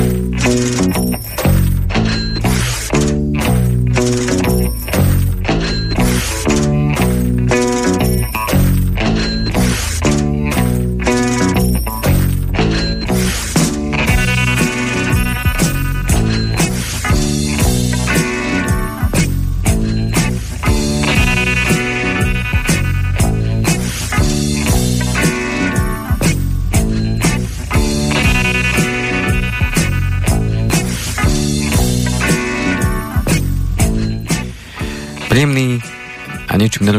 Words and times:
Bye. 0.00 0.29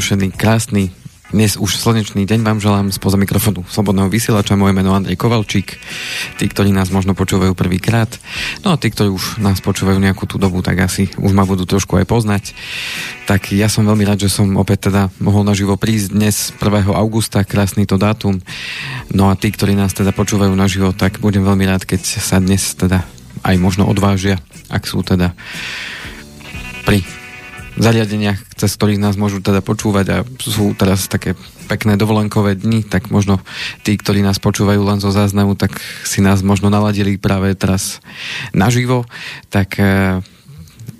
Nerušený, 0.01 0.33
krásny, 0.33 0.89
dnes 1.29 1.61
už 1.61 1.77
slnečný 1.77 2.25
deň 2.25 2.41
vám 2.41 2.57
želám 2.57 2.89
spoza 2.89 3.21
mikrofónu 3.21 3.61
Slobodného 3.69 4.09
vysielača. 4.09 4.57
Moje 4.57 4.73
meno 4.73 4.97
Andrej 4.97 5.13
Kovalčík. 5.13 5.77
Tí, 6.41 6.45
ktorí 6.49 6.73
nás 6.73 6.89
možno 6.89 7.13
počúvajú 7.13 7.53
prvýkrát, 7.53 8.09
no 8.65 8.73
a 8.73 8.81
tí, 8.81 8.89
ktorí 8.89 9.13
už 9.13 9.37
nás 9.45 9.61
počúvajú 9.61 10.01
nejakú 10.01 10.25
tú 10.25 10.41
dobu, 10.41 10.65
tak 10.65 10.81
asi 10.89 11.05
už 11.21 11.37
ma 11.37 11.45
budú 11.45 11.69
trošku 11.69 12.01
aj 12.01 12.09
poznať. 12.09 12.57
Tak 13.29 13.53
ja 13.53 13.69
som 13.69 13.85
veľmi 13.85 14.01
rád, 14.09 14.25
že 14.25 14.33
som 14.33 14.57
opäť 14.57 14.89
teda 14.89 15.13
mohol 15.21 15.45
naživo 15.45 15.77
prísť 15.77 16.17
dnes 16.17 16.49
1. 16.57 16.89
augusta, 16.97 17.45
krásny 17.45 17.85
to 17.85 18.01
dátum. 18.01 18.41
No 19.13 19.29
a 19.29 19.37
tí, 19.37 19.53
ktorí 19.53 19.77
nás 19.77 19.93
teda 19.93 20.17
počúvajú 20.17 20.57
naživo, 20.57 20.97
tak 20.97 21.21
budem 21.21 21.45
veľmi 21.45 21.69
rád, 21.69 21.85
keď 21.85 22.01
sa 22.17 22.41
dnes 22.41 22.73
teda 22.73 23.05
aj 23.45 23.53
možno 23.61 23.85
odvážia, 23.85 24.41
ak 24.65 24.81
sú 24.81 25.05
teda 25.05 25.37
pri 26.89 27.20
zariadeniach, 27.81 28.37
cez 28.53 28.71
ktorých 28.77 29.01
nás 29.01 29.17
môžu 29.17 29.41
teda 29.41 29.65
počúvať 29.65 30.05
a 30.13 30.17
sú 30.37 30.77
teraz 30.77 31.09
také 31.09 31.33
pekné 31.65 31.97
dovolenkové 31.97 32.53
dni, 32.53 32.85
tak 32.85 33.09
možno 33.09 33.41
tí, 33.81 33.97
ktorí 33.97 34.21
nás 34.21 34.37
počúvajú 34.37 34.85
len 34.85 35.01
zo 35.01 35.09
záznamu, 35.09 35.57
tak 35.57 35.81
si 36.05 36.21
nás 36.21 36.45
možno 36.45 36.69
naladili 36.69 37.17
práve 37.17 37.57
teraz 37.57 37.97
naživo. 38.53 39.09
Tak 39.49 39.81
e, 39.81 40.21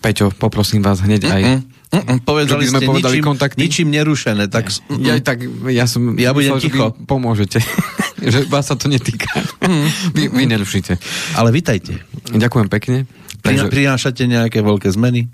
Peťo, 0.01 0.33
poprosím 0.33 0.81
vás 0.81 1.05
hneď 1.05 1.21
aj 1.29 1.43
Mm-mm. 1.91 2.23
Povedali 2.23 2.63
sme 2.71 2.79
ste 2.79 2.87
povedali 2.87 3.19
ničím, 3.19 3.27
kontakty. 3.27 3.57
ničím 3.59 3.87
nerušené. 3.91 4.47
Tak, 4.47 4.71
ja, 5.03 5.19
tak 5.19 5.43
ja 5.67 5.83
som 5.83 6.15
ja 6.15 6.31
budem 6.31 6.55
myslel, 6.55 6.63
ticho. 6.63 6.85
Že 6.95 7.03
pomôžete. 7.03 7.59
že 8.31 8.47
vás 8.47 8.71
sa 8.71 8.79
to 8.79 8.87
netýka. 8.87 9.27
Mm. 9.59 9.87
vy, 10.15 10.23
vy 10.31 10.43
nerušíte. 10.55 10.95
Ale 11.35 11.51
vitajte. 11.51 11.99
Ďakujem 12.31 12.67
pekne. 12.71 13.11
Takže... 13.41 13.73
Prinášate 13.73 14.23
nejaké 14.29 14.61
veľké 14.61 14.89
zmeny? 14.93 15.27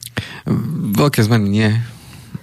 Veľké 0.95 1.23
zmeny 1.27 1.47
nie. 1.47 1.69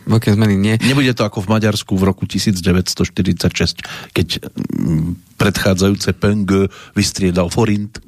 Veľké 0.04 0.36
zmeny 0.36 0.54
nie. 0.60 0.74
Nebude 0.84 1.16
to 1.16 1.24
ako 1.24 1.40
v 1.40 1.48
Maďarsku 1.56 1.96
v 1.96 2.04
roku 2.04 2.28
1946, 2.28 3.80
keď 4.12 4.28
mm, 4.44 5.40
predchádzajúce 5.40 6.12
PNG 6.12 6.68
vystriedal 6.92 7.48
forint? 7.48 8.04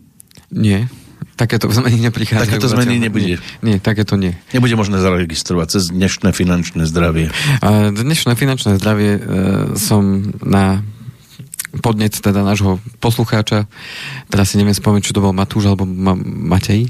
Nie. 0.53 0.93
Takéto 1.37 1.69
zmeny 1.69 2.01
neprichádzajú. 2.01 2.49
Takéto 2.49 2.69
zmeny 2.69 2.97
nebude. 2.97 3.37
Nie, 3.37 3.41
nie, 3.61 3.77
takéto 3.77 4.17
nie. 4.17 4.33
Nebude 4.57 4.73
možné 4.73 5.01
zaregistrovať 5.01 5.69
cez 5.69 5.93
dnešné 5.93 6.33
finančné 6.33 6.89
zdravie. 6.89 7.29
A 7.61 7.93
dnešné 7.93 8.33
finančné 8.41 8.81
zdravie 8.81 9.11
e, 9.17 9.21
som 9.77 10.33
na 10.41 10.81
podnec 11.81 12.17
teda 12.17 12.41
nášho 12.41 12.81
poslucháča, 13.05 13.69
teraz 14.33 14.53
si 14.53 14.57
neviem 14.57 14.73
spomenúť, 14.73 15.13
či 15.13 15.15
to 15.17 15.21
bol 15.21 15.37
Matúš 15.37 15.69
alebo 15.69 15.85
Ma- 15.85 16.17
Matej, 16.17 16.89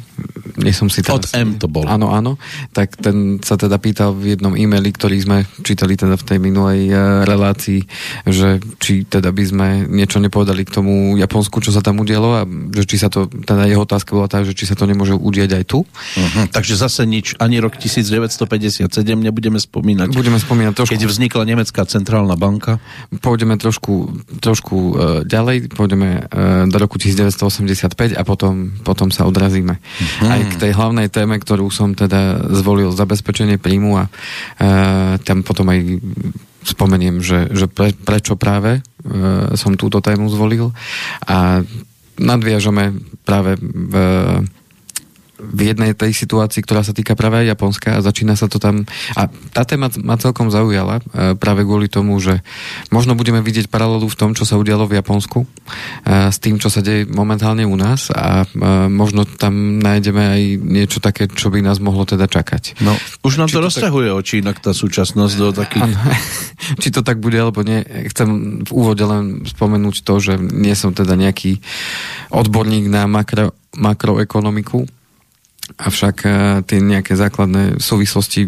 nie 0.58 0.74
som 0.74 0.86
si 0.86 1.02
teraz... 1.02 1.32
Od 1.32 1.38
M 1.38 1.58
to 1.58 1.66
bol. 1.66 1.84
Áno, 1.86 2.14
áno, 2.14 2.38
tak 2.70 2.94
ten 2.98 3.42
sa 3.42 3.58
teda 3.58 3.76
pýtal 3.82 4.14
v 4.14 4.36
jednom 4.36 4.54
e-maili, 4.54 4.94
ktorý 4.94 5.16
sme 5.18 5.46
čítali 5.66 5.98
teda 5.98 6.14
v 6.14 6.24
tej 6.24 6.38
minulej 6.38 6.80
uh, 6.90 7.26
relácii, 7.26 7.82
že 8.26 8.62
či 8.78 9.06
teda 9.06 9.30
by 9.34 9.44
sme 9.44 9.68
niečo 9.88 10.22
nepovedali 10.22 10.62
k 10.62 10.74
tomu 10.74 11.18
Japonsku, 11.18 11.60
čo 11.62 11.74
sa 11.74 11.82
tam 11.82 12.00
udialo 12.02 12.28
a 12.36 12.42
že 12.46 12.84
či 12.86 12.96
sa 13.00 13.08
to, 13.10 13.26
teda 13.28 13.66
jeho 13.66 13.82
otázka 13.82 14.14
bola 14.14 14.28
tá, 14.30 14.42
že 14.42 14.54
či 14.54 14.68
sa 14.68 14.78
to 14.78 14.86
nemôže 14.86 15.14
udieť 15.14 15.50
aj 15.62 15.64
tu. 15.66 15.82
Uh-huh. 15.82 16.44
Takže 16.50 16.74
zase 16.78 17.02
nič, 17.08 17.38
ani 17.38 17.58
rok 17.62 17.78
1957 17.78 18.90
nebudeme 19.16 19.58
spomínať. 19.58 20.12
Budeme 20.12 20.38
spomínať 20.38 20.72
trošku. 20.74 20.92
Keď 20.92 21.02
vznikla 21.06 21.42
Nemecká 21.46 21.82
centrálna 21.86 22.34
banka. 22.34 22.78
Pôjdeme 23.22 23.56
trošku, 23.56 24.22
trošku 24.42 24.76
uh, 24.76 24.92
ďalej, 25.22 25.72
pôjdeme 25.72 26.26
uh, 26.26 26.66
do 26.68 26.76
roku 26.76 26.98
1985 26.98 28.14
a 28.14 28.22
potom, 28.22 28.74
potom 28.82 29.08
sa 29.08 29.24
odrazíme. 29.24 29.78
Hmm. 29.78 30.35
Aj 30.36 30.44
k 30.52 30.60
tej 30.60 30.72
hlavnej 30.76 31.08
téme, 31.08 31.40
ktorú 31.40 31.72
som 31.72 31.96
teda 31.96 32.52
zvolil 32.52 32.92
zabezpečenie 32.92 33.56
príjmu 33.56 33.96
a 33.96 34.04
uh, 34.06 35.16
tam 35.24 35.40
potom 35.40 35.72
aj 35.72 35.98
spomeniem, 36.66 37.24
že, 37.24 37.48
že 37.54 37.66
pre, 37.70 37.96
prečo 37.96 38.36
práve 38.36 38.82
uh, 38.82 39.54
som 39.56 39.78
túto 39.80 40.04
tému 40.04 40.28
zvolil 40.28 40.76
a 41.24 41.64
nadviažeme 42.16 42.96
práve 43.24 43.56
v 43.60 43.94
v 45.36 45.60
jednej 45.72 45.92
tej 45.92 46.16
situácii, 46.16 46.64
ktorá 46.64 46.80
sa 46.80 46.96
týka 46.96 47.12
práve 47.12 47.44
aj 47.44 47.52
Japonska 47.52 47.88
a 48.00 48.04
začína 48.04 48.40
sa 48.40 48.48
to 48.48 48.56
tam... 48.56 48.88
A 49.12 49.28
tá 49.52 49.68
téma 49.68 49.92
ma 50.00 50.16
celkom 50.16 50.48
zaujala 50.48 51.04
e, 51.12 51.36
práve 51.36 51.68
kvôli 51.68 51.92
tomu, 51.92 52.16
že 52.16 52.40
možno 52.88 53.12
budeme 53.12 53.44
vidieť 53.44 53.68
paralelu 53.68 54.08
v 54.08 54.16
tom, 54.16 54.32
čo 54.32 54.48
sa 54.48 54.56
udialo 54.56 54.88
v 54.88 54.96
Japonsku 54.96 55.44
e, 55.44 55.46
s 56.32 56.40
tým, 56.40 56.56
čo 56.56 56.72
sa 56.72 56.80
deje 56.80 57.04
momentálne 57.04 57.68
u 57.68 57.76
nás 57.76 58.08
a 58.08 58.48
e, 58.48 58.88
možno 58.88 59.28
tam 59.28 59.76
nájdeme 59.76 60.22
aj 60.24 60.42
niečo 60.64 60.98
také, 61.04 61.28
čo 61.28 61.52
by 61.52 61.60
nás 61.60 61.84
mohlo 61.84 62.08
teda 62.08 62.24
čakať. 62.24 62.80
No, 62.80 62.96
už 63.20 63.36
nám 63.36 63.52
Či 63.52 63.60
to, 63.60 63.60
to 63.60 63.66
rozťahuje 63.68 64.08
tak... 64.08 64.18
oči 64.24 64.34
inak 64.40 64.56
tá 64.64 64.72
súčasnosť 64.72 65.34
do 65.36 65.48
takých... 65.52 65.92
Či 66.82 66.88
to 66.96 67.04
tak 67.04 67.20
bude, 67.20 67.36
alebo 67.36 67.60
nie. 67.60 67.84
Chcem 68.08 68.62
v 68.64 68.70
úvode 68.72 69.04
len 69.04 69.44
spomenúť 69.44 70.00
to, 70.00 70.16
že 70.16 70.40
nie 70.40 70.72
som 70.72 70.96
teda 70.96 71.12
nejaký 71.12 71.60
odborník 72.32 72.88
na 72.88 73.04
makro, 73.04 73.52
makroekonomiku, 73.76 74.88
avšak 75.74 76.16
e, 76.22 76.28
tie 76.62 76.78
nejaké 76.78 77.18
základné 77.18 77.82
súvislosti 77.82 78.46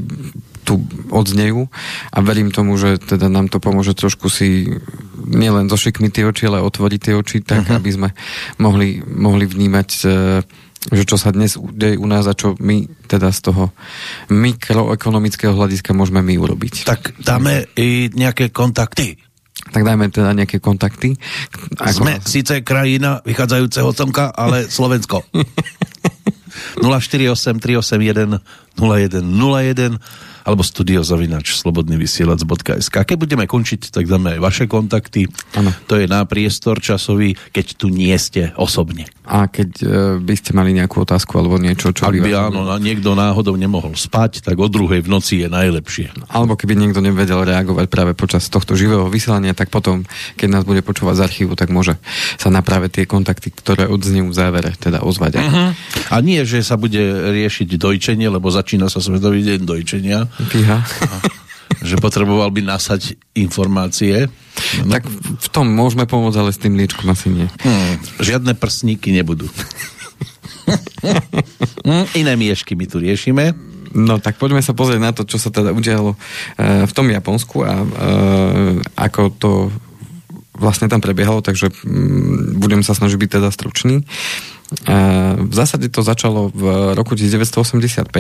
tu 0.62 0.84
odznejú 1.08 1.66
a 2.12 2.18
verím 2.20 2.52
tomu, 2.52 2.76
že 2.76 3.00
teda 3.00 3.32
nám 3.32 3.48
to 3.48 3.56
pomôže 3.58 3.96
trošku 3.96 4.28
si 4.28 4.68
nielen 5.24 5.72
zošikmiť 5.72 6.10
tie 6.12 6.24
oči, 6.28 6.44
ale 6.46 6.60
otvoriť 6.60 7.00
tie 7.00 7.14
oči 7.16 7.40
tak, 7.40 7.64
uh-huh. 7.64 7.80
aby 7.80 7.90
sme 7.90 8.08
mohli, 8.60 9.00
mohli 9.00 9.48
vnímať 9.48 9.88
e, 10.04 10.08
že 10.88 11.04
čo 11.04 11.18
sa 11.18 11.34
dnes 11.34 11.58
deje 11.58 11.98
u 11.98 12.06
nás 12.06 12.22
a 12.30 12.38
čo 12.38 12.54
my 12.62 12.86
teda 13.10 13.34
z 13.34 13.50
toho 13.50 13.74
mikroekonomického 14.30 15.50
hľadiska 15.50 15.90
môžeme 15.90 16.22
my 16.22 16.38
urobiť. 16.38 16.86
Tak 16.86 17.18
dáme 17.18 17.66
i 17.74 18.12
nejaké 18.14 18.54
kontakty 18.54 19.18
tak 19.68 19.84
dajme 19.84 20.08
teda 20.08 20.32
nejaké 20.32 20.64
kontakty. 20.64 21.18
Ako... 21.76 22.06
Sme 22.06 22.22
síce 22.24 22.64
krajina 22.64 23.20
vychádzajúceho 23.26 23.90
slnka, 23.92 24.32
ale 24.32 24.64
Slovensko. 24.64 25.20
048 26.80 27.60
381 27.60 28.40
0101 28.78 29.98
alebo 30.48 30.64
studiozavinač 30.64 31.60
slobodnyvysielac.sk 31.60 32.96
Keď 33.04 33.16
budeme 33.20 33.44
končiť, 33.44 33.92
tak 33.92 34.08
dáme 34.08 34.38
aj 34.38 34.40
vaše 34.40 34.64
kontakty. 34.64 35.28
Ano. 35.52 35.76
To 35.92 36.00
je 36.00 36.08
na 36.08 36.24
priestor 36.24 36.80
časový, 36.80 37.36
keď 37.52 37.66
tu 37.76 37.92
nie 37.92 38.16
ste 38.16 38.56
osobne. 38.56 39.04
A 39.28 39.44
keď 39.44 39.70
e, 39.84 39.86
by 40.24 40.34
ste 40.34 40.56
mali 40.56 40.72
nejakú 40.72 41.04
otázku 41.04 41.36
alebo 41.36 41.60
niečo, 41.60 41.92
čo 41.92 42.08
Ak 42.08 42.16
by, 42.16 42.32
áno, 42.32 42.64
niekto 42.80 43.12
náhodou 43.12 43.60
nemohol 43.60 43.92
spať, 43.92 44.40
tak 44.40 44.56
o 44.56 44.72
druhej 44.72 45.04
v 45.04 45.08
noci 45.12 45.44
je 45.44 45.48
najlepšie. 45.52 46.32
Alebo 46.32 46.56
keby 46.56 46.72
niekto 46.80 47.04
nevedel 47.04 47.44
reagovať 47.44 47.92
práve 47.92 48.12
počas 48.16 48.48
tohto 48.48 48.72
živého 48.72 49.04
vysielania, 49.12 49.52
tak 49.52 49.68
potom, 49.68 50.08
keď 50.40 50.48
nás 50.48 50.64
bude 50.64 50.80
počúvať 50.80 51.20
z 51.20 51.24
archívu, 51.28 51.52
tak 51.60 51.68
môže 51.68 52.00
sa 52.40 52.48
na 52.48 52.64
práve 52.64 52.88
tie 52.88 53.04
kontakty, 53.04 53.52
ktoré 53.52 53.84
odznejú 53.84 54.32
v 54.32 54.36
závere, 54.36 54.72
teda 54.80 55.04
ozvať. 55.04 55.44
Uh-huh. 55.44 55.76
A 56.08 56.16
nie, 56.24 56.40
že 56.48 56.64
sa 56.64 56.80
bude 56.80 57.00
riešiť 57.28 57.76
dojčenie, 57.76 58.32
lebo 58.32 58.48
začína 58.48 58.88
sa 58.88 59.04
Svetový 59.04 59.44
deň 59.44 59.60
dojčenia. 59.68 60.24
Fíha. 60.48 60.80
Že 61.82 62.02
potreboval 62.02 62.50
by 62.50 62.62
nasať 62.64 63.14
informácie. 63.38 64.26
No. 64.82 64.98
Tak 64.98 65.06
v 65.38 65.48
tom 65.54 65.70
môžeme 65.70 66.04
pomôcť, 66.04 66.38
ale 66.38 66.50
s 66.50 66.62
tým 66.62 66.74
liečkom 66.74 67.06
asi 67.10 67.30
nie. 67.30 67.46
Hmm, 67.62 67.94
žiadne 68.18 68.58
prsníky 68.58 69.14
nebudú. 69.14 69.46
hmm, 71.86 72.06
iné 72.18 72.34
miešky 72.34 72.74
my 72.74 72.86
tu 72.90 72.98
riešime. 72.98 73.54
No 73.94 74.20
tak 74.20 74.36
poďme 74.36 74.60
sa 74.60 74.76
pozrieť 74.76 75.00
na 75.00 75.16
to, 75.16 75.24
čo 75.24 75.40
sa 75.40 75.48
teda 75.48 75.72
udialo 75.72 76.12
e, 76.12 76.16
v 76.84 76.92
tom 76.92 77.08
Japonsku 77.08 77.64
a 77.64 77.74
e, 77.80 77.86
ako 79.00 79.22
to 79.32 79.50
vlastne 80.58 80.90
tam 80.90 81.00
prebiehalo, 81.00 81.40
takže 81.40 81.72
mm, 81.72 82.60
budem 82.60 82.84
sa 82.84 82.92
snažiť 82.92 83.16
byť 83.16 83.30
teda 83.40 83.48
stručný. 83.48 84.02
E, 84.02 84.04
v 85.40 85.54
zásade 85.56 85.88
to 85.88 86.04
začalo 86.04 86.52
v 86.52 86.92
roku 86.92 87.16
1985, 87.16 88.12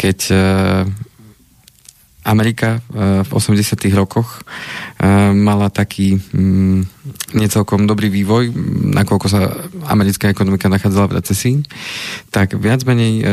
keď 0.00 0.18
Amerika 2.22 2.78
v 3.22 3.30
80. 3.30 3.82
rokoch 3.98 4.46
mala 5.34 5.68
taký 5.74 6.18
mm, 6.18 6.80
necelkom 7.34 7.86
dobrý 7.90 8.08
vývoj, 8.14 8.54
nakoľko 8.94 9.26
sa 9.26 9.50
americká 9.90 10.30
ekonomika 10.30 10.70
nachádzala 10.70 11.10
v 11.10 11.16
recesii, 11.18 11.56
tak 12.30 12.54
viac 12.54 12.86
menej 12.86 13.26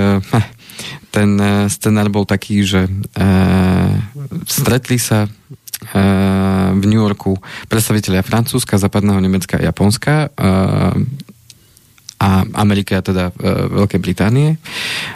ten 1.14 1.30
scenár 1.70 2.10
bol 2.10 2.26
taký, 2.26 2.66
že 2.66 2.90
stretli 4.48 4.98
sa 4.98 5.30
v 6.76 6.84
New 6.84 7.00
Yorku 7.00 7.40
predstaviteľia 7.72 8.26
Francúzska, 8.26 8.82
Západného 8.82 9.20
Nemecka 9.24 9.58
a 9.58 9.66
Japonska 9.72 10.28
a 12.20 12.44
Ameriky 12.44 12.94
a 12.94 13.02
teda 13.02 13.32
e, 13.32 13.34
Veľkej 13.80 14.00
Británie, 14.04 14.60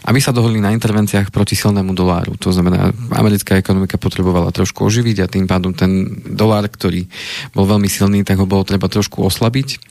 aby 0.07 0.19
sa 0.23 0.31
dohodli 0.31 0.63
na 0.63 0.71
intervenciách 0.71 1.35
proti 1.35 1.59
silnému 1.59 1.91
doláru. 1.91 2.39
To 2.39 2.55
znamená, 2.55 2.95
americká 3.11 3.59
ekonomika 3.59 3.99
potrebovala 3.99 4.55
trošku 4.55 4.87
oživiť 4.87 5.17
a 5.19 5.27
tým 5.27 5.43
pádom 5.43 5.75
ten 5.75 6.23
dolár, 6.23 6.63
ktorý 6.71 7.03
bol 7.51 7.67
veľmi 7.67 7.91
silný, 7.91 8.23
tak 8.23 8.39
ho 8.39 8.47
bolo 8.47 8.63
treba 8.63 8.87
trošku 8.87 9.19
oslabiť. 9.19 9.83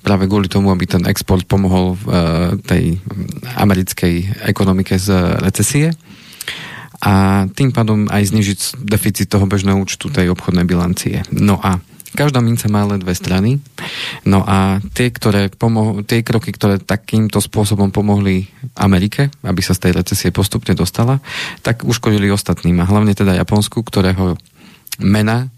Práve 0.00 0.24
kvôli 0.24 0.48
tomu, 0.48 0.72
aby 0.72 0.88
ten 0.88 1.04
export 1.04 1.44
pomohol 1.44 1.94
e, 1.94 1.98
tej 2.64 2.96
americkej 3.60 4.48
ekonomike 4.48 4.96
z 4.96 5.36
recesie 5.44 5.92
a 7.04 7.44
tým 7.52 7.76
pádom 7.76 8.08
aj 8.08 8.32
znižiť 8.32 8.80
deficit 8.80 9.28
toho 9.28 9.44
bežného 9.44 9.76
účtu 9.76 10.08
tej 10.08 10.32
obchodnej 10.32 10.64
bilancie. 10.64 11.20
No 11.28 11.60
a 11.60 11.76
Každá 12.14 12.38
minca 12.38 12.70
má 12.70 12.86
len 12.86 13.02
dve 13.02 13.12
strany. 13.12 13.58
No 14.22 14.46
a 14.46 14.78
tie, 14.94 15.10
ktoré 15.10 15.50
pomo- 15.50 16.06
tie 16.06 16.22
kroky, 16.22 16.54
ktoré 16.54 16.78
takýmto 16.78 17.42
spôsobom 17.42 17.90
pomohli 17.90 18.46
Amerike, 18.78 19.34
aby 19.42 19.60
sa 19.60 19.74
z 19.74 19.90
tej 19.90 19.92
recesie 19.98 20.30
postupne 20.30 20.78
dostala, 20.78 21.18
tak 21.66 21.82
uškodili 21.82 22.30
ostatným. 22.30 22.78
A 22.78 22.88
hlavne 22.88 23.18
teda 23.18 23.34
Japonsku, 23.34 23.82
ktorého 23.82 24.38
mena, 25.02 25.50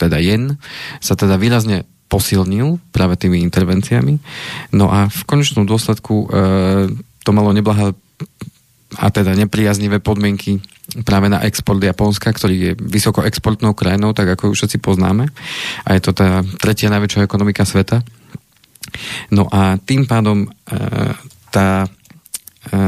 teda 0.00 0.16
jen, 0.16 0.56
sa 1.04 1.16
teda 1.16 1.36
výrazne 1.36 1.84
posilnil 2.10 2.82
práve 2.90 3.14
tými 3.20 3.38
intervenciami. 3.46 4.18
No 4.74 4.90
a 4.90 5.06
v 5.06 5.20
konečnom 5.28 5.62
dôsledku 5.62 6.14
e, 6.16 6.28
to 7.22 7.30
malo 7.30 7.54
neblahé 7.54 7.94
a 8.98 9.06
teda 9.14 9.38
nepriaznivé 9.38 10.02
podmienky 10.02 10.58
práve 11.06 11.30
na 11.30 11.42
export 11.46 11.78
Japonska, 11.78 12.34
ktorý 12.34 12.56
je 12.56 12.72
vysoko 12.78 13.22
exportnou 13.22 13.72
krajinou, 13.72 14.12
tak 14.12 14.34
ako 14.34 14.50
ju 14.50 14.54
všetci 14.58 14.78
poznáme. 14.82 15.30
A 15.86 15.88
je 15.94 16.02
to 16.02 16.12
tá 16.12 16.42
tretia 16.58 16.90
najväčšia 16.90 17.26
ekonomika 17.26 17.62
sveta. 17.62 18.02
No 19.30 19.46
a 19.50 19.78
tým 19.78 20.08
pádom 20.08 20.46
e, 20.46 20.48
tá, 21.54 21.86
e, 22.66 22.78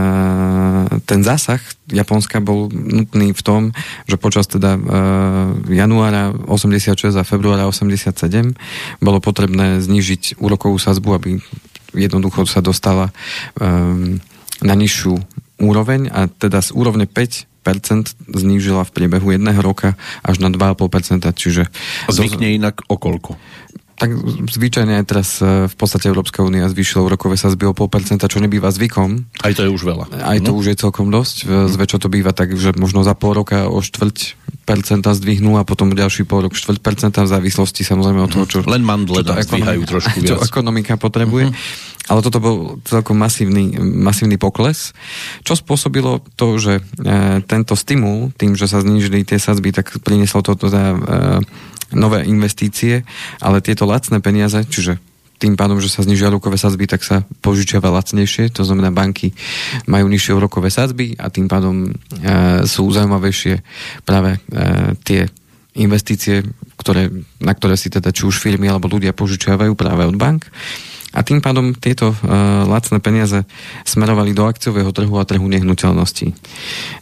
ten 1.07 1.21
zásah 1.23 1.63
Japonska 1.87 2.43
bol 2.43 2.73
nutný 2.73 3.31
v 3.31 3.43
tom, 3.43 3.63
že 4.11 4.19
počas 4.19 4.51
teda 4.51 4.75
e, 4.75 4.81
januára 5.79 6.35
86 6.35 7.15
a 7.15 7.23
februára 7.23 7.71
87 7.71 8.19
bolo 8.99 9.19
potrebné 9.23 9.79
znížiť 9.79 10.43
úrokovú 10.43 10.81
sazbu, 10.81 11.11
aby 11.15 11.31
jednoducho 11.93 12.49
sa 12.49 12.65
dostala 12.65 13.13
na 14.65 14.75
nižšiu 14.75 15.13
úroveň 15.61 16.09
a 16.09 16.25
teda 16.25 16.65
z 16.65 16.73
úrovne 16.73 17.05
5 17.05 17.52
znížila 18.27 18.83
v 18.85 18.91
priebehu 18.91 19.35
jedného 19.35 19.59
roka 19.63 19.95
až 20.27 20.43
na 20.43 20.51
2,5%, 20.51 21.23
čiže... 21.35 21.63
Zvykne 22.11 22.59
inak 22.59 22.83
okolko? 22.91 23.39
Tak 23.97 24.11
zvyčajne 24.51 24.99
aj 24.99 25.05
teraz 25.07 25.29
e, 25.39 25.69
v 25.69 25.75
podstate 25.77 26.09
Európska 26.09 26.43
únia 26.43 26.67
zvýšila 26.67 27.07
úrokové 27.07 27.39
sazby 27.39 27.69
o 27.69 27.77
0,5%, 27.77 28.23
čo 28.27 28.39
nebýva 28.43 28.73
zvykom. 28.73 29.29
Aj 29.45 29.53
to 29.53 29.65
je 29.67 29.71
už 29.71 29.83
veľa. 29.85 30.05
Aj 30.23 30.39
to 30.43 30.51
mm. 30.53 30.59
už 30.59 30.65
je 30.73 30.77
celkom 30.77 31.13
dosť. 31.13 31.37
Mm. 31.47 31.69
Zväčša 31.71 31.99
to 32.03 32.09
býva 32.09 32.33
tak, 32.35 32.57
že 32.57 32.75
možno 32.75 33.05
za 33.07 33.13
pol 33.15 33.37
roka 33.37 33.69
o 33.69 33.79
štvrť 33.79 34.43
percenta 34.63 35.11
zdvihnú 35.11 35.59
a 35.59 35.67
potom 35.67 35.91
ďalší 35.91 36.23
pol 36.23 36.47
rok 36.47 36.55
štvrť 36.55 36.79
percenta 36.79 37.27
v 37.27 37.29
závislosti 37.29 37.83
samozrejme 37.83 38.21
od 38.25 38.31
toho, 38.31 38.47
čo... 38.47 38.59
Len 38.63 38.83
mandle 38.87 39.27
čo 39.27 39.35
ekonomika, 39.35 39.91
trošku 39.91 40.19
viac. 40.23 40.29
Čo 40.31 40.37
ekonomika 40.39 40.95
potrebuje. 40.95 41.51
Mm-hmm. 41.51 41.91
Ale 42.11 42.19
toto 42.19 42.43
bol 42.43 42.57
celkom 42.83 43.15
masívny, 43.15 43.79
masívny 43.79 44.35
pokles, 44.35 44.91
čo 45.47 45.55
spôsobilo 45.55 46.19
to, 46.35 46.59
že 46.59 46.83
e, 46.83 46.83
tento 47.47 47.79
stimul, 47.79 48.35
tým, 48.35 48.59
že 48.59 48.67
sa 48.67 48.83
znížili 48.83 49.23
tie 49.23 49.39
sadzby, 49.39 49.71
tak 49.71 50.03
prinieslo 50.03 50.43
to 50.43 50.59
teda 50.59 50.83
e, 50.83 50.99
nové 51.93 52.25
investície, 52.27 53.05
ale 53.39 53.65
tieto 53.65 53.89
lacné 53.89 54.19
peniaze, 54.19 54.59
čiže 54.67 54.99
tým 55.43 55.59
pádom, 55.59 55.83
že 55.83 55.91
sa 55.91 56.07
znižia 56.07 56.31
úrokové 56.31 56.55
sadzby, 56.55 56.87
tak 56.87 57.03
sa 57.03 57.27
požičiava 57.43 57.91
lacnejšie, 57.91 58.55
to 58.55 58.63
znamená 58.63 58.95
banky 58.95 59.35
majú 59.91 60.07
nižšie 60.07 60.39
úrokové 60.39 60.71
sadzby 60.71 61.19
a 61.19 61.35
tým 61.35 61.51
pádom 61.51 61.91
e, 61.91 61.91
sú 62.63 62.87
zaujímavejšie 62.87 63.59
práve 64.07 64.39
e, 64.39 64.95
tie 65.03 65.27
investície, 65.75 66.47
ktoré, 66.79 67.11
na 67.43 67.53
ktoré 67.59 67.75
si 67.75 67.91
teda 67.91 68.15
či 68.15 68.23
už 68.23 68.39
firmy 68.39 68.71
alebo 68.71 68.87
ľudia 68.87 69.11
požičiavajú 69.17 69.75
práve 69.75 70.07
od 70.07 70.15
bank 70.15 70.47
a 71.13 71.21
tým 71.21 71.45
pádom 71.45 71.77
tieto 71.77 72.11
uh, 72.13 72.17
lacné 72.65 72.99
peniaze 72.99 73.45
smerovali 73.85 74.33
do 74.33 74.49
akciového 74.49 74.89
trhu 74.97 75.15
a 75.21 75.29
trhu 75.29 75.45
nehnuteľností. 75.45 76.33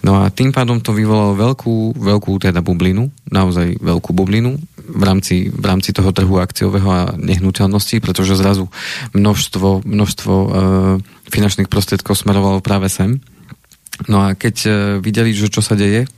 No 0.02 0.18
a 0.20 0.34
tým 0.34 0.50
pádom 0.50 0.82
to 0.82 0.90
vyvolalo 0.90 1.38
veľkú, 1.38 1.94
veľkú 1.94 2.32
teda 2.42 2.58
bublinu, 2.60 3.08
naozaj 3.30 3.78
veľkú 3.78 4.10
bublinu 4.10 4.58
v 4.90 5.02
rámci, 5.06 5.48
v 5.48 5.64
rámci 5.64 5.94
toho 5.94 6.10
trhu 6.10 6.42
akciového 6.42 6.88
a 6.90 7.02
nehnuteľností, 7.14 8.02
pretože 8.02 8.34
zrazu 8.34 8.66
množstvo, 9.14 9.86
množstvo 9.86 10.34
uh, 10.34 10.50
finančných 11.30 11.70
prostriedkov 11.70 12.18
smerovalo 12.18 12.58
práve 12.58 12.90
sem. 12.90 13.22
No 14.08 14.24
a 14.24 14.32
keď 14.32 14.56
uh, 14.64 14.72
videli, 15.02 15.36
že 15.36 15.52
čo 15.52 15.60
sa 15.60 15.76
deje, 15.76 16.08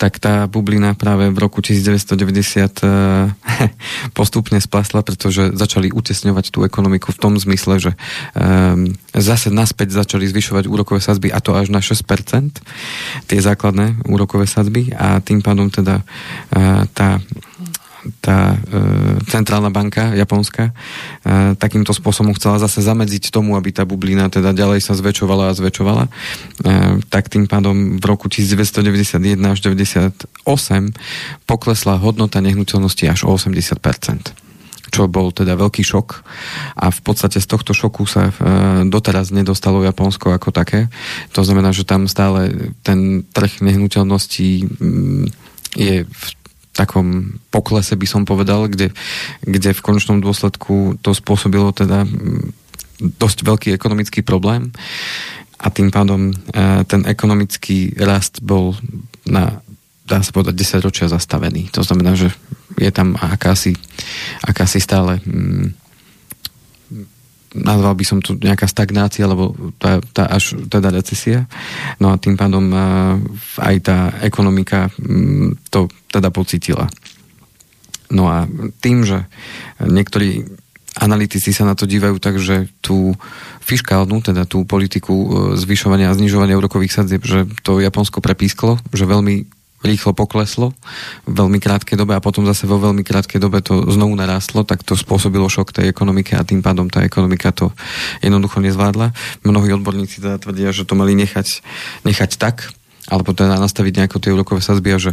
tak 0.00 0.16
tá 0.22 0.48
bublina 0.48 0.96
práve 0.96 1.28
v 1.28 1.38
roku 1.40 1.60
1990 1.60 2.16
uh, 2.16 3.32
postupne 4.18 4.56
splasla, 4.62 5.04
pretože 5.04 5.52
začali 5.52 5.92
utesňovať 5.92 6.54
tú 6.54 6.64
ekonomiku 6.64 7.12
v 7.12 7.20
tom 7.20 7.34
zmysle, 7.36 7.82
že 7.82 7.92
um, 8.32 8.92
zase 9.12 9.52
naspäť 9.52 9.92
začali 9.92 10.24
zvyšovať 10.30 10.64
úrokové 10.70 11.04
sadzby 11.04 11.28
a 11.28 11.42
to 11.42 11.52
až 11.52 11.68
na 11.68 11.84
6%, 11.84 12.00
tie 13.28 13.40
základné 13.40 14.08
úrokové 14.08 14.48
sadzby. 14.48 14.94
A 14.94 15.20
tým 15.20 15.42
pádom 15.42 15.68
teda 15.68 16.04
tá 16.94 17.20
tá 18.20 18.54
e, 18.54 18.58
centrálna 19.28 19.70
banka 19.70 20.12
japonská 20.14 20.70
e, 20.70 20.72
takýmto 21.56 21.94
spôsobom 21.94 22.34
chcela 22.36 22.58
zase 22.58 22.82
zamedziť 22.82 23.30
tomu, 23.30 23.54
aby 23.54 23.70
tá 23.70 23.84
bublina 23.84 24.28
teda 24.28 24.52
ďalej 24.52 24.84
sa 24.84 24.96
zväčšovala 24.96 25.52
a 25.52 25.56
zväčšovala, 25.56 26.04
e, 26.06 26.10
tak 27.08 27.30
tým 27.30 27.46
pádom 27.46 28.00
v 28.00 28.04
roku 28.04 28.26
1991 28.30 29.38
až 29.44 29.58
98 29.62 30.28
poklesla 31.44 31.94
hodnota 32.00 32.40
nehnuteľnosti 32.40 33.04
až 33.08 33.24
o 33.28 33.34
80% 33.36 34.48
čo 34.88 35.04
bol 35.06 35.30
teda 35.30 35.54
veľký 35.54 35.84
šok 35.84 36.08
a 36.80 36.88
v 36.88 37.00
podstate 37.04 37.38
z 37.38 37.46
tohto 37.46 37.76
šoku 37.76 38.08
sa 38.08 38.32
e, 38.32 38.34
doteraz 38.88 39.30
nedostalo 39.30 39.84
Japonsko 39.84 40.32
ako 40.32 40.48
také. 40.50 40.88
To 41.36 41.44
znamená, 41.44 41.76
že 41.76 41.84
tam 41.84 42.08
stále 42.08 42.72
ten 42.80 43.22
trh 43.28 43.60
nehnuteľností 43.60 44.64
mm, 44.64 45.24
je 45.76 46.08
v 46.08 46.24
takom 46.78 47.34
poklese 47.50 47.98
by 47.98 48.06
som 48.06 48.22
povedal, 48.22 48.70
kde, 48.70 48.94
kde 49.42 49.74
v 49.74 49.84
konečnom 49.84 50.22
dôsledku 50.22 51.02
to 51.02 51.10
spôsobilo 51.10 51.74
teda 51.74 52.06
mm, 52.06 52.54
dosť 53.18 53.42
veľký 53.42 53.68
ekonomický 53.74 54.22
problém 54.22 54.70
a 55.58 55.66
tým 55.74 55.90
pádom 55.90 56.30
e, 56.30 56.34
ten 56.86 57.02
ekonomický 57.02 57.98
rast 57.98 58.38
bol 58.46 58.78
na 59.26 59.58
dá 60.08 60.24
sa 60.24 60.32
povedať 60.32 60.80
10 60.80 60.86
ročia 60.88 61.04
zastavený. 61.04 61.68
To 61.76 61.84
znamená, 61.84 62.16
že 62.16 62.32
je 62.80 62.88
tam 62.88 63.12
akási, 63.20 63.76
akási 64.40 64.80
stále 64.80 65.20
mm, 65.20 65.87
nazval 67.54 67.96
by 67.96 68.04
som 68.04 68.18
tu 68.20 68.36
nejaká 68.36 68.68
stagnácia, 68.68 69.24
alebo 69.24 69.56
tá, 69.80 70.00
tá 70.12 70.28
až 70.28 70.58
teda 70.68 70.92
recesia. 70.92 71.48
No 71.96 72.12
a 72.12 72.20
tým 72.20 72.36
pádom 72.36 72.68
aj 73.56 73.76
tá 73.80 74.12
ekonomika 74.20 74.92
mm, 75.00 75.70
to 75.72 75.88
teda 76.12 76.28
pocitila. 76.28 76.88
No 78.08 78.28
a 78.28 78.48
tým, 78.80 79.04
že 79.04 79.28
niektorí 79.80 80.44
analytici 80.98 81.54
sa 81.54 81.68
na 81.68 81.78
to 81.78 81.86
dívajú 81.86 82.18
tak, 82.18 82.40
že 82.42 82.68
tú 82.82 83.14
fiskálnu, 83.62 84.24
teda 84.24 84.48
tú 84.48 84.66
politiku 84.66 85.14
e, 85.14 85.26
zvyšovania 85.60 86.10
a 86.10 86.16
znižovania 86.16 86.58
úrokových 86.58 86.90
sadzieb, 86.90 87.22
že 87.22 87.46
to 87.62 87.78
Japonsko 87.78 88.18
prepísklo, 88.18 88.80
že 88.90 89.06
veľmi 89.06 89.46
rýchlo 89.82 90.10
pokleslo 90.10 90.74
v 91.26 91.32
veľmi 91.38 91.62
krátkej 91.62 91.94
dobe 91.94 92.18
a 92.18 92.24
potom 92.24 92.42
zase 92.42 92.66
vo 92.66 92.82
veľmi 92.82 93.06
krátkej 93.06 93.38
dobe 93.38 93.62
to 93.62 93.86
znovu 93.90 94.18
narástlo, 94.18 94.66
tak 94.66 94.82
to 94.82 94.98
spôsobilo 94.98 95.46
šok 95.46 95.70
tej 95.70 95.86
ekonomike 95.90 96.34
a 96.34 96.42
tým 96.42 96.62
pádom 96.62 96.90
tá 96.90 97.06
ekonomika 97.06 97.54
to 97.54 97.70
jednoducho 98.18 98.58
nezvládla. 98.58 99.14
Mnohí 99.46 99.70
odborníci 99.78 100.18
teda 100.18 100.42
tvrdia, 100.42 100.74
že 100.74 100.82
to 100.82 100.98
mali 100.98 101.14
nechať, 101.14 101.62
nechať 102.02 102.30
tak, 102.42 102.74
alebo 103.08 103.32
teda 103.32 103.56
nastaviť 103.56 103.92
nejako 104.04 104.18
tie 104.20 104.30
úrokové 104.36 104.60
sazby 104.60 104.92
a 104.94 104.98
že 105.00 105.12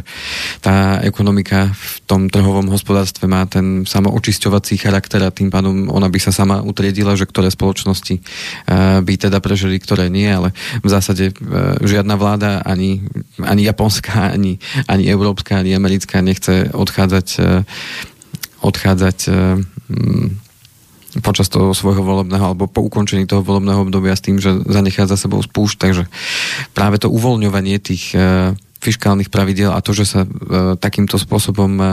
tá 0.59 0.99
ekonomika 1.01 1.71
v 1.71 1.95
tom 2.05 2.21
trhovom 2.27 2.67
hospodárstve 2.67 3.25
má 3.25 3.47
ten 3.47 3.87
samoočisťovací 3.87 4.75
charakter 4.75 5.23
a 5.23 5.31
tým 5.31 5.47
pádom 5.47 5.87
ona 5.87 6.11
by 6.11 6.19
sa 6.19 6.35
sama 6.35 6.59
utriedila, 6.59 7.15
že 7.15 7.23
ktoré 7.25 7.47
spoločnosti 7.47 8.19
uh, 8.19 8.99
by 8.99 9.13
teda 9.15 9.39
prežili, 9.39 9.79
ktoré 9.79 10.11
nie, 10.11 10.27
ale 10.27 10.51
v 10.83 10.87
zásade 10.91 11.31
uh, 11.31 11.79
žiadna 11.81 12.19
vláda, 12.19 12.59
ani, 12.67 13.07
ani 13.39 13.63
japonská, 13.63 14.35
ani, 14.35 14.59
ani 14.91 15.07
európska, 15.07 15.63
ani 15.63 15.71
americká 15.71 16.19
nechce 16.19 16.69
odchádzať 16.75 17.27
uh, 17.39 17.63
odchádzať 18.65 19.29
počas 21.23 21.47
toho 21.47 21.71
svojho 21.71 22.03
volebného 22.03 22.51
alebo 22.51 22.67
po 22.67 22.83
ukončení 22.83 23.27
toho 23.29 23.45
volebného 23.45 23.87
obdobia 23.87 24.15
s 24.15 24.25
tým, 24.25 24.39
že 24.39 24.51
zanechá 24.67 25.07
za 25.07 25.15
sebou 25.15 25.39
spúšť, 25.39 25.75
takže 25.79 26.03
práve 26.75 26.99
to 26.99 27.07
uvoľňovanie 27.07 27.79
tých 27.79 28.15
e, 28.15 28.55
fiskálnych 28.83 29.31
pravidel 29.31 29.71
a 29.71 29.79
to, 29.79 29.95
že 29.95 30.05
sa 30.05 30.21
e, 30.23 30.29
takýmto 30.75 31.15
spôsobom 31.15 31.71
e, 31.79 31.85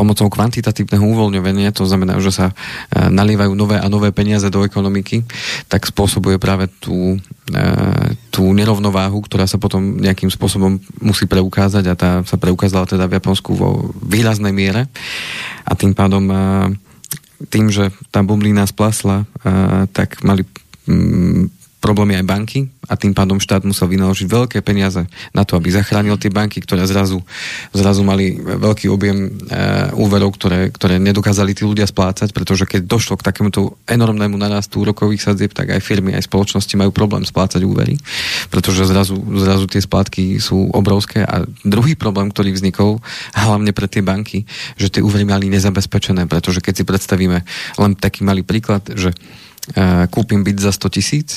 pomocou 0.00 0.30
kvantitatívneho 0.30 1.02
uvoľňovania, 1.02 1.74
to 1.74 1.84
znamená, 1.84 2.16
že 2.22 2.32
sa 2.32 2.46
e, 2.48 2.54
nalievajú 3.10 3.52
nové 3.52 3.76
a 3.76 3.84
nové 3.90 4.14
peniaze 4.14 4.48
do 4.48 4.62
ekonomiky, 4.62 5.26
tak 5.66 5.84
spôsobuje 5.84 6.38
práve 6.38 6.70
tú, 6.80 7.20
e, 7.52 7.60
tú 8.30 8.48
nerovnováhu, 8.54 9.20
ktorá 9.26 9.44
sa 9.44 9.58
potom 9.58 9.98
nejakým 9.98 10.30
spôsobom 10.30 10.78
musí 11.02 11.26
preukázať 11.26 11.84
a 11.90 11.94
tá 11.98 12.10
sa 12.24 12.40
preukázala 12.40 12.86
teda 12.86 13.10
v 13.10 13.20
Japonsku 13.20 13.50
vo 13.52 13.90
výraznej 14.00 14.54
miere. 14.54 14.86
A 15.66 15.74
tým 15.74 15.92
pádom 15.92 16.24
e, 16.30 16.36
tým, 17.48 17.72
že 17.72 17.88
tá 18.12 18.20
bublina 18.20 18.68
splasla, 18.68 19.24
tak 19.96 20.20
mali 20.20 20.44
mm, 20.84 21.59
problémy 21.80 22.20
aj 22.20 22.24
banky 22.28 22.60
a 22.86 22.94
tým 22.94 23.16
pádom 23.16 23.40
štát 23.40 23.64
musel 23.64 23.88
vynaložiť 23.88 24.28
veľké 24.28 24.58
peniaze 24.60 25.08
na 25.32 25.42
to, 25.48 25.56
aby 25.56 25.72
zachránil 25.72 26.20
tie 26.20 26.28
banky, 26.28 26.60
ktoré 26.60 26.84
zrazu, 26.84 27.24
zrazu 27.72 28.04
mali 28.04 28.36
veľký 28.36 28.92
objem 28.92 29.18
e, 29.26 29.28
úverov, 29.96 30.36
ktoré, 30.36 30.68
ktoré 30.68 31.00
nedokázali 31.00 31.56
tí 31.56 31.64
ľudia 31.64 31.88
splácať, 31.88 32.36
pretože 32.36 32.68
keď 32.68 32.84
došlo 32.84 33.16
k 33.16 33.26
takémuto 33.32 33.80
enormnému 33.88 34.36
narastu 34.36 34.84
úrokových 34.84 35.32
sadzieb, 35.32 35.56
tak 35.56 35.72
aj 35.72 35.80
firmy, 35.80 36.12
aj 36.12 36.28
spoločnosti 36.28 36.74
majú 36.76 36.92
problém 36.92 37.24
splácať 37.24 37.64
úvery, 37.64 37.96
pretože 38.52 38.84
zrazu, 38.84 39.16
zrazu 39.40 39.64
tie 39.64 39.80
splátky 39.80 40.36
sú 40.36 40.68
obrovské. 40.76 41.24
A 41.24 41.48
druhý 41.64 41.96
problém, 41.96 42.28
ktorý 42.28 42.52
vznikol 42.52 43.00
hlavne 43.32 43.72
pre 43.72 43.88
tie 43.88 44.04
banky, 44.04 44.44
že 44.76 44.92
tie 44.92 45.00
úvery 45.00 45.24
mali 45.24 45.48
nezabezpečené, 45.48 46.28
pretože 46.28 46.60
keď 46.60 46.74
si 46.76 46.84
predstavíme 46.84 47.38
len 47.80 47.92
taký 47.96 48.20
malý 48.26 48.44
príklad, 48.44 48.84
že 48.92 49.16
kúpim 50.10 50.42
byt 50.42 50.58
za 50.58 50.72
100 50.72 50.96
tisíc 50.96 51.28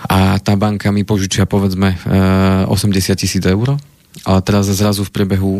a 0.00 0.40
tá 0.40 0.56
banka 0.56 0.88
mi 0.88 1.04
požičia 1.04 1.44
povedzme 1.44 1.96
80 2.68 2.68
e, 2.72 3.16
tisíc 3.16 3.44
eur 3.44 3.76
ale 4.26 4.42
teraz 4.42 4.66
zrazu 4.66 5.06
v 5.06 5.14
priebehu 5.14 5.52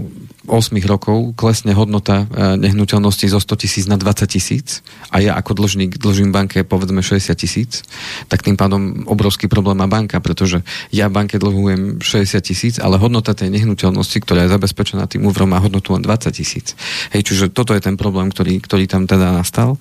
8 0.51 0.75
rokov 0.83 1.39
klesne 1.39 1.71
hodnota 1.71 2.27
e, 2.27 2.59
nehnuteľnosti 2.59 3.31
zo 3.31 3.39
100 3.39 3.63
tisíc 3.63 3.85
na 3.87 3.95
20 3.95 4.27
tisíc 4.27 4.83
a 5.09 5.23
ja 5.23 5.39
ako 5.39 5.55
dlžník 5.55 5.97
dlžím 5.97 6.35
banke 6.35 6.67
povedzme 6.67 6.99
60 6.99 7.31
tisíc, 7.39 7.87
tak 8.27 8.43
tým 8.43 8.59
pádom 8.59 9.07
obrovský 9.07 9.47
problém 9.47 9.79
má 9.79 9.87
banka, 9.87 10.19
pretože 10.19 10.67
ja 10.91 11.07
banke 11.07 11.39
dlhujem 11.39 12.03
60 12.03 12.43
tisíc, 12.43 12.75
ale 12.83 12.99
hodnota 12.99 13.39
tej 13.39 13.55
nehnuteľnosti, 13.55 14.19
ktorá 14.19 14.45
je 14.45 14.53
zabezpečená 14.53 15.07
tým 15.07 15.31
úverom, 15.31 15.55
má 15.55 15.63
hodnotu 15.63 15.95
len 15.95 16.03
20 16.03 16.35
tisíc. 16.35 16.75
Hej, 17.15 17.31
čiže 17.31 17.55
toto 17.55 17.71
je 17.73 17.81
ten 17.81 17.95
problém, 17.95 18.35
ktorý, 18.35 18.59
ktorý 18.59 18.91
tam 18.91 19.07
teda 19.07 19.31
nastal 19.31 19.79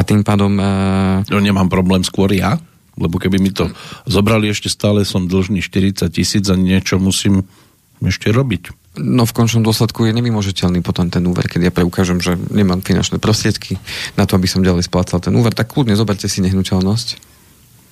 a 0.00 0.02
tým 0.02 0.24
pádom... 0.24 0.56
Uh... 0.56 1.20
No, 1.28 1.44
nemám 1.44 1.68
problém 1.68 2.00
skôr 2.00 2.32
ja, 2.32 2.56
lebo 2.96 3.20
keby 3.20 3.36
mi 3.36 3.52
to 3.52 3.68
zobrali 4.08 4.48
ešte 4.48 4.72
stále, 4.72 5.04
som 5.04 5.28
dlžný 5.28 5.60
40 5.60 6.08
tisíc 6.08 6.48
a 6.48 6.56
niečo 6.56 6.96
musím 6.96 7.44
ešte 8.00 8.32
robiť. 8.32 8.96
No 8.96 9.28
v 9.28 9.36
končnom 9.36 9.62
dôsledku 9.62 10.08
je 10.08 10.16
nemimožiteľný 10.16 10.80
potom 10.80 11.12
ten 11.12 11.22
úver, 11.28 11.46
keď 11.46 11.68
ja 11.68 11.72
preukážem, 11.72 12.18
že 12.18 12.34
nemám 12.50 12.80
finančné 12.80 13.20
prostriedky 13.20 13.76
na 14.16 14.24
to, 14.24 14.34
aby 14.40 14.48
som 14.48 14.64
ďalej 14.64 14.88
splácal 14.88 15.20
ten 15.20 15.36
úver, 15.36 15.52
tak 15.52 15.70
kľudne 15.70 15.94
zoberte 15.94 16.26
si 16.26 16.42
nehnuteľnosť. 16.42 17.30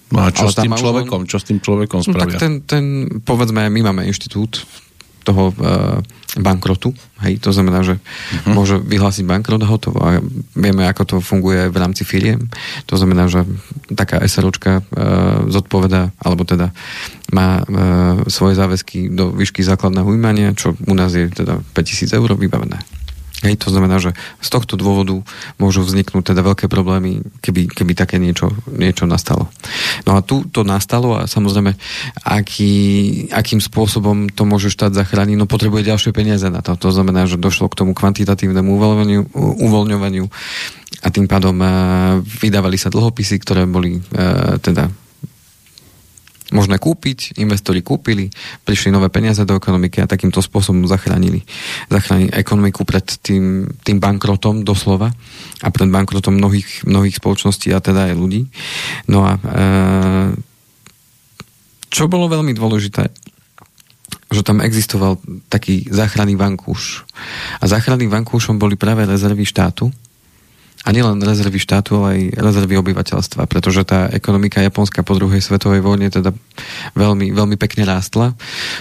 No 0.09 0.25
a 0.25 0.33
čo 0.33 0.49
Ale 0.49 0.53
s 0.53 0.57
tým 0.57 0.73
človekom? 0.73 1.21
Čo 1.29 1.37
s 1.37 1.45
tým 1.45 1.61
človekom 1.61 2.01
spravia? 2.01 2.25
No, 2.25 2.33
tak 2.33 2.41
ten, 2.41 2.53
ten, 2.65 2.85
povedzme, 3.21 3.69
my 3.69 3.81
máme 3.93 4.09
inštitút 4.09 4.65
toho 5.29 5.53
uh, 5.53 6.01
bankrotu. 6.37 6.95
Hej, 7.25 7.43
to 7.43 7.51
znamená, 7.51 7.83
že 7.83 7.99
uh-huh. 7.99 8.55
môže 8.55 8.77
vyhlásiť 8.79 9.25
bankrot 9.27 9.65
a 9.65 9.69
hotovo. 9.69 9.99
A 10.05 10.23
vieme, 10.55 10.87
ako 10.87 11.03
to 11.05 11.17
funguje 11.25 11.73
v 11.73 11.77
rámci 11.77 12.07
firiem. 12.07 12.47
To 12.87 13.01
znamená, 13.01 13.27
že 13.27 13.49
taká 13.91 14.23
SROčka 14.23 14.81
e, 14.81 14.83
zodpoveda, 15.51 16.15
alebo 16.21 16.47
teda 16.47 16.71
má 17.35 17.59
e, 17.59 17.63
svoje 18.31 18.55
záväzky 18.55 19.11
do 19.11 19.35
výšky 19.35 19.65
základného 19.67 20.07
ujímania, 20.07 20.55
čo 20.55 20.79
u 20.79 20.95
nás 20.95 21.17
je 21.17 21.27
teda 21.27 21.59
5000 21.75 22.13
eur 22.13 22.31
vybavené. 22.39 22.98
Hej, 23.39 23.63
to 23.63 23.71
znamená, 23.71 24.03
že 24.03 24.19
z 24.43 24.49
tohto 24.51 24.75
dôvodu 24.75 25.15
môžu 25.63 25.87
vzniknúť 25.87 26.35
teda 26.35 26.43
veľké 26.43 26.67
problémy, 26.67 27.23
keby, 27.39 27.71
keby 27.71 27.93
také 27.95 28.19
niečo, 28.19 28.51
niečo 28.67 29.07
nastalo. 29.07 29.47
No 30.03 30.19
a 30.19 30.27
tu 30.27 30.43
to 30.51 30.67
nastalo 30.67 31.15
a 31.15 31.31
samozrejme, 31.31 31.79
aký, 32.27 32.75
akým 33.31 33.63
spôsobom 33.63 34.27
to 34.27 34.43
môže 34.43 34.75
štát 34.75 34.91
zachrániť, 34.91 35.39
no 35.39 35.47
potrebuje 35.47 35.87
ďalšie 35.87 36.11
peniaze 36.11 36.51
na 36.51 36.67
to. 36.67 36.75
To 36.75 36.91
znamená, 36.91 37.31
že 37.31 37.39
došlo 37.39 37.71
k 37.71 37.79
tomu 37.79 37.95
kvantitatívnemu 37.95 38.75
uvoľňovaniu, 38.75 39.23
uvoľňovaniu 39.39 40.25
a 40.99 41.09
tým 41.15 41.31
pádom 41.31 41.55
uh, 41.63 41.71
vydávali 42.43 42.75
sa 42.75 42.91
dlhopisy, 42.91 43.39
ktoré 43.39 43.71
boli 43.71 44.03
uh, 44.03 44.59
teda 44.59 44.91
možné 46.49 46.81
kúpiť, 46.81 47.37
investori 47.37 47.85
kúpili, 47.85 48.33
prišli 48.65 48.89
nové 48.89 49.13
peniaze 49.13 49.45
do 49.45 49.53
ekonomiky 49.53 50.01
a 50.01 50.09
takýmto 50.09 50.41
spôsobom 50.41 50.89
zachránili, 50.89 51.45
zachránili 51.93 52.33
ekonomiku 52.33 52.89
pred 52.89 53.05
tým, 53.21 53.69
tým 53.85 54.01
bankrotom 54.01 54.65
doslova 54.65 55.13
a 55.61 55.69
pred 55.69 55.89
bankrotom 55.93 56.41
mnohých, 56.41 56.89
mnohých 56.89 57.21
spoločností 57.21 57.69
a 57.77 57.85
teda 57.85 58.09
aj 58.09 58.15
ľudí. 58.17 58.49
No 59.13 59.29
a 59.29 59.37
e, 59.37 59.41
čo 61.93 62.09
bolo 62.09 62.33
veľmi 62.33 62.57
dôležité, 62.57 63.13
že 64.29 64.45
tam 64.45 64.61
existoval 64.61 65.17
taký 65.49 65.89
záchranný 65.89 66.37
vankúš. 66.37 67.09
A 67.61 67.65
záchranným 67.65 68.13
vankúšom 68.13 68.61
boli 68.61 68.77
práve 68.77 69.09
rezervy 69.09 69.49
štátu, 69.49 69.89
a 70.89 70.97
nielen 70.97 71.21
rezervy 71.21 71.61
štátu, 71.61 72.01
ale 72.01 72.09
aj 72.09 72.21
rezervy 72.41 72.81
obyvateľstva, 72.81 73.45
pretože 73.45 73.85
tá 73.85 74.09
ekonomika 74.09 74.65
Japonska 74.65 75.05
po 75.05 75.21
druhej 75.21 75.45
svetovej 75.45 75.85
vojne 75.85 76.09
teda 76.09 76.33
veľmi, 76.97 77.29
veľmi 77.29 77.61
pekne 77.61 77.85
rástla, 77.85 78.33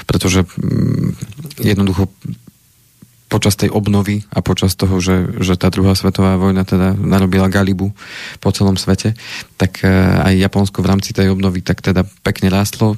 pretože 0.07 0.47
mm, 0.47 1.19
jednoducho 1.67 2.07
počas 3.27 3.59
tej 3.59 3.75
obnovy 3.75 4.23
a 4.31 4.39
počas 4.39 4.79
toho, 4.79 5.03
že, 5.03 5.43
že 5.43 5.59
tá 5.59 5.67
druhá 5.67 5.99
svetová 5.99 6.39
vojna 6.39 6.63
teda 6.63 6.95
narobila 6.95 7.51
galibu 7.51 7.91
po 8.39 8.55
celom 8.55 8.79
svete, 8.79 9.11
tak 9.59 9.83
e, 9.83 9.91
aj 10.31 10.47
Japonsko 10.47 10.79
v 10.79 10.89
rámci 10.95 11.11
tej 11.11 11.35
obnovy 11.35 11.59
tak 11.59 11.83
teda 11.83 12.07
pekne 12.23 12.47
rástlo. 12.47 12.95
E, 12.95 12.97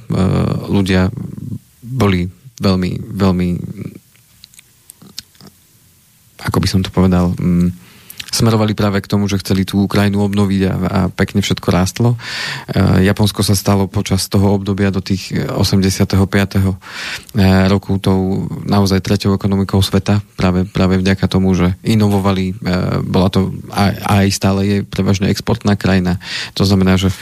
ľudia 0.70 1.10
boli 1.82 2.30
veľmi, 2.62 2.90
veľmi 3.10 3.48
ako 6.46 6.58
by 6.62 6.68
som 6.70 6.80
to 6.86 6.94
povedal, 6.94 7.34
mm, 7.34 7.79
smerovali 8.30 8.72
práve 8.78 9.02
k 9.02 9.10
tomu, 9.10 9.26
že 9.26 9.42
chceli 9.42 9.66
tú 9.66 9.84
Ukrajinu 9.84 10.22
obnoviť 10.24 10.62
a, 10.66 10.72
a 10.72 11.00
pekne 11.10 11.42
všetko 11.42 11.68
rástlo. 11.68 12.14
E, 12.70 13.04
Japonsko 13.04 13.42
sa 13.42 13.58
stalo 13.58 13.90
počas 13.90 14.30
toho 14.30 14.54
obdobia 14.56 14.94
do 14.94 15.02
tých 15.02 15.34
85. 15.34 16.14
E, 16.14 16.74
roku 17.66 17.98
tou 17.98 18.46
naozaj 18.64 19.02
treťou 19.02 19.34
ekonomikou 19.34 19.82
sveta, 19.82 20.22
práve, 20.38 20.64
práve 20.64 21.02
vďaka 21.02 21.26
tomu, 21.26 21.52
že 21.58 21.74
inovovali, 21.82 22.54
e, 22.54 23.02
bola 23.04 23.28
to 23.28 23.50
aj, 23.74 23.92
aj 24.06 24.26
stále 24.30 24.60
je 24.62 24.78
prevažne 24.86 25.28
exportná 25.28 25.74
krajina. 25.74 26.22
To 26.54 26.62
znamená, 26.62 26.94
že 26.96 27.10
e, 27.10 27.16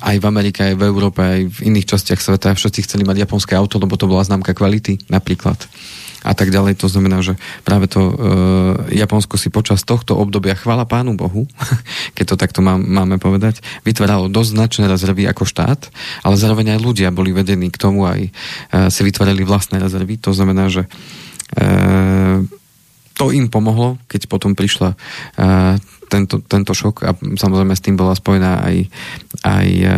aj 0.00 0.16
v 0.16 0.24
Amerike, 0.24 0.60
aj 0.64 0.74
v 0.80 0.86
Európe, 0.88 1.20
aj 1.20 1.40
v 1.52 1.58
iných 1.68 1.88
častiach 1.94 2.20
sveta 2.20 2.56
všetci 2.56 2.88
chceli 2.88 3.04
mať 3.04 3.28
japonské 3.28 3.52
auto, 3.54 3.76
lebo 3.76 4.00
to 4.00 4.08
bola 4.08 4.24
známka 4.24 4.56
kvality 4.56 5.04
napríklad 5.12 5.60
a 6.22 6.32
tak 6.34 6.50
ďalej. 6.50 6.78
To 6.82 6.90
znamená, 6.90 7.22
že 7.22 7.38
práve 7.62 7.86
to 7.86 8.00
e, 8.00 8.14
Japonsko 8.98 9.38
si 9.38 9.54
počas 9.54 9.86
tohto 9.86 10.18
obdobia, 10.18 10.58
chvála 10.58 10.88
pánu 10.88 11.14
Bohu, 11.14 11.46
keď 12.16 12.34
to 12.34 12.36
takto 12.36 12.60
má, 12.62 12.74
máme 12.78 13.22
povedať, 13.22 13.62
vytváralo 13.86 14.26
dosť 14.26 14.50
značné 14.54 14.84
rezervy 14.90 15.30
ako 15.30 15.46
štát, 15.46 15.90
ale 16.26 16.34
zároveň 16.34 16.74
aj 16.74 16.80
ľudia 16.82 17.08
boli 17.14 17.30
vedení 17.30 17.70
k 17.70 17.80
tomu 17.80 18.06
aj 18.06 18.20
e, 18.26 18.30
si 18.90 19.00
vytvárali 19.06 19.46
vlastné 19.46 19.78
rezervy. 19.78 20.18
To 20.26 20.34
znamená, 20.34 20.66
že 20.66 20.86
e, 21.54 21.68
to 23.18 23.34
im 23.34 23.50
pomohlo, 23.50 23.98
keď 24.06 24.30
potom 24.30 24.54
prišla 24.54 24.94
e, 24.94 24.96
tento, 26.08 26.40
tento 26.40 26.72
šok 26.72 26.96
a 27.04 27.10
samozrejme 27.14 27.74
s 27.74 27.84
tým 27.84 27.98
bola 27.98 28.16
spojená 28.16 28.64
aj, 28.64 28.76
aj 29.44 29.68
e, 29.68 29.90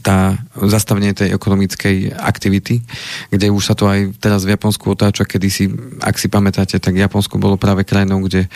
tá 0.00 0.40
zastavenie 0.56 1.12
tej 1.12 1.36
ekonomickej 1.36 2.16
aktivity, 2.16 2.80
kde 3.28 3.52
už 3.52 3.62
sa 3.62 3.74
to 3.76 3.86
aj 3.86 4.16
teraz 4.16 4.48
v 4.48 4.56
Japonsku 4.56 4.96
otáča, 4.96 5.28
kedy 5.28 5.48
si, 5.52 5.64
ak 6.00 6.16
si 6.16 6.32
pamätáte, 6.32 6.80
tak 6.80 6.96
Japonsko 6.96 7.36
bolo 7.36 7.60
práve 7.60 7.84
krajinou, 7.84 8.24
kde 8.24 8.46
e, 8.46 8.48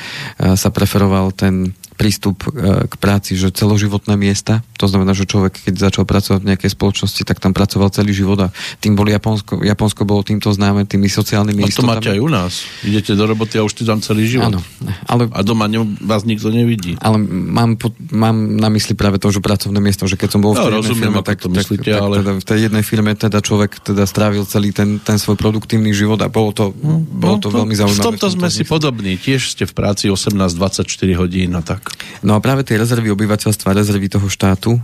sa 0.57 0.73
preferoval 0.73 1.37
ten 1.37 1.77
prístup 2.01 2.49
e, 2.49 2.89
k 2.89 2.95
práci, 2.97 3.37
že 3.37 3.53
celoživotné 3.53 4.17
miesta, 4.17 4.65
to 4.81 4.89
znamená, 4.89 5.13
že 5.13 5.29
človek, 5.29 5.69
keď 5.69 5.93
začal 5.93 6.09
pracovať 6.09 6.41
v 6.41 6.49
nejakej 6.57 6.73
spoločnosti, 6.73 7.21
tak 7.29 7.37
tam 7.37 7.53
pracoval 7.53 7.93
celý 7.93 8.17
život 8.17 8.41
a 8.41 8.49
tým 8.81 8.97
bol 8.97 9.05
Japonsko, 9.05 9.61
Japonsko 9.61 10.09
bolo 10.09 10.25
týmto 10.25 10.49
známe, 10.49 10.89
tými 10.89 11.13
sociálnymi 11.13 11.69
a 11.69 11.77
to 11.77 11.85
máte 11.85 12.09
aj 12.09 12.21
u 12.25 12.31
nás. 12.33 12.65
Idete 12.81 13.13
do 13.13 13.29
roboty 13.29 13.61
a 13.61 13.69
už 13.69 13.77
ty 13.77 13.85
tam 13.85 14.01
celý 14.01 14.25
život. 14.25 14.57
Áno, 14.57 14.65
ale, 15.05 15.29
a 15.29 15.45
doma 15.45 15.69
ne, 15.69 15.85
vás 16.01 16.25
nikto 16.25 16.49
nevidí. 16.49 16.97
Ale 17.05 17.21
mám, 17.21 17.77
mám 18.09 18.37
na 18.57 18.73
mysli 18.73 18.97
práve 18.97 19.21
to, 19.21 19.29
že 19.29 19.45
pracovné 19.45 19.77
miesto, 19.77 20.09
že 20.09 20.17
keď 20.17 20.29
som 20.33 20.41
bol 20.41 20.57
v 20.57 20.65
tej 20.65 20.73
no, 20.73 20.81
jednej 20.81 20.97
firme, 20.97 21.21
tak, 21.21 21.39
myslíte, 21.45 21.91
tak, 21.93 22.01
ale... 22.01 22.15
teda 22.25 22.33
v 22.41 22.47
tej 22.49 22.59
jednej 22.65 22.85
firme 22.87 23.13
teda 23.13 23.39
človek 23.45 23.85
teda 23.85 24.09
strávil 24.09 24.49
celý 24.49 24.73
ten, 24.73 24.97
ten 24.97 25.21
svoj 25.21 25.37
produktívny 25.37 25.93
život 25.93 26.17
a 26.25 26.33
bolo 26.33 26.57
to, 26.57 26.73
no, 26.73 27.05
bolo 27.05 27.37
to, 27.37 27.53
to 27.53 27.61
veľmi 27.61 27.75
zaujímavé. 27.77 28.01
V 28.01 28.09
tomto 28.17 28.29
sme 28.33 28.49
si 28.49 28.65
podobní. 28.65 29.21
Tiež 29.21 29.53
ste 29.53 29.69
v 29.69 29.77
práci 29.77 30.09
18-24 30.09 30.89
hodín 31.21 31.53
a 31.53 31.61
tak. 31.61 31.90
No 32.21 32.37
a 32.37 32.43
práve 32.45 32.69
tie 32.69 32.77
rezervy 32.77 33.09
obyvateľstva, 33.17 33.73
rezervy 33.73 34.13
toho 34.13 34.29
štátu 34.29 34.77
e, 34.77 34.81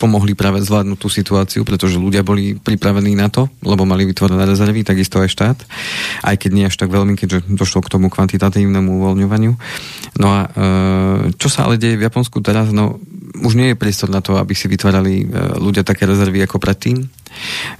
pomohli 0.00 0.32
práve 0.32 0.64
zvládnuť 0.64 0.98
tú 0.98 1.12
situáciu, 1.12 1.60
pretože 1.60 2.00
ľudia 2.00 2.24
boli 2.24 2.56
pripravení 2.56 3.12
na 3.12 3.28
to, 3.28 3.52
lebo 3.60 3.84
mali 3.84 4.08
vytvorené 4.08 4.48
rezervy, 4.48 4.80
takisto 4.80 5.20
aj 5.20 5.28
štát, 5.28 5.58
aj 6.24 6.36
keď 6.40 6.50
nie 6.56 6.64
až 6.64 6.76
tak 6.80 6.88
veľmi, 6.88 7.20
keďže 7.20 7.52
došlo 7.52 7.84
k 7.84 7.92
tomu 7.92 8.08
kvantitatívnemu 8.08 8.90
uvoľňovaniu. 8.96 9.52
No 10.24 10.28
a 10.32 10.40
e, 10.44 10.48
čo 11.36 11.52
sa 11.52 11.68
ale 11.68 11.76
deje 11.76 12.00
v 12.00 12.06
Japonsku 12.08 12.40
teraz, 12.40 12.72
no 12.72 12.96
už 13.42 13.52
nie 13.56 13.72
je 13.72 13.80
priestor 13.80 14.08
na 14.08 14.24
to, 14.24 14.36
aby 14.40 14.56
si 14.56 14.72
vytvárali 14.72 15.24
e, 15.24 15.26
ľudia 15.60 15.84
také 15.84 16.08
rezervy 16.08 16.44
ako 16.48 16.56
predtým. 16.56 17.12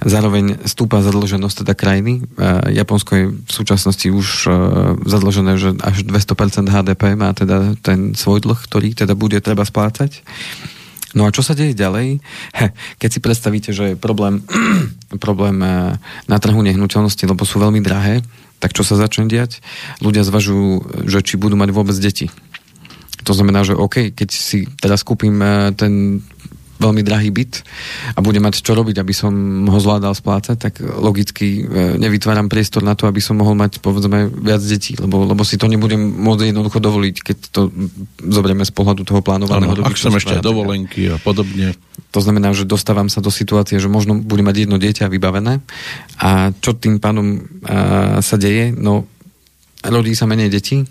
Zároveň 0.03 0.65
stúpa 0.67 1.01
zadlženosť 1.03 1.65
teda 1.65 1.73
krajiny. 1.73 2.21
E, 2.21 2.75
Japonsko 2.77 3.11
je 3.15 3.25
v 3.33 3.51
súčasnosti 3.51 4.07
už 4.07 4.27
e, 4.45 4.49
zadlžené, 5.05 5.53
že 5.57 5.69
až 5.79 6.03
200% 6.05 6.67
HDP 6.67 7.15
má 7.15 7.31
teda 7.31 7.77
ten 7.79 8.17
svoj 8.17 8.43
dlh, 8.43 8.59
ktorý 8.59 8.93
teda 8.97 9.13
bude 9.13 9.39
treba 9.39 9.63
splácať. 9.63 10.23
No 11.13 11.29
a 11.29 11.33
čo 11.33 11.45
sa 11.45 11.53
deje 11.53 11.77
ďalej? 11.77 12.19
Keď 13.01 13.09
si 13.09 13.19
predstavíte, 13.21 13.69
že 13.69 13.93
je 13.93 13.95
problém, 13.95 14.41
problém 15.25 15.61
na 16.25 16.37
trhu 16.41 16.59
nehnuteľnosti, 16.65 17.23
lebo 17.29 17.45
sú 17.45 17.61
veľmi 17.61 17.79
drahé, 17.85 18.25
tak 18.57 18.73
čo 18.73 18.81
sa 18.81 18.95
začne 18.95 19.27
diať? 19.27 19.59
Ľudia 19.99 20.23
zvažujú, 20.23 21.03
že 21.05 21.19
či 21.21 21.35
budú 21.35 21.59
mať 21.59 21.69
vôbec 21.75 21.99
deti. 21.99 22.31
To 23.23 23.31
znamená, 23.31 23.63
že 23.63 23.75
OK, 23.75 24.11
keď 24.11 24.29
si 24.31 24.67
teraz 24.79 25.03
kúpim 25.03 25.35
ten 25.75 26.23
veľmi 26.81 27.01
drahý 27.05 27.29
byt 27.29 27.61
a 28.17 28.19
budem 28.19 28.41
mať 28.41 28.65
čo 28.65 28.73
robiť, 28.73 28.97
aby 28.99 29.13
som 29.13 29.33
ho 29.69 29.79
zvládal 29.79 30.17
splácať, 30.17 30.57
tak 30.57 30.73
logicky 30.81 31.63
eh, 31.63 31.95
nevytváram 32.01 32.49
priestor 32.49 32.81
na 32.81 32.97
to, 32.97 33.05
aby 33.05 33.21
som 33.21 33.37
mohol 33.37 33.53
mať 33.53 33.79
povedzme 33.79 34.29
viac 34.29 34.61
detí, 34.63 34.97
lebo, 34.97 35.23
lebo 35.23 35.41
si 35.45 35.55
to 35.61 35.69
nebudem 35.69 36.01
môcť 36.01 36.49
jednoducho 36.49 36.79
dovoliť, 36.81 37.15
keď 37.21 37.37
to 37.53 37.61
zoberieme 38.19 38.65
z 38.65 38.73
pohľadu 38.73 39.05
toho 39.05 39.21
plánovaného. 39.21 39.77
Ano, 39.77 39.85
ak 39.85 39.97
som 39.97 40.13
ešte 40.17 40.41
dovolenky 40.41 41.13
a 41.13 41.17
podobne. 41.21 41.77
To 42.13 42.19
znamená, 42.21 42.53
že 42.53 42.69
dostávam 42.69 43.09
sa 43.09 43.21
do 43.21 43.33
situácie, 43.33 43.81
že 43.81 43.89
možno 43.89 44.17
budem 44.21 44.45
mať 44.49 44.57
jedno 44.65 44.77
dieťa 44.77 45.09
vybavené 45.09 45.61
a 46.21 46.53
čo 46.57 46.73
tým 46.73 46.97
pánom 46.97 47.37
a, 47.37 48.17
eh, 48.17 48.25
sa 48.25 48.35
deje? 48.37 48.73
No, 48.73 49.05
rodí 49.83 50.15
sa 50.15 50.25
menej 50.25 50.49
detí, 50.49 50.87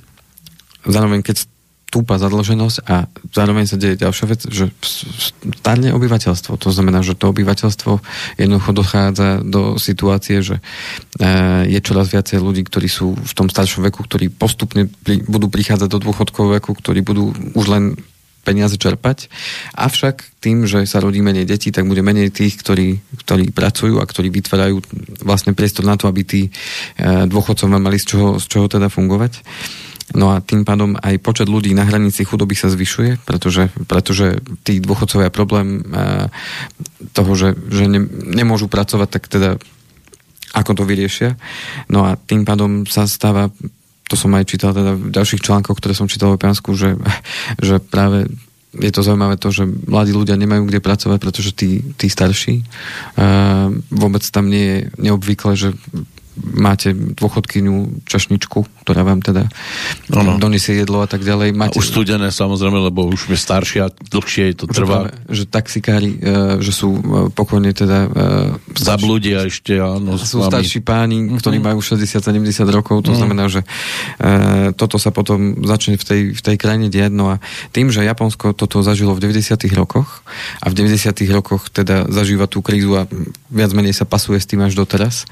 zároveň 0.86 1.22
keď 1.24 1.51
stúpa 1.92 2.16
zadlženosť 2.16 2.88
a 2.88 3.04
zároveň 3.36 3.68
sa 3.68 3.76
deje 3.76 4.00
ďalšia 4.00 4.24
vec, 4.24 4.40
že 4.48 4.72
starne 5.60 5.92
obyvateľstvo. 5.92 6.56
To 6.56 6.72
znamená, 6.72 7.04
že 7.04 7.12
to 7.12 7.28
obyvateľstvo 7.28 8.00
jednoducho 8.40 8.72
dochádza 8.72 9.44
do 9.44 9.76
situácie, 9.76 10.40
že 10.40 10.56
e, 10.56 11.68
je 11.68 11.80
čoraz 11.84 12.08
viacej 12.08 12.40
ľudí, 12.40 12.64
ktorí 12.64 12.88
sú 12.88 13.12
v 13.12 13.32
tom 13.36 13.52
staršom 13.52 13.84
veku, 13.92 14.08
ktorí 14.08 14.32
postupne 14.32 14.88
budú 15.04 15.52
prichádzať 15.52 15.88
do 15.92 16.00
dôchodkového 16.00 16.64
veku, 16.64 16.72
ktorí 16.72 17.04
budú 17.04 17.36
už 17.52 17.66
len 17.68 17.84
peniaze 18.40 18.80
čerpať. 18.80 19.28
Avšak 19.76 20.40
tým, 20.40 20.64
že 20.64 20.88
sa 20.88 20.98
rodí 21.04 21.20
menej 21.20 21.44
detí, 21.44 21.68
tak 21.76 21.84
bude 21.84 22.00
menej 22.00 22.32
tých, 22.32 22.56
ktorí, 22.56 23.04
ktorí 23.20 23.52
pracujú 23.52 24.00
a 24.00 24.08
ktorí 24.08 24.32
vytvárajú 24.32 24.80
vlastne 25.28 25.52
priestor 25.52 25.84
na 25.84 26.00
to, 26.00 26.08
aby 26.08 26.24
tí 26.24 26.48
e, 26.48 26.50
dôchodcovia 27.28 27.76
mali 27.76 28.00
z 28.00 28.16
čoho, 28.16 28.28
z 28.40 28.48
čoho 28.48 28.66
teda 28.66 28.88
fungovať. 28.88 29.44
No 30.12 30.32
a 30.32 30.44
tým 30.44 30.64
pádom 30.64 30.96
aj 31.00 31.20
počet 31.24 31.48
ľudí 31.48 31.72
na 31.72 31.88
hranici 31.88 32.24
chudoby 32.24 32.52
sa 32.52 32.68
zvyšuje, 32.68 33.24
pretože, 33.24 33.72
pretože 33.88 34.44
tí 34.64 34.78
dôchodcovia 34.78 35.32
problém 35.32 35.80
e, 35.80 36.28
toho, 37.16 37.32
že, 37.32 37.56
že 37.72 37.88
ne, 37.88 38.04
nemôžu 38.36 38.68
pracovať, 38.68 39.08
tak 39.08 39.24
teda 39.28 39.50
ako 40.52 40.72
to 40.76 40.84
vyriešia. 40.84 41.40
No 41.88 42.04
a 42.04 42.20
tým 42.20 42.44
pádom 42.44 42.84
sa 42.84 43.08
stáva, 43.08 43.48
to 44.08 44.14
som 44.20 44.32
aj 44.36 44.44
čítal 44.44 44.76
teda 44.76 45.00
v 45.00 45.08
ďalších 45.08 45.40
článkoch, 45.40 45.80
ktoré 45.80 45.96
som 45.96 46.08
čítal 46.12 46.36
v 46.36 46.42
Piansku, 46.44 46.76
že, 46.76 47.00
že 47.56 47.80
práve 47.80 48.28
je 48.72 48.88
to 48.88 49.04
zaujímavé 49.04 49.36
to, 49.36 49.52
že 49.52 49.68
mladí 49.68 50.16
ľudia 50.16 50.36
nemajú 50.40 50.64
kde 50.64 50.80
pracovať, 50.80 51.18
pretože 51.20 51.52
tí, 51.52 51.84
tí 51.92 52.08
starší 52.08 52.64
uh, 53.20 53.68
vôbec 53.92 54.24
tam 54.32 54.48
nie 54.48 54.64
je 54.64 54.78
neobvykle, 54.96 55.52
že 55.60 55.76
máte 56.36 56.96
dôchodkyňu 56.96 58.08
čašničku, 58.08 58.64
ktorá 58.84 59.04
vám 59.04 59.20
teda 59.20 59.52
ano. 60.16 60.40
donesie 60.40 60.80
jedlo 60.80 61.04
a 61.04 61.08
tak 61.08 61.22
ďalej. 61.22 61.52
Máte... 61.52 61.76
A 61.76 61.80
už 61.84 61.92
studené 61.92 62.32
samozrejme, 62.32 62.88
lebo 62.88 63.04
už 63.12 63.28
je 63.28 63.36
staršia, 63.36 63.92
dlhšie 63.92 64.56
to 64.56 64.64
trvá. 64.64 65.12
Že, 65.28 65.44
že 65.44 65.44
taxikári, 65.44 66.10
e, 66.16 66.64
že 66.64 66.72
sú 66.72 66.96
e, 66.96 67.00
pokojne 67.36 67.76
teda... 67.76 68.08
E, 68.08 68.80
Zabludia 68.80 69.44
ešte, 69.44 69.76
áno. 69.76 70.16
Sú 70.16 70.40
starší 70.40 70.80
páni, 70.80 71.20
mm-hmm. 71.20 71.38
ktorí 71.38 71.58
majú 71.60 71.84
60-70 71.84 72.32
rokov, 72.72 73.04
to 73.04 73.12
mm. 73.12 73.18
znamená, 73.18 73.44
že 73.52 73.60
toto 74.76 74.96
sa 74.96 75.12
potom 75.12 75.62
začne 75.66 76.00
v 76.00 76.04
tej, 76.04 76.20
v 76.32 76.40
tej 76.40 76.56
krajine 76.56 76.88
diať. 76.88 77.12
No 77.12 77.36
a 77.36 77.44
tým, 77.70 77.92
že 77.92 78.02
Japonsko 78.02 78.56
toto 78.56 78.80
zažilo 78.80 79.12
v 79.12 79.20
90 79.28 79.58
rokoch 79.76 80.24
a 80.64 80.66
v 80.70 80.74
90 80.74 81.12
rokoch 81.30 81.68
teda 81.68 82.08
zažíva 82.08 82.48
tú 82.48 82.64
krízu 82.64 82.96
a 82.96 83.06
viac 83.52 83.70
menej 83.76 83.92
sa 83.92 84.08
pasuje 84.08 84.40
s 84.40 84.48
tým 84.48 84.64
až 84.64 84.74
doteraz, 84.78 85.28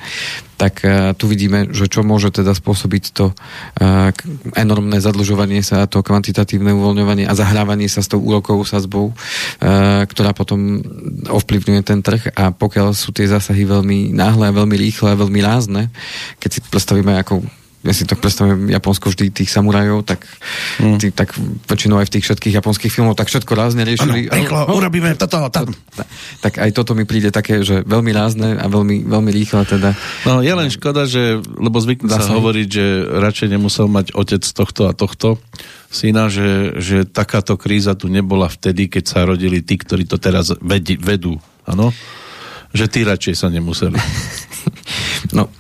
tak 0.61 0.85
tu 1.15 1.25
vidíme, 1.31 1.71
že 1.71 1.87
čo 1.87 2.01
môže 2.03 2.33
teda 2.33 2.57
spôsobiť 2.57 3.05
to 3.15 3.31
uh, 3.31 4.11
enormné 4.57 4.99
zadlžovanie 4.99 5.61
sa, 5.61 5.91
to 5.91 6.03
kvantitatívne 6.03 6.73
uvoľňovanie 6.75 7.29
a 7.29 7.37
zahrávanie 7.37 7.87
sa 7.87 8.03
s 8.03 8.11
tou 8.11 8.19
úrokovou 8.23 8.65
sazbou, 8.65 9.13
uh, 9.13 10.05
ktorá 10.09 10.33
potom 10.33 10.81
ovplyvňuje 11.29 11.83
ten 11.85 12.01
trh. 12.01 12.33
A 12.35 12.51
pokiaľ 12.51 12.97
sú 12.97 13.13
tie 13.13 13.29
zásahy 13.29 13.69
veľmi 13.69 14.15
náhle, 14.17 14.51
veľmi 14.51 14.77
rýchle 14.77 15.13
a 15.13 15.21
veľmi 15.21 15.41
rázne, 15.45 15.93
keď 16.43 16.51
si 16.51 16.61
predstavíme, 16.65 17.15
ako 17.21 17.60
ja 17.81 17.93
si 17.97 18.05
tak 18.05 18.21
predstavujem 18.21 18.69
Japonsko 18.69 19.09
vždy 19.09 19.33
tých 19.33 19.49
samurajov, 19.49 20.05
tak, 20.05 20.29
mm. 20.85 21.01
tí, 21.01 21.09
tak 21.09 21.33
väčšinou 21.65 21.97
aj 21.97 22.13
v 22.13 22.15
tých 22.19 22.25
všetkých 22.29 22.55
japonských 22.61 22.93
filmoch 22.93 23.17
tak 23.17 23.33
všetko 23.33 23.53
rázne 23.57 23.89
riešili. 23.89 24.29
Ano, 24.29 24.37
rýchlo, 24.37 24.59
oh, 24.69 24.77
urobíme 24.77 25.17
toto, 25.17 25.49
tam. 25.49 25.73
Tak 26.45 26.61
aj 26.61 26.71
toto 26.77 26.93
mi 26.93 27.09
príde 27.09 27.33
také, 27.33 27.65
že 27.65 27.81
veľmi 27.89 28.13
rázne 28.13 28.61
a 28.61 28.69
veľmi, 28.69 29.09
veľmi 29.09 29.31
rýchlo 29.33 29.65
teda. 29.65 29.97
No 30.29 30.45
je 30.45 30.53
len 30.53 30.69
škoda, 30.69 31.09
že, 31.09 31.41
lebo 31.41 31.81
zvykne 31.81 32.13
sa 32.13 32.37
hovoriť, 32.37 32.69
že 32.69 32.85
radšej 33.17 33.49
nemusel 33.49 33.89
mať 33.89 34.13
otec 34.13 34.45
tohto 34.45 34.85
a 34.85 34.93
tohto 34.93 35.41
syna, 35.91 36.31
že, 36.31 36.79
že 36.79 37.09
takáto 37.09 37.59
kríza 37.59 37.99
tu 37.99 38.07
nebola 38.07 38.47
vtedy, 38.47 38.87
keď 38.87 39.05
sa 39.09 39.27
rodili 39.27 39.65
tí, 39.65 39.81
ktorí 39.81 40.07
to 40.07 40.21
teraz 40.21 40.55
vedí, 40.63 40.95
vedú. 41.01 41.41
Áno? 41.67 41.91
Že 42.71 42.87
tí 42.87 43.01
radšej 43.03 43.35
sa 43.35 43.49
nemuseli. 43.51 43.99
no, 45.37 45.51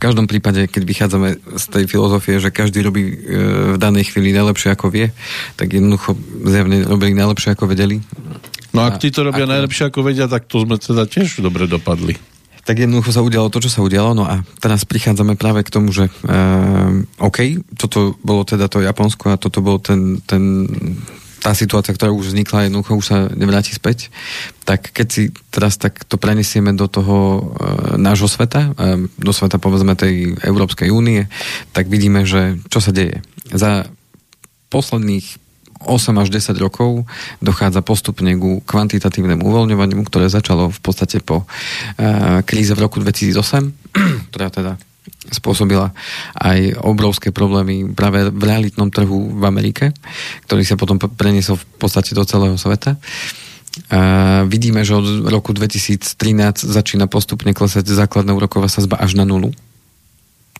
každom 0.00 0.24
prípade, 0.24 0.64
keď 0.64 0.82
vychádzame 0.88 1.28
z 1.60 1.64
tej 1.68 1.84
filozofie, 1.84 2.40
že 2.40 2.48
každý 2.48 2.80
robí 2.80 3.04
e, 3.04 3.14
v 3.74 3.78
danej 3.78 4.08
chvíli 4.08 4.32
najlepšie 4.32 4.72
ako 4.72 4.88
vie, 4.88 5.12
tak 5.60 5.76
jednoducho 5.76 6.16
zjavne 6.48 6.88
robili 6.88 7.12
najlepšie 7.12 7.52
ako 7.52 7.68
vedeli. 7.68 8.00
No 8.72 8.88
ak 8.88 8.96
tí 8.96 9.12
to 9.12 9.20
robia 9.22 9.44
ako... 9.44 9.52
najlepšie 9.52 9.84
ako 9.92 10.00
vedia, 10.00 10.26
tak 10.26 10.48
to 10.48 10.64
sme 10.64 10.80
teda 10.80 11.04
tiež 11.04 11.44
dobre 11.44 11.68
dopadli. 11.68 12.16
Tak 12.64 12.76
jednoducho 12.76 13.10
sa 13.12 13.24
udialo 13.24 13.52
to, 13.52 13.60
čo 13.60 13.72
sa 13.72 13.84
udialo. 13.84 14.16
No 14.16 14.24
a 14.24 14.40
teraz 14.62 14.88
prichádzame 14.88 15.36
práve 15.36 15.60
k 15.66 15.72
tomu, 15.72 15.92
že 15.92 16.08
e, 16.08 16.12
OK, 17.20 17.60
toto 17.76 18.16
bolo 18.24 18.48
teda 18.48 18.72
to 18.72 18.80
Japonsko 18.80 19.36
a 19.36 19.40
toto 19.40 19.60
bol 19.60 19.76
ten, 19.82 20.24
ten 20.24 20.64
tá 21.40 21.56
situácia, 21.56 21.96
ktorá 21.96 22.12
už 22.12 22.30
vznikla, 22.32 22.68
jednoducho 22.68 23.00
už 23.00 23.06
sa 23.06 23.18
nevráti 23.32 23.72
späť, 23.72 24.12
tak 24.68 24.92
keď 24.92 25.06
si 25.08 25.22
teraz 25.48 25.80
tak 25.80 26.04
to 26.04 26.20
prenesieme 26.20 26.76
do 26.76 26.84
toho 26.86 27.16
e, 27.16 27.40
nášho 27.96 28.28
sveta, 28.28 28.76
e, 28.76 29.08
do 29.16 29.32
sveta 29.32 29.56
povedzme 29.56 29.96
tej 29.96 30.36
Európskej 30.44 30.92
únie, 30.92 31.26
tak 31.72 31.88
vidíme, 31.88 32.28
že 32.28 32.60
čo 32.68 32.84
sa 32.84 32.92
deje. 32.92 33.24
Za 33.50 33.88
posledných 34.68 35.40
8 35.80 36.12
až 36.20 36.28
10 36.28 36.60
rokov 36.60 37.08
dochádza 37.40 37.80
postupne 37.80 38.36
ku 38.36 38.60
kvantitatívnemu 38.68 39.40
uvoľňovaniu, 39.40 40.04
ktoré 40.04 40.28
začalo 40.28 40.68
v 40.68 40.80
podstate 40.84 41.24
po 41.24 41.48
e, 41.96 42.44
kríze 42.44 42.76
v 42.76 42.84
roku 42.84 43.00
2008, 43.00 43.72
ktorá 44.30 44.52
teda 44.52 44.72
spôsobila 45.30 45.92
aj 46.36 46.80
obrovské 46.80 47.32
problémy 47.32 47.92
práve 47.92 48.28
v 48.28 48.42
realitnom 48.42 48.88
trhu 48.88 49.32
v 49.36 49.42
Amerike, 49.44 49.92
ktorý 50.48 50.62
sa 50.64 50.76
potom 50.76 50.96
preniesol 50.96 51.56
v 51.60 51.66
podstate 51.76 52.12
do 52.12 52.24
celého 52.24 52.56
sveta. 52.56 52.96
A 53.90 54.00
vidíme, 54.50 54.82
že 54.82 54.98
od 54.98 55.30
roku 55.30 55.54
2013 55.54 56.04
začína 56.66 57.06
postupne 57.06 57.54
klesať 57.54 57.86
základná 57.86 58.34
úroková 58.34 58.66
sazba 58.66 58.98
až 58.98 59.14
na 59.14 59.22
nulu. 59.22 59.54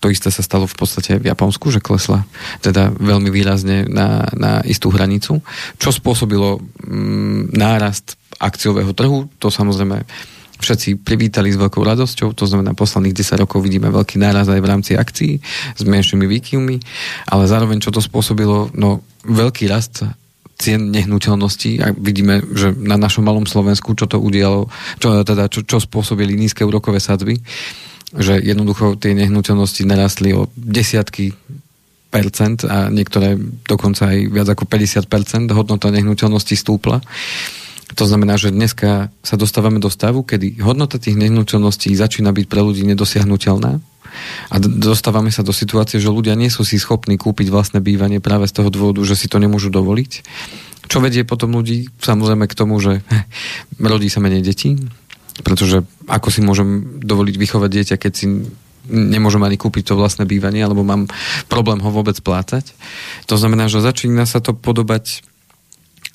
To 0.01 0.09
isté 0.09 0.33
sa 0.33 0.41
stalo 0.41 0.65
v 0.65 0.77
podstate 0.79 1.21
v 1.21 1.29
Japonsku, 1.29 1.69
že 1.69 1.85
klesla 1.85 2.25
teda 2.65 2.89
veľmi 2.97 3.29
výrazne 3.29 3.85
na, 3.85 4.25
na 4.33 4.65
istú 4.65 4.89
hranicu, 4.89 5.45
čo 5.77 5.91
spôsobilo 5.93 6.57
mm, 6.89 7.53
nárast 7.53 8.17
akciového 8.41 8.97
trhu. 8.97 9.29
To 9.45 9.53
samozrejme 9.53 10.09
všetci 10.61 11.01
privítali 11.01 11.51
s 11.51 11.59
veľkou 11.59 11.81
radosťou, 11.81 12.37
to 12.37 12.45
znamená 12.45 12.77
posledných 12.77 13.17
10 13.17 13.43
rokov 13.43 13.65
vidíme 13.65 13.89
veľký 13.89 14.21
náraz 14.21 14.47
aj 14.53 14.61
v 14.61 14.71
rámci 14.71 14.93
akcií 14.95 15.41
s 15.77 15.83
menšími 15.83 16.29
výkyvmi, 16.29 16.77
ale 17.33 17.45
zároveň 17.49 17.81
čo 17.81 17.91
to 17.91 18.05
spôsobilo, 18.05 18.71
no 18.77 19.01
veľký 19.25 19.67
rast 19.67 20.05
cien 20.61 20.93
nehnuteľností 20.93 21.81
a 21.81 21.97
vidíme, 21.97 22.45
že 22.53 22.77
na 22.77 23.01
našom 23.01 23.25
malom 23.25 23.49
Slovensku, 23.49 23.97
čo 23.97 24.05
to 24.05 24.21
udialo, 24.21 24.69
čo, 25.01 25.25
teda, 25.25 25.49
čo, 25.49 25.65
čo 25.65 25.81
spôsobili 25.81 26.37
nízke 26.37 26.61
úrokové 26.69 27.01
sadzby, 27.01 27.41
že 28.13 28.37
jednoducho 28.37 29.01
tie 29.01 29.17
nehnuteľnosti 29.17 29.83
narastli 29.89 30.37
o 30.37 30.53
desiatky 30.53 31.33
percent 32.11 32.67
a 32.67 32.91
niektoré 32.91 33.39
dokonca 33.65 34.11
aj 34.11 34.19
viac 34.29 34.49
ako 34.51 34.67
50% 34.67 35.55
hodnota 35.55 35.95
nehnuteľnosti 35.95 36.59
stúpla. 36.59 36.99
To 37.99 38.05
znamená, 38.07 38.39
že 38.39 38.55
dneska 38.55 39.11
sa 39.23 39.35
dostávame 39.35 39.83
do 39.83 39.91
stavu, 39.91 40.23
kedy 40.23 40.63
hodnota 40.63 41.01
tých 41.01 41.19
nehnuteľností 41.19 41.91
začína 41.95 42.31
byť 42.31 42.47
pre 42.47 42.61
ľudí 42.63 42.87
nedosiahnutelná 42.87 43.83
a 44.51 44.57
dostávame 44.59 45.31
sa 45.31 45.47
do 45.47 45.55
situácie, 45.55 46.03
že 46.03 46.11
ľudia 46.11 46.35
nie 46.35 46.51
sú 46.51 46.67
si 46.67 46.79
schopní 46.79 47.15
kúpiť 47.19 47.51
vlastné 47.51 47.79
bývanie 47.79 48.19
práve 48.19 48.51
z 48.51 48.59
toho 48.59 48.69
dôvodu, 48.71 49.03
že 49.07 49.15
si 49.15 49.31
to 49.31 49.39
nemôžu 49.39 49.71
dovoliť. 49.71 50.11
Čo 50.91 50.99
vedie 50.99 51.23
potom 51.23 51.55
ľudí 51.55 51.87
samozrejme 52.03 52.51
k 52.51 52.59
tomu, 52.59 52.83
že 52.83 53.03
rodí 53.79 54.11
sa 54.11 54.23
menej 54.23 54.43
detí, 54.43 54.75
pretože 55.47 55.87
ako 56.11 56.29
si 56.29 56.41
môžem 56.43 57.01
dovoliť 57.01 57.35
vychovať 57.39 57.71
dieťa, 57.71 57.97
keď 57.97 58.13
si 58.13 58.27
nemôžem 58.91 59.43
ani 59.45 59.55
kúpiť 59.55 59.93
to 59.93 59.95
vlastné 59.95 60.27
bývanie, 60.27 60.67
alebo 60.67 60.83
mám 60.83 61.07
problém 61.47 61.79
ho 61.79 61.91
vôbec 61.95 62.19
plácať. 62.19 62.75
To 63.31 63.39
znamená, 63.39 63.71
že 63.71 63.85
začína 63.85 64.27
sa 64.27 64.43
to 64.43 64.51
podobať 64.51 65.23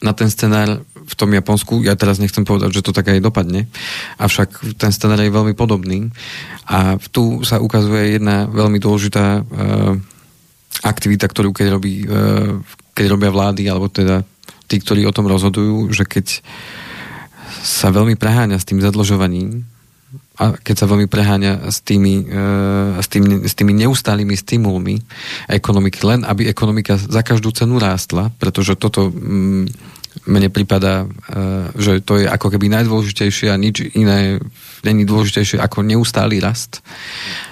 na 0.04 0.12
ten 0.12 0.28
scenár 0.28 0.84
v 1.06 1.14
tom 1.14 1.30
Japonsku, 1.32 1.86
ja 1.86 1.94
teraz 1.94 2.18
nechcem 2.18 2.42
povedať, 2.42 2.82
že 2.82 2.86
to 2.86 2.96
tak 2.96 3.14
aj 3.14 3.22
dopadne, 3.22 3.70
avšak 4.18 4.78
ten 4.82 4.90
scenár 4.90 5.22
je 5.22 5.30
veľmi 5.30 5.54
podobný. 5.54 6.10
A 6.66 6.98
tu 7.14 7.46
sa 7.46 7.62
ukazuje 7.62 8.18
jedna 8.18 8.50
veľmi 8.50 8.82
dôležitá 8.82 9.26
uh, 9.42 9.94
aktivita, 10.82 11.30
ktorú 11.30 11.54
keď, 11.54 11.68
robí, 11.78 12.04
uh, 12.10 12.58
keď 12.98 13.06
robia 13.14 13.30
vlády, 13.30 13.70
alebo 13.70 13.86
teda 13.86 14.26
tí, 14.66 14.82
ktorí 14.82 15.06
o 15.06 15.14
tom 15.14 15.30
rozhodujú, 15.30 15.94
že 15.94 16.10
keď 16.10 16.42
sa 17.66 17.94
veľmi 17.94 18.18
preháňa 18.18 18.58
s 18.58 18.66
tým 18.66 18.82
zadlžovaním 18.82 19.66
a 20.36 20.52
keď 20.60 20.76
sa 20.84 20.90
veľmi 20.92 21.08
preháňa 21.08 21.72
s 21.72 21.80
tými, 21.80 22.28
e, 22.28 23.00
s 23.00 23.08
tými, 23.08 23.48
s 23.48 23.54
tými 23.56 23.74
neustálými 23.74 24.36
stimulmi 24.36 25.00
ekonomiky, 25.48 26.04
len 26.04 26.28
aby 26.28 26.52
ekonomika 26.52 27.00
za 27.00 27.24
každú 27.24 27.56
cenu 27.56 27.80
rástla, 27.80 28.36
pretože 28.36 28.76
toto 28.76 29.10
mm, 29.10 29.72
mne 30.24 30.48
prípada, 30.48 31.04
e, 31.04 31.06
že 31.76 32.00
to 32.00 32.24
je 32.24 32.26
ako 32.26 32.56
keby 32.56 32.72
najdôležitejšie 32.72 33.52
a 33.52 33.60
nič 33.60 33.84
iné 33.94 34.40
není 34.88 35.04
dôležitejšie 35.04 35.60
ako 35.60 35.84
neustály 35.84 36.40
rast. 36.40 36.80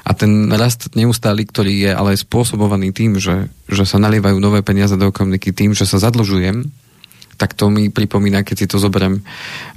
A 0.08 0.15
ten 0.15 0.47
rast 0.54 0.95
neustály, 0.95 1.43
ktorý 1.43 1.73
je 1.89 1.91
ale 1.91 2.15
spôsobovaný 2.15 2.95
tým, 2.95 3.19
že, 3.19 3.52
že 3.67 3.84
sa 3.84 3.99
nalievajú 3.99 4.38
nové 4.39 4.63
peniaze 4.63 4.95
do 4.95 5.10
ekonomiky 5.10 5.52
tým, 5.52 5.76
že 5.76 5.84
sa 5.84 5.99
zadlžujem, 5.99 6.69
tak 7.36 7.58
to 7.58 7.67
mi 7.67 7.89
pripomína, 7.89 8.45
keď 8.45 8.56
si 8.56 8.69
to 8.69 8.78
zoberiem, 8.78 9.26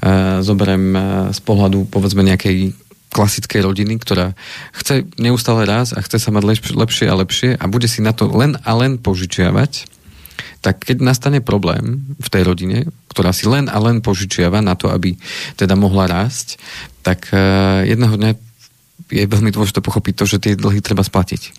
uh, 0.05 0.45
zoberiem 0.45 0.85
uh, 0.93 1.03
z 1.33 1.41
pohľadu 1.41 1.89
povedzme 1.89 2.21
nejakej 2.21 2.77
klasickej 3.17 3.65
rodiny, 3.65 3.97
ktorá 3.97 4.37
chce 4.77 5.09
neustále 5.17 5.65
raz 5.65 5.97
a 5.97 6.05
chce 6.05 6.21
sa 6.21 6.29
mať 6.29 6.77
lepšie 6.77 7.07
a 7.09 7.17
lepšie 7.17 7.51
a 7.57 7.65
bude 7.65 7.89
si 7.89 8.05
na 8.05 8.13
to 8.13 8.29
len 8.29 8.61
a 8.61 8.71
len 8.77 9.01
požičiavať, 9.01 9.96
tak 10.67 10.83
keď 10.83 10.99
nastane 10.99 11.39
problém 11.39 12.03
v 12.19 12.27
tej 12.27 12.43
rodine, 12.43 12.91
ktorá 13.15 13.31
si 13.31 13.47
len 13.47 13.71
a 13.71 13.79
len 13.79 14.03
požičiava 14.03 14.59
na 14.59 14.75
to, 14.75 14.91
aby 14.91 15.15
teda 15.55 15.79
mohla 15.79 16.11
rásť, 16.11 16.59
tak 17.07 17.31
uh, 17.31 17.87
jedného 17.87 18.19
dňa 18.19 18.31
je 19.07 19.25
veľmi 19.31 19.55
dôležité 19.55 19.79
pochopiť 19.79 20.15
to, 20.19 20.25
že 20.27 20.43
tie 20.43 20.59
dlhy 20.59 20.83
treba 20.83 21.07
splatiť. 21.07 21.55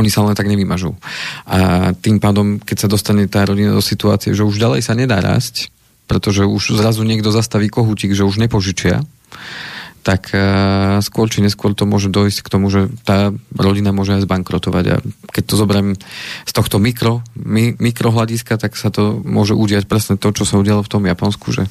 Oni 0.00 0.08
sa 0.08 0.24
len 0.24 0.32
tak 0.32 0.48
nevymažú. 0.48 0.96
A 1.44 1.92
tým 1.92 2.16
pádom, 2.16 2.56
keď 2.56 2.88
sa 2.88 2.88
dostane 2.88 3.28
tá 3.28 3.44
rodina 3.44 3.76
do 3.76 3.84
situácie, 3.84 4.32
že 4.32 4.40
už 4.40 4.56
ďalej 4.56 4.80
sa 4.80 4.96
nedá 4.96 5.20
rásť, 5.20 5.68
pretože 6.08 6.48
už 6.48 6.80
zrazu 6.80 7.04
niekto 7.04 7.28
zastaví 7.28 7.68
kohútik, 7.68 8.16
že 8.16 8.24
už 8.24 8.40
nepožičia, 8.40 9.04
tak 10.04 10.36
uh, 10.36 11.00
skôr 11.00 11.32
či 11.32 11.40
neskôr 11.40 11.72
to 11.72 11.88
môže 11.88 12.12
dojsť 12.12 12.44
k 12.44 12.52
tomu, 12.52 12.68
že 12.68 12.92
tá 13.08 13.32
rodina 13.56 13.90
môže 13.90 14.12
aj 14.20 14.28
zbankrotovať. 14.28 14.84
A 14.92 14.96
keď 15.32 15.42
to 15.48 15.54
zoberiem 15.56 15.88
z 16.44 16.52
tohto 16.52 16.76
mikro, 16.76 17.24
mi, 17.34 17.72
mikrohľadiska, 17.80 18.60
tak 18.60 18.76
sa 18.76 18.92
to 18.92 19.24
môže 19.24 19.56
udiať 19.56 19.88
presne 19.88 20.20
to, 20.20 20.28
čo 20.36 20.44
sa 20.44 20.60
udialo 20.60 20.84
v 20.84 20.92
tom 20.92 21.08
Japonsku, 21.08 21.56
že 21.56 21.64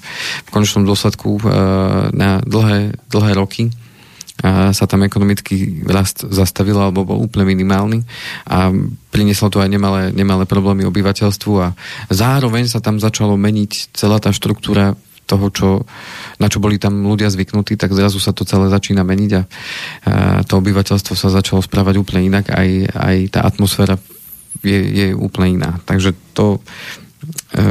v 0.43 0.49
konečnom 0.49 0.83
dôsledku 0.83 1.39
uh, 1.39 2.09
na 2.09 2.41
dlhé, 2.41 2.97
dlhé 3.13 3.31
roky 3.37 3.69
a 4.41 4.73
sa 4.73 4.89
tam 4.89 5.05
ekonomický 5.05 5.85
rast 5.85 6.25
zastavil 6.25 6.75
alebo 6.75 7.05
bol 7.05 7.21
úplne 7.21 7.53
minimálny 7.53 8.01
a 8.49 8.73
prinieslo 9.13 9.53
to 9.53 9.61
aj 9.61 9.69
nemalé, 9.69 10.09
nemalé 10.09 10.49
problémy 10.49 10.83
obyvateľstvu 10.89 11.53
a 11.61 11.77
zároveň 12.09 12.65
sa 12.65 12.81
tam 12.81 12.97
začalo 12.97 13.37
meniť 13.37 13.93
celá 13.93 14.17
tá 14.17 14.33
štruktúra 14.33 14.97
toho, 15.23 15.47
čo, 15.49 15.69
na 16.37 16.47
čo 16.51 16.59
boli 16.59 16.77
tam 16.77 17.03
ľudia 17.03 17.31
zvyknutí, 17.31 17.79
tak 17.79 17.95
zrazu 17.95 18.19
sa 18.19 18.35
to 18.35 18.43
celé 18.43 18.67
začína 18.67 19.07
meniť 19.07 19.31
a, 19.33 19.43
to 20.43 20.53
obyvateľstvo 20.59 21.13
sa 21.15 21.31
začalo 21.31 21.63
správať 21.63 21.99
úplne 21.99 22.27
inak, 22.27 22.51
aj, 22.51 22.69
aj 22.91 23.15
tá 23.31 23.39
atmosféra 23.47 23.95
je, 24.63 24.79
je 24.79 25.07
úplne 25.15 25.59
iná. 25.59 25.71
Takže 25.83 26.15
to 26.35 26.59
e, 27.55 27.63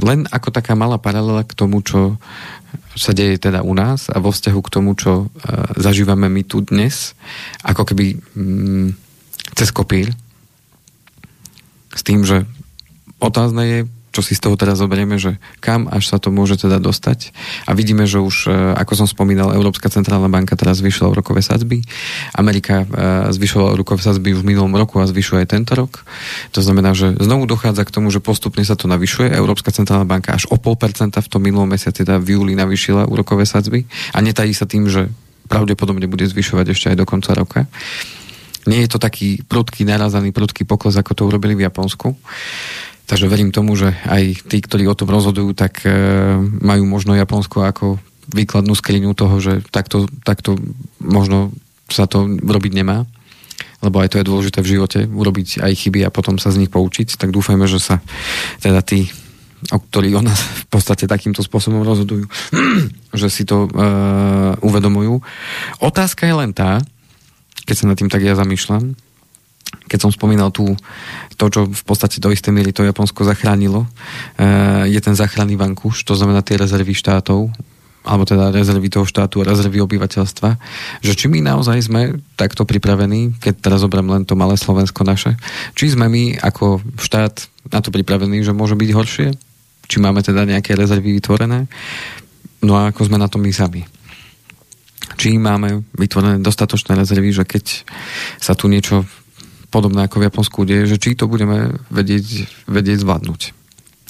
len 0.00 0.28
ako 0.28 0.48
taká 0.52 0.76
malá 0.76 1.00
paralela 1.00 1.44
k 1.44 1.56
tomu, 1.56 1.80
čo 1.80 2.20
sa 2.96 3.12
deje 3.12 3.36
teda 3.36 3.60
u 3.60 3.76
nás 3.76 4.08
a 4.08 4.16
vo 4.20 4.32
vzťahu 4.32 4.60
k 4.64 4.72
tomu, 4.72 4.96
čo 4.96 5.12
e, 5.24 5.46
zažívame 5.76 6.32
my 6.32 6.42
tu 6.48 6.64
dnes, 6.64 7.12
ako 7.60 7.92
keby 7.92 8.16
mm, 8.36 8.88
cez 9.56 9.68
kopír, 9.72 10.12
s 11.96 12.02
tým, 12.04 12.24
že 12.24 12.44
otázne 13.20 13.62
je, 13.64 13.80
čo 14.16 14.24
si 14.24 14.32
z 14.32 14.48
toho 14.48 14.56
teraz 14.56 14.80
zoberieme, 14.80 15.20
že 15.20 15.36
kam 15.60 15.92
až 15.92 16.08
sa 16.08 16.16
to 16.16 16.32
môže 16.32 16.56
teda 16.56 16.80
dostať. 16.80 17.36
A 17.68 17.76
vidíme, 17.76 18.08
že 18.08 18.16
už, 18.16 18.48
e, 18.48 18.72
ako 18.72 19.04
som 19.04 19.06
spomínal, 19.06 19.52
Európska 19.52 19.92
centrálna 19.92 20.32
banka 20.32 20.56
teraz 20.56 20.80
zvyšila 20.80 21.12
úrokové 21.12 21.44
sadzby. 21.44 21.84
Amerika 22.32 22.80
e, 22.80 22.86
zvyšovala 23.36 23.76
úrokové 23.76 24.00
sadzby 24.00 24.32
v 24.32 24.40
minulom 24.40 24.72
roku 24.72 25.04
a 25.04 25.04
zvyšuje 25.04 25.44
aj 25.44 25.48
tento 25.52 25.76
rok. 25.76 26.08
To 26.56 26.64
znamená, 26.64 26.96
že 26.96 27.12
znovu 27.20 27.44
dochádza 27.44 27.84
k 27.84 27.92
tomu, 27.92 28.08
že 28.08 28.24
postupne 28.24 28.64
sa 28.64 28.72
to 28.72 28.88
navyšuje. 28.88 29.36
Európska 29.36 29.68
centrálna 29.68 30.08
banka 30.08 30.32
až 30.32 30.48
o 30.48 30.56
pol 30.56 30.80
percenta 30.80 31.20
v 31.20 31.28
tom 31.28 31.44
minulom 31.44 31.68
mesiaci, 31.68 32.00
teda 32.00 32.16
v 32.16 32.40
júli 32.40 32.56
navýšila 32.56 33.04
úrokové 33.04 33.44
sadzby 33.44 33.84
a 34.16 34.24
netají 34.24 34.56
sa 34.56 34.64
tým, 34.64 34.88
že 34.88 35.12
pravdepodobne 35.52 36.08
bude 36.08 36.24
zvyšovať 36.24 36.66
ešte 36.72 36.86
aj 36.88 36.96
do 36.96 37.04
konca 37.04 37.36
roka. 37.36 37.68
Nie 38.66 38.82
je 38.82 38.90
to 38.90 38.98
taký 38.98 39.44
prudký, 39.46 39.86
narazaný 39.86 40.34
prudký 40.34 40.66
pokles, 40.66 40.98
ako 40.98 41.12
to 41.14 41.22
urobili 41.28 41.54
v 41.54 41.68
Japonsku. 41.68 42.18
Takže 43.06 43.30
verím 43.30 43.54
tomu, 43.54 43.78
že 43.78 43.94
aj 44.06 44.50
tí, 44.50 44.58
ktorí 44.58 44.90
o 44.90 44.98
tom 44.98 45.10
rozhodujú, 45.14 45.54
tak 45.54 45.86
e, 45.86 45.90
majú 46.42 46.82
možno 46.90 47.14
Japonsko 47.14 47.62
ako 47.62 48.02
výkladnú 48.34 48.74
skriňu 48.74 49.14
toho, 49.14 49.38
že 49.38 49.62
takto, 49.70 50.10
takto 50.26 50.58
možno 50.98 51.54
sa 51.86 52.10
to 52.10 52.26
robiť 52.26 52.72
nemá 52.74 53.06
lebo 53.84 54.00
aj 54.00 54.12
to 54.12 54.18
je 54.18 54.28
dôležité 54.28 54.58
v 54.64 54.70
živote, 54.76 55.00
urobiť 55.04 55.60
aj 55.60 55.72
chyby 55.76 56.00
a 56.04 56.10
potom 56.10 56.40
sa 56.40 56.50
z 56.50 56.64
nich 56.64 56.72
poučiť, 56.72 57.20
tak 57.20 57.32
dúfajme, 57.32 57.68
že 57.68 57.78
sa 57.78 58.00
teda 58.64 58.80
tí, 58.80 59.06
o 59.70 59.78
ktorí 59.78 60.16
o 60.16 60.22
nás 60.24 60.40
v 60.40 60.66
podstate 60.72 61.04
takýmto 61.04 61.44
spôsobom 61.44 61.84
rozhodujú, 61.84 62.26
že 63.20 63.28
si 63.28 63.44
to 63.44 63.68
uh, 63.68 64.56
uvedomujú. 64.64 65.20
Otázka 65.84 66.24
je 66.24 66.34
len 66.34 66.50
tá, 66.56 66.80
keď 67.68 67.74
sa 67.76 67.88
nad 67.88 67.96
tým 68.00 68.08
tak 68.08 68.24
ja 68.24 68.34
zamýšľam, 68.34 68.96
keď 69.86 69.98
som 70.02 70.10
spomínal 70.10 70.50
tu 70.50 70.74
to, 71.38 71.46
čo 71.46 71.60
v 71.66 71.84
podstate 71.86 72.18
do 72.18 72.34
istej 72.34 72.50
miery 72.50 72.74
to 72.74 72.82
Japonsko 72.82 73.22
zachránilo, 73.22 73.86
eh, 74.38 74.90
je 74.90 75.00
ten 75.02 75.14
záchranný 75.14 75.54
vankúš, 75.54 76.02
to 76.02 76.18
znamená 76.18 76.42
tie 76.42 76.58
rezervy 76.58 76.94
štátov, 76.94 77.50
alebo 78.06 78.22
teda 78.22 78.54
rezervy 78.54 78.86
toho 78.86 79.02
štátu 79.02 79.42
rezervy 79.42 79.82
obyvateľstva, 79.82 80.48
že 81.02 81.12
či 81.18 81.26
my 81.26 81.42
naozaj 81.42 81.90
sme 81.90 82.22
takto 82.38 82.62
pripravení, 82.62 83.34
keď 83.42 83.54
teraz 83.58 83.82
zoberiem 83.82 84.06
len 84.06 84.22
to 84.22 84.38
malé 84.38 84.54
Slovensko 84.54 85.02
naše, 85.02 85.34
či 85.74 85.90
sme 85.90 86.06
my 86.06 86.38
ako 86.38 86.78
štát 87.02 87.50
na 87.74 87.82
to 87.82 87.90
pripravení, 87.90 88.46
že 88.46 88.54
môže 88.54 88.78
byť 88.78 88.90
horšie, 88.94 89.28
či 89.90 89.96
máme 89.98 90.22
teda 90.22 90.46
nejaké 90.46 90.78
rezervy 90.78 91.18
vytvorené, 91.18 91.66
no 92.62 92.78
a 92.78 92.94
ako 92.94 93.10
sme 93.10 93.18
na 93.18 93.26
to 93.26 93.42
my 93.42 93.50
sami? 93.50 93.82
Či 95.18 95.34
máme 95.42 95.82
vytvorené 95.98 96.38
dostatočné 96.38 96.94
rezervy, 96.94 97.34
že 97.34 97.42
keď 97.42 97.86
sa 98.38 98.54
tu 98.54 98.70
niečo 98.70 99.02
podobné 99.76 100.08
ako 100.08 100.24
v 100.24 100.26
Japonsku 100.32 100.58
deje, 100.64 100.88
že 100.88 100.96
či 100.96 101.12
to 101.12 101.28
budeme 101.28 101.76
vedieť, 101.92 102.48
vedieť 102.64 103.04
zvládnuť. 103.04 103.52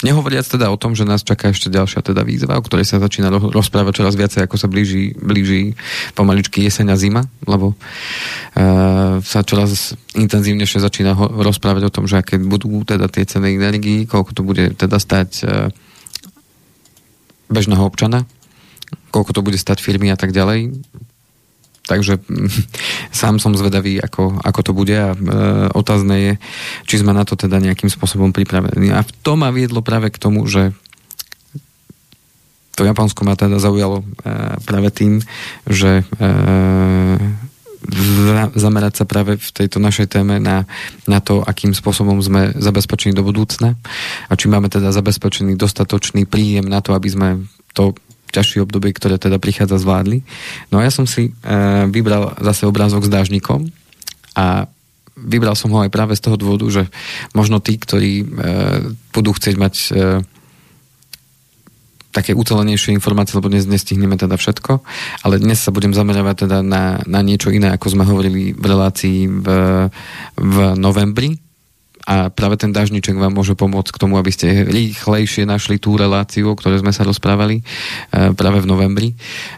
Nehovoriac 0.05 0.45
teda 0.45 0.69
o 0.69 0.77
tom, 0.77 0.93
že 0.93 1.09
nás 1.09 1.25
čaká 1.25 1.49
ešte 1.49 1.73
ďalšia 1.73 2.05
teda 2.05 2.21
výzva, 2.21 2.61
o 2.61 2.61
ktorej 2.61 2.85
sa 2.85 3.01
začína 3.01 3.33
rozprávať 3.33 3.97
čoraz 3.97 4.13
viacej, 4.13 4.45
ako 4.45 4.53
sa 4.53 4.69
blíži, 4.69 5.17
blíži 5.17 5.73
pomaličky 6.13 6.61
jeseň 6.61 6.93
a 6.93 6.97
zima, 7.01 7.25
lebo 7.49 7.73
uh, 7.73 9.17
sa 9.25 9.41
čoraz 9.41 9.97
intenzívnejšie 10.13 10.85
začína 10.85 11.17
ho- 11.17 11.41
rozprávať 11.41 11.89
o 11.89 11.93
tom, 11.93 12.05
že 12.05 12.21
aké 12.21 12.37
budú 12.37 12.85
teda 12.85 13.09
tie 13.09 13.25
ceny 13.25 13.57
energii, 13.57 14.05
koľko 14.05 14.37
to 14.37 14.41
bude 14.45 14.77
teda 14.77 15.01
stať 15.01 15.29
uh, 15.41 15.73
bežného 17.49 17.81
občana, 17.81 18.29
koľko 19.09 19.33
to 19.33 19.41
bude 19.41 19.57
stať 19.57 19.81
firmy 19.81 20.13
a 20.13 20.17
tak 20.19 20.29
ďalej. 20.29 20.77
Takže 21.87 22.19
sám 23.19 23.39
som 23.39 23.55
zvedavý, 23.55 23.97
ako, 24.03 24.43
ako 24.43 24.59
to 24.61 24.71
bude 24.75 24.93
a 24.93 25.15
e, 25.15 25.17
otázne 25.71 26.15
je, 26.19 26.33
či 26.85 26.99
sme 26.99 27.15
na 27.15 27.23
to 27.23 27.39
teda 27.39 27.63
nejakým 27.63 27.87
spôsobom 27.87 28.35
pripravení. 28.35 28.91
A 28.91 29.07
to 29.23 29.39
ma 29.39 29.49
viedlo 29.49 29.79
práve 29.79 30.11
k 30.11 30.19
tomu, 30.19 30.43
že 30.45 30.75
to 32.77 32.85
Japonsko 32.85 33.25
ma 33.25 33.33
teda 33.33 33.57
zaujalo 33.57 34.03
e, 34.03 34.05
práve 34.67 34.93
tým, 34.93 35.23
že 35.65 36.05
e, 36.05 36.27
zamerať 38.57 38.93
sa 39.01 39.05
práve 39.07 39.39
v 39.39 39.49
tejto 39.49 39.79
našej 39.79 40.11
téme 40.11 40.37
na, 40.43 40.67
na 41.07 41.23
to, 41.23 41.39
akým 41.41 41.71
spôsobom 41.71 42.19
sme 42.19 42.51
zabezpečení 42.57 43.15
do 43.15 43.23
budúcna 43.23 43.79
a 44.27 44.33
či 44.35 44.51
máme 44.51 44.67
teda 44.67 44.91
zabezpečený 44.91 45.55
dostatočný 45.55 46.27
príjem 46.27 46.67
na 46.67 46.83
to, 46.83 46.91
aby 46.91 47.07
sme 47.07 47.29
to 47.71 47.95
ťažšie 48.37 48.61
obdobie, 48.61 48.93
ktoré 48.93 49.17
teda 49.17 49.41
prichádza, 49.41 49.81
zvládli. 49.81 50.21
No 50.69 50.77
a 50.77 50.85
ja 50.85 50.91
som 50.93 51.09
si 51.09 51.29
e, 51.29 51.31
vybral 51.89 52.37
zase 52.37 52.69
obrázok 52.69 53.09
s 53.09 53.13
dážnikom 53.13 53.73
a 54.37 54.69
vybral 55.17 55.57
som 55.57 55.73
ho 55.73 55.81
aj 55.81 55.89
práve 55.89 56.13
z 56.13 56.21
toho 56.21 56.37
dôvodu, 56.37 56.69
že 56.69 56.83
možno 57.33 57.57
tí, 57.57 57.81
ktorí 57.81 58.13
e, 58.21 58.25
budú 59.09 59.33
chcieť 59.33 59.55
mať 59.57 59.73
e, 59.73 59.91
také 62.13 62.33
ucelenejšie 62.33 62.93
informácie, 62.97 63.37
lebo 63.37 63.49
dnes 63.49 63.69
nestihneme 63.69 64.17
teda 64.17 64.37
všetko, 64.37 64.81
ale 65.21 65.37
dnes 65.37 65.61
sa 65.61 65.69
budem 65.69 65.93
zamerávať 65.93 66.49
teda 66.49 66.65
na, 66.65 67.01
na 67.05 67.21
niečo 67.21 67.53
iné, 67.53 67.69
ako 67.73 67.93
sme 67.93 68.09
hovorili 68.09 68.57
v 68.57 68.65
relácii 68.65 69.29
v, 69.29 69.47
v 70.33 70.55
novembri, 70.77 71.37
a 72.07 72.31
práve 72.31 72.55
ten 72.55 72.71
dažniček 72.71 73.19
vám 73.19 73.35
môže 73.35 73.51
pomôcť 73.51 73.91
k 73.91 73.99
tomu, 73.99 74.15
aby 74.15 74.31
ste 74.31 74.63
rýchlejšie 74.63 75.43
našli 75.43 75.75
tú 75.75 75.99
reláciu, 75.99 76.47
o 76.47 76.55
ktorej 76.55 76.79
sme 76.79 76.95
sa 76.95 77.03
rozprávali 77.03 77.59
e, 77.59 77.63
práve 78.31 78.63
v 78.63 78.69
novembri, 78.71 79.09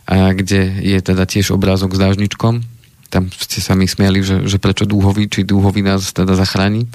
kde 0.10 0.82
je 0.82 0.98
teda 0.98 1.30
tiež 1.30 1.54
obrázok 1.54 1.94
s 1.94 2.02
dážničkom. 2.02 2.66
Tam 3.14 3.30
ste 3.30 3.62
sa 3.62 3.78
mi 3.78 3.86
smiali, 3.86 4.26
že, 4.26 4.50
že 4.50 4.58
prečo 4.58 4.90
dúhový, 4.90 5.30
či 5.30 5.46
dúhový 5.46 5.86
nás 5.86 6.10
teda 6.10 6.34
zachráni 6.34 6.90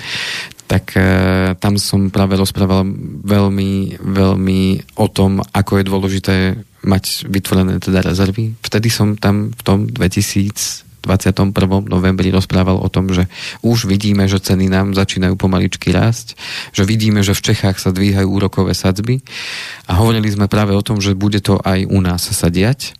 tak 0.64 0.97
e, 0.97 1.53
tam 1.61 1.77
som 1.77 2.09
práve 2.09 2.40
rozprával 2.40 2.88
veľmi, 3.21 4.01
veľmi 4.01 4.61
o 4.97 5.07
tom, 5.12 5.45
ako 5.53 5.73
je 5.81 5.85
dôležité 5.85 6.37
mať 6.85 7.29
vytvorené 7.29 7.81
teda 7.81 8.01
rezervy. 8.01 8.57
Vtedy 8.64 8.88
som 8.88 9.17
tam 9.17 9.53
v 9.53 9.62
tom 9.64 9.79
2000 9.88 10.84
21. 11.05 11.53
novembri 11.85 12.33
rozprával 12.33 12.81
o 12.81 12.88
tom, 12.88 13.12
že 13.12 13.29
už 13.61 13.85
vidíme, 13.85 14.25
že 14.25 14.40
ceny 14.40 14.73
nám 14.73 14.97
začínajú 14.97 15.37
pomaličky 15.37 15.93
rásť, 15.93 16.35
že 16.73 16.88
vidíme, 16.88 17.21
že 17.21 17.37
v 17.37 17.53
Čechách 17.53 17.77
sa 17.77 17.93
dvíhajú 17.93 18.27
úrokové 18.27 18.73
sadzby 18.73 19.21
a 19.85 20.01
hovorili 20.01 20.33
sme 20.33 20.49
práve 20.49 20.73
o 20.73 20.83
tom, 20.83 21.05
že 21.05 21.12
bude 21.12 21.45
to 21.45 21.61
aj 21.61 21.85
u 21.85 21.99
nás 22.01 22.25
sa 22.25 22.49
diať 22.49 22.97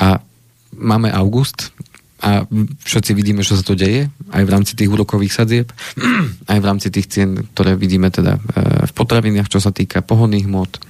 a 0.00 0.24
máme 0.72 1.12
august 1.12 1.76
a 2.16 2.48
všetci 2.82 3.12
vidíme, 3.12 3.44
že 3.44 3.60
sa 3.60 3.64
to 3.64 3.76
deje 3.76 4.08
aj 4.32 4.42
v 4.42 4.52
rámci 4.52 4.72
tých 4.72 4.88
úrokových 4.88 5.36
sadzieb, 5.36 5.68
aj 6.52 6.58
v 6.58 6.64
rámci 6.64 6.88
tých 6.88 7.12
cien, 7.12 7.44
ktoré 7.52 7.76
vidíme 7.76 8.08
teda 8.08 8.40
e, 8.40 8.40
v 8.88 8.92
potravinách, 8.96 9.52
čo 9.52 9.60
sa 9.60 9.68
týka 9.68 10.00
pohodných 10.00 10.48
mód, 10.48 10.80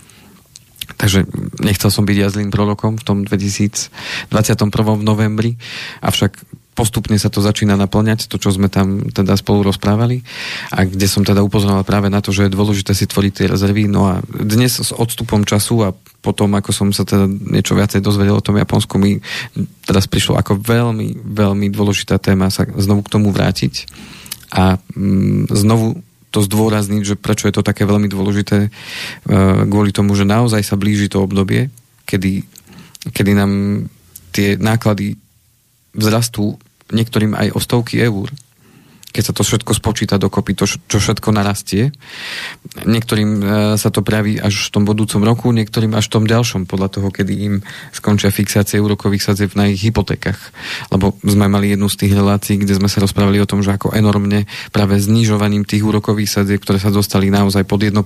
Takže 0.94 1.26
nechcel 1.58 1.90
som 1.90 2.06
byť 2.06 2.16
ja 2.16 2.28
zlým 2.30 2.54
prorokom 2.54 2.94
v 2.96 3.04
tom 3.04 3.18
2021. 3.26 3.90
v 4.30 5.02
novembri, 5.02 5.52
avšak 6.00 6.38
postupne 6.76 7.16
sa 7.16 7.32
to 7.32 7.40
začína 7.40 7.72
naplňať, 7.80 8.28
to, 8.28 8.36
čo 8.36 8.52
sme 8.52 8.68
tam 8.68 9.08
teda 9.08 9.32
spolu 9.40 9.64
rozprávali 9.64 10.20
a 10.68 10.84
kde 10.84 11.08
som 11.08 11.24
teda 11.24 11.40
upozorňoval 11.40 11.88
práve 11.88 12.12
na 12.12 12.20
to, 12.20 12.36
že 12.36 12.46
je 12.46 12.52
dôležité 12.52 12.92
si 12.92 13.08
tvoriť 13.08 13.32
tie 13.32 13.46
rezervy. 13.48 13.88
No 13.88 14.04
a 14.12 14.20
dnes 14.28 14.76
s 14.76 14.92
odstupom 14.92 15.48
času 15.48 15.88
a 15.88 15.96
potom, 16.20 16.52
ako 16.52 16.70
som 16.76 16.88
sa 16.92 17.08
teda 17.08 17.24
niečo 17.24 17.72
viacej 17.72 18.04
dozvedel 18.04 18.36
o 18.36 18.44
tom 18.44 18.60
Japonsku, 18.60 19.00
mi 19.00 19.24
teraz 19.88 20.04
prišlo 20.04 20.36
ako 20.36 20.60
veľmi, 20.60 21.24
veľmi 21.24 21.72
dôležitá 21.72 22.20
téma 22.20 22.52
sa 22.52 22.68
znovu 22.76 23.08
k 23.08 23.12
tomu 23.16 23.32
vrátiť 23.32 23.88
a 24.52 24.76
mm, 24.92 25.48
znovu 25.48 26.04
to 26.36 26.44
zdôrazniť, 26.44 27.02
že 27.02 27.16
prečo 27.16 27.48
je 27.48 27.56
to 27.56 27.64
také 27.64 27.88
veľmi 27.88 28.12
dôležité, 28.12 28.68
e, 28.68 28.70
kvôli 29.64 29.96
tomu, 29.96 30.12
že 30.12 30.28
naozaj 30.28 30.60
sa 30.60 30.76
blíži 30.76 31.08
to 31.08 31.24
obdobie, 31.24 31.72
kedy, 32.04 32.44
kedy 33.08 33.32
nám 33.32 33.52
tie 34.36 34.60
náklady 34.60 35.16
vzrastú 35.96 36.60
niektorým 36.92 37.32
aj 37.32 37.56
o 37.56 37.58
stovky 37.58 38.04
eur 38.04 38.28
keď 39.16 39.32
sa 39.32 39.34
to 39.34 39.48
všetko 39.48 39.72
spočíta 39.72 40.20
dokopy, 40.20 40.52
to, 40.52 40.68
čo 40.68 41.00
všetko 41.00 41.32
narastie. 41.32 41.88
Niektorým 42.84 43.30
e, 43.40 43.42
sa 43.80 43.88
to 43.88 44.04
praví 44.04 44.36
až 44.36 44.68
v 44.68 44.72
tom 44.76 44.84
budúcom 44.84 45.24
roku, 45.24 45.48
niektorým 45.56 45.96
až 45.96 46.12
v 46.12 46.20
tom 46.20 46.24
ďalšom, 46.28 46.68
podľa 46.68 47.00
toho, 47.00 47.08
kedy 47.08 47.32
im 47.32 47.54
skončia 47.96 48.28
fixácie 48.28 48.76
úrokových 48.76 49.32
sadzieb 49.32 49.56
na 49.56 49.72
ich 49.72 49.80
hypotékach. 49.80 50.36
Lebo 50.92 51.16
sme 51.24 51.48
mali 51.48 51.72
jednu 51.72 51.88
z 51.88 51.96
tých 52.04 52.12
relácií, 52.12 52.60
kde 52.60 52.76
sme 52.76 52.92
sa 52.92 53.00
rozprávali 53.00 53.40
o 53.40 53.48
tom, 53.48 53.64
že 53.64 53.72
ako 53.72 53.96
enormne 53.96 54.44
práve 54.68 55.00
znižovaním 55.00 55.64
tých 55.64 55.80
úrokových 55.80 56.28
sadzieb, 56.28 56.60
ktoré 56.60 56.76
sa 56.76 56.92
dostali 56.92 57.32
naozaj 57.32 57.64
pod 57.64 57.80
1%, 57.80 57.96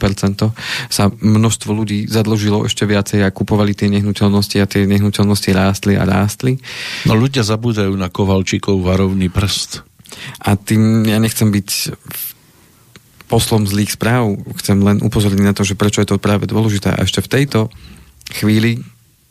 sa 0.86 1.04
množstvo 1.10 1.70
ľudí 1.74 2.06
zadložilo 2.06 2.62
ešte 2.70 2.86
viacej 2.86 3.26
a 3.26 3.34
kupovali 3.34 3.74
tie 3.74 3.90
nehnuteľnosti 3.90 4.56
a 4.62 4.70
tie 4.70 4.86
nehnuteľnosti 4.86 5.50
rástli 5.50 5.98
a 5.98 6.06
rástli. 6.06 6.62
No 7.10 7.18
ľudia 7.18 7.42
zabúdajú 7.42 7.90
na 7.98 8.06
Kovalčíkov 8.06 8.78
varovný 8.78 9.26
prst. 9.26 9.89
A 10.42 10.56
tým 10.58 11.06
ja 11.06 11.18
nechcem 11.22 11.48
byť 11.48 11.94
poslom 13.30 13.62
zlých 13.62 13.94
správ, 13.94 14.34
chcem 14.58 14.82
len 14.82 14.98
upozorniť 14.98 15.44
na 15.46 15.54
to, 15.54 15.62
že 15.62 15.78
prečo 15.78 16.02
je 16.02 16.10
to 16.10 16.18
práve 16.18 16.50
dôležité. 16.50 16.90
A 16.90 17.06
ešte 17.06 17.22
v 17.22 17.30
tejto 17.30 17.70
chvíli 18.34 18.82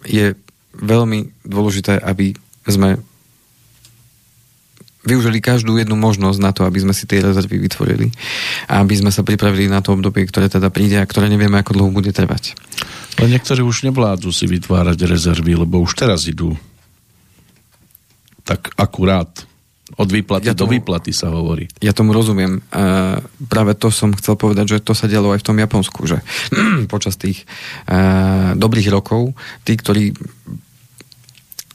je 0.07 0.39
veľmi 0.79 1.43
dôležité, 1.43 1.99
aby 1.99 2.31
sme 2.63 2.95
využili 5.03 5.43
každú 5.43 5.75
jednu 5.79 5.95
možnosť 5.99 6.39
na 6.39 6.51
to, 6.55 6.63
aby 6.63 6.79
sme 6.83 6.93
si 6.95 7.07
tie 7.07 7.23
rezervy 7.23 7.59
vytvorili 7.59 8.07
a 8.67 8.83
aby 8.83 8.99
sme 8.99 9.11
sa 9.11 9.23
pripravili 9.25 9.71
na 9.71 9.79
to 9.83 9.95
obdobie, 9.95 10.27
ktoré 10.27 10.51
teda 10.51 10.69
príde 10.69 10.99
a 10.99 11.07
ktoré 11.07 11.31
nevieme, 11.31 11.59
ako 11.59 11.75
dlho 11.75 11.91
bude 11.91 12.11
trvať. 12.11 12.55
Ale 13.19 13.31
niektorí 13.31 13.63
už 13.65 13.89
nevládzu 13.89 14.31
si 14.31 14.45
vytvárať 14.47 15.09
rezervy, 15.09 15.59
lebo 15.59 15.83
už 15.83 15.97
teraz 15.97 16.27
idú 16.29 16.55
tak 18.47 18.73
akurát 18.79 19.48
od 19.97 20.10
výplaty 20.10 20.52
ja 20.52 20.54
tomu, 20.54 20.69
do 20.69 20.73
výplaty 20.78 21.12
sa 21.15 21.34
hovorí. 21.34 21.65
Ja 21.82 21.95
tomu 21.95 22.13
rozumiem. 22.13 22.62
Uh, 22.69 23.23
práve 23.49 23.73
to 23.73 23.89
som 23.89 24.13
chcel 24.13 24.38
povedať, 24.38 24.78
že 24.78 24.84
to 24.84 24.93
sa 24.93 25.10
dialo 25.10 25.34
aj 25.34 25.41
v 25.41 25.47
tom 25.47 25.58
Japonsku, 25.58 26.06
že 26.06 26.21
počas 26.93 27.17
tých 27.17 27.47
uh, 27.89 28.54
dobrých 28.54 28.93
rokov 28.93 29.34
tí, 29.65 29.73
ktorí 29.73 30.13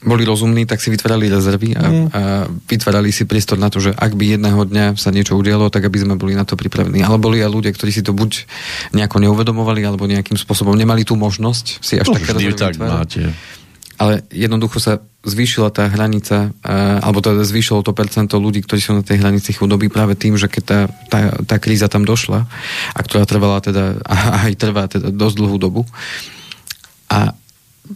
boli 0.05 0.21
rozumní, 0.21 0.69
tak 0.69 0.77
si 0.77 0.93
vytvárali 0.93 1.25
rezervy 1.25 1.73
a, 1.73 1.81
mm. 1.81 2.07
a 2.13 2.21
vytvárali 2.69 3.09
si 3.09 3.25
priestor 3.25 3.57
na 3.57 3.73
to, 3.73 3.81
že 3.81 3.89
ak 3.89 4.13
by 4.13 4.37
jedného 4.37 4.61
dňa 4.61 4.85
sa 5.01 5.09
niečo 5.09 5.33
udialo, 5.33 5.73
tak 5.73 5.89
aby 5.89 5.97
sme 5.97 6.13
boli 6.13 6.37
na 6.37 6.45
to 6.45 6.53
pripravení. 6.53 7.01
Ale 7.01 7.17
boli 7.17 7.41
aj 7.41 7.49
ľudia, 7.49 7.73
ktorí 7.73 7.89
si 7.89 8.05
to 8.05 8.13
buď 8.13 8.45
nejako 8.93 9.17
neuvedomovali, 9.25 9.81
alebo 9.81 10.05
nejakým 10.05 10.37
spôsobom 10.37 10.77
nemali 10.77 11.01
tú 11.01 11.17
možnosť 11.17 11.81
si 11.81 11.97
až 11.97 12.13
to 12.13 12.21
také 12.21 12.37
rezervy 12.37 12.53
tak 12.53 12.77
vytvárať. 12.77 12.93
máte 12.93 13.21
ale 13.95 14.27
jednoducho 14.31 14.77
sa 14.79 14.99
zvýšila 15.25 15.73
tá 15.73 15.89
hranica, 15.89 16.53
alebo 17.01 17.17
teda 17.17 17.41
zvýšilo 17.41 17.81
to 17.81 17.97
percento 17.97 18.37
ľudí, 18.37 18.61
ktorí 18.61 18.79
sú 18.79 18.93
na 18.93 19.01
tej 19.01 19.25
hranici 19.25 19.57
chudoby 19.57 19.89
práve 19.89 20.13
tým, 20.13 20.37
že 20.37 20.45
keď 20.45 20.63
tá, 20.63 20.79
tá, 21.09 21.19
tá 21.41 21.55
kríza 21.57 21.89
tam 21.89 22.05
došla, 22.05 22.45
a 22.93 22.99
ktorá 23.01 23.25
trvala 23.25 23.57
teda, 23.59 23.97
a 24.05 24.45
aj 24.45 24.53
trvá 24.53 24.85
teda 24.85 25.09
dosť 25.09 25.35
dlhú 25.41 25.57
dobu. 25.57 25.81
A 27.09 27.33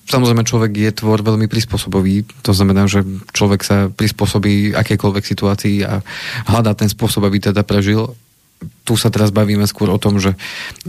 samozrejme 0.10 0.42
človek 0.42 0.74
je 0.74 0.92
tvor 0.98 1.22
veľmi 1.22 1.46
prispôsobový, 1.46 2.26
to 2.42 2.52
znamená, 2.54 2.90
že 2.90 3.06
človek 3.30 3.62
sa 3.62 3.78
prispôsobí 3.94 4.74
akékoľvek 4.74 5.24
situácii 5.26 5.86
a 5.86 6.02
hľadá 6.50 6.74
ten 6.74 6.90
spôsob, 6.90 7.30
aby 7.30 7.38
teda 7.54 7.62
prežil. 7.62 8.18
Tu 8.86 8.94
sa 8.98 9.14
teraz 9.14 9.30
bavíme 9.30 9.70
skôr 9.70 9.94
o 9.94 10.02
tom, 10.02 10.18
že 10.18 10.34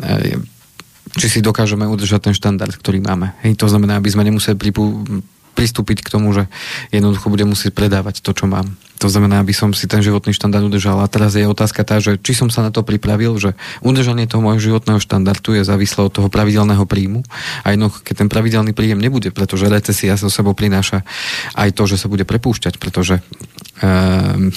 e, 0.00 0.40
či 1.18 1.26
si 1.26 1.40
dokážeme 1.42 1.86
udržať 1.88 2.30
ten 2.30 2.34
štandard, 2.34 2.72
ktorý 2.74 3.02
máme. 3.02 3.34
Hej, 3.42 3.58
to 3.58 3.66
znamená, 3.66 3.98
aby 3.98 4.10
sme 4.12 4.22
nemuseli 4.26 4.54
pripu- 4.54 5.22
pristúpiť 5.60 6.06
k 6.06 6.12
tomu, 6.12 6.30
že 6.32 6.46
jednoducho 6.94 7.28
budem 7.28 7.50
musieť 7.50 7.74
predávať 7.74 8.22
to, 8.22 8.32
čo 8.32 8.46
mám. 8.46 8.78
To 9.00 9.08
znamená, 9.08 9.40
aby 9.40 9.56
som 9.56 9.72
si 9.72 9.88
ten 9.88 10.04
životný 10.04 10.36
štandard 10.36 10.60
udržal. 10.60 11.00
A 11.00 11.08
teraz 11.08 11.32
je 11.32 11.48
otázka 11.48 11.84
tá, 11.88 12.04
že 12.04 12.20
či 12.20 12.36
som 12.36 12.52
sa 12.52 12.60
na 12.60 12.68
to 12.68 12.84
pripravil, 12.84 13.40
že 13.40 13.56
udržanie 13.80 14.28
toho 14.28 14.44
môjho 14.44 14.60
životného 14.60 15.00
štandardu 15.00 15.56
je 15.56 15.64
závislé 15.64 16.04
od 16.04 16.12
toho 16.12 16.28
pravidelného 16.28 16.84
príjmu. 16.84 17.24
A 17.64 17.72
jednoducho, 17.72 18.04
keď 18.04 18.14
ten 18.24 18.28
pravidelný 18.28 18.76
príjem 18.76 19.00
nebude, 19.00 19.32
pretože 19.32 19.72
recesia 19.72 20.20
so 20.20 20.28
sebou 20.28 20.52
prináša 20.52 21.00
aj 21.56 21.72
to, 21.72 21.88
že 21.88 21.96
sa 21.96 22.12
bude 22.12 22.28
prepúšťať, 22.28 22.76
pretože 22.76 23.24
um, 23.80 24.52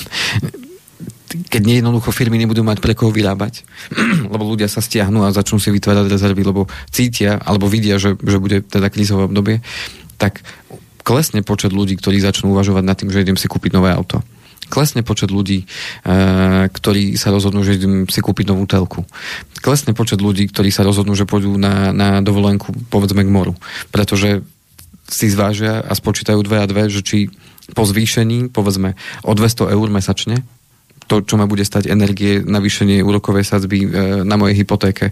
keď 1.50 1.62
nie 1.65 1.80
jednoducho 1.82 2.13
firmy 2.13 2.38
nebudú 2.38 2.62
mať 2.62 2.80
pre 2.80 2.93
koho 2.93 3.10
vyrábať, 3.10 3.65
lebo 4.34 4.43
ľudia 4.46 4.69
sa 4.69 4.80
stiahnu 4.80 5.26
a 5.26 5.34
začnú 5.34 5.58
si 5.58 5.74
vytvárať 5.74 6.06
rezervy, 6.10 6.41
lebo 6.46 6.69
cítia 6.93 7.41
alebo 7.41 7.69
vidia, 7.69 7.98
že, 7.98 8.15
že 8.17 8.38
bude 8.38 8.62
teda 8.63 8.88
krízové 8.93 9.26
obdobie, 9.28 9.62
tak 10.22 10.46
klesne 11.04 11.43
počet 11.43 11.76
ľudí, 11.76 12.00
ktorí 12.00 12.22
začnú 12.22 12.56
uvažovať 12.56 12.84
nad 12.86 12.96
tým, 12.96 13.12
že 13.12 13.22
idem 13.26 13.38
si 13.38 13.50
kúpiť 13.50 13.76
nové 13.76 13.91
auto 13.91 14.24
klesne 14.74 15.06
počet 15.06 15.30
ľudí, 15.30 15.62
e, 15.62 15.65
ktorí 16.65 17.13
sa 17.13 17.30
rozhodnú, 17.30 17.62
že 17.62 17.78
idem 17.78 18.10
si 18.10 18.26
kúpiť 18.26 18.50
novú 18.50 18.65
telku. 18.65 19.06
Klesne 19.62 19.93
počet 19.93 20.17
ľudí, 20.17 20.50
ktorí 20.50 20.74
sa 20.74 20.82
rozhodnú, 20.82 21.13
že 21.13 21.30
pôjdu 21.30 21.62
na, 21.62 21.93
na 21.93 22.26
dovolenku, 22.26 22.74
povedzme, 22.89 23.22
k 23.22 23.30
moru. 23.30 23.54
Pretože 23.93 24.41
si 25.06 25.30
zvážia 25.30 25.86
a 25.86 25.93
spočítajú 25.93 26.41
dve 26.41 26.58
a 26.58 26.65
dve, 26.65 26.89
že 26.89 27.06
či 27.06 27.30
po 27.78 27.86
zvýšení, 27.86 28.50
povedzme, 28.50 28.98
o 29.22 29.32
200 29.38 29.69
eur 29.72 29.88
mesačne, 29.93 30.41
to, 31.08 31.24
čo 31.24 31.36
ma 31.36 31.50
bude 31.50 31.63
stať 31.66 31.92
energie, 31.92 32.42
navýšenie 32.44 33.04
úrokovej 33.04 33.46
sadzby 33.48 33.86
e, 33.86 33.88
na 34.24 34.36
mojej 34.39 34.63
hypotéke, 34.63 35.12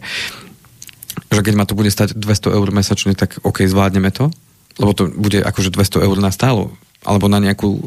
že 1.32 1.41
keď 1.43 1.54
ma 1.56 1.65
to 1.67 1.75
bude 1.75 1.91
stať 1.91 2.15
200 2.15 2.58
eur 2.58 2.67
mesačne, 2.71 3.15
tak 3.15 3.39
OK, 3.43 3.63
zvládneme 3.63 4.12
to, 4.12 4.32
lebo 4.80 4.91
to 4.95 5.12
bude 5.12 5.39
akože 5.39 5.71
200 5.71 6.08
eur 6.08 6.17
na 6.19 6.32
stálo 6.32 6.75
alebo 7.01 7.25
na 7.25 7.41
nejakú 7.41 7.69
e, 7.69 7.82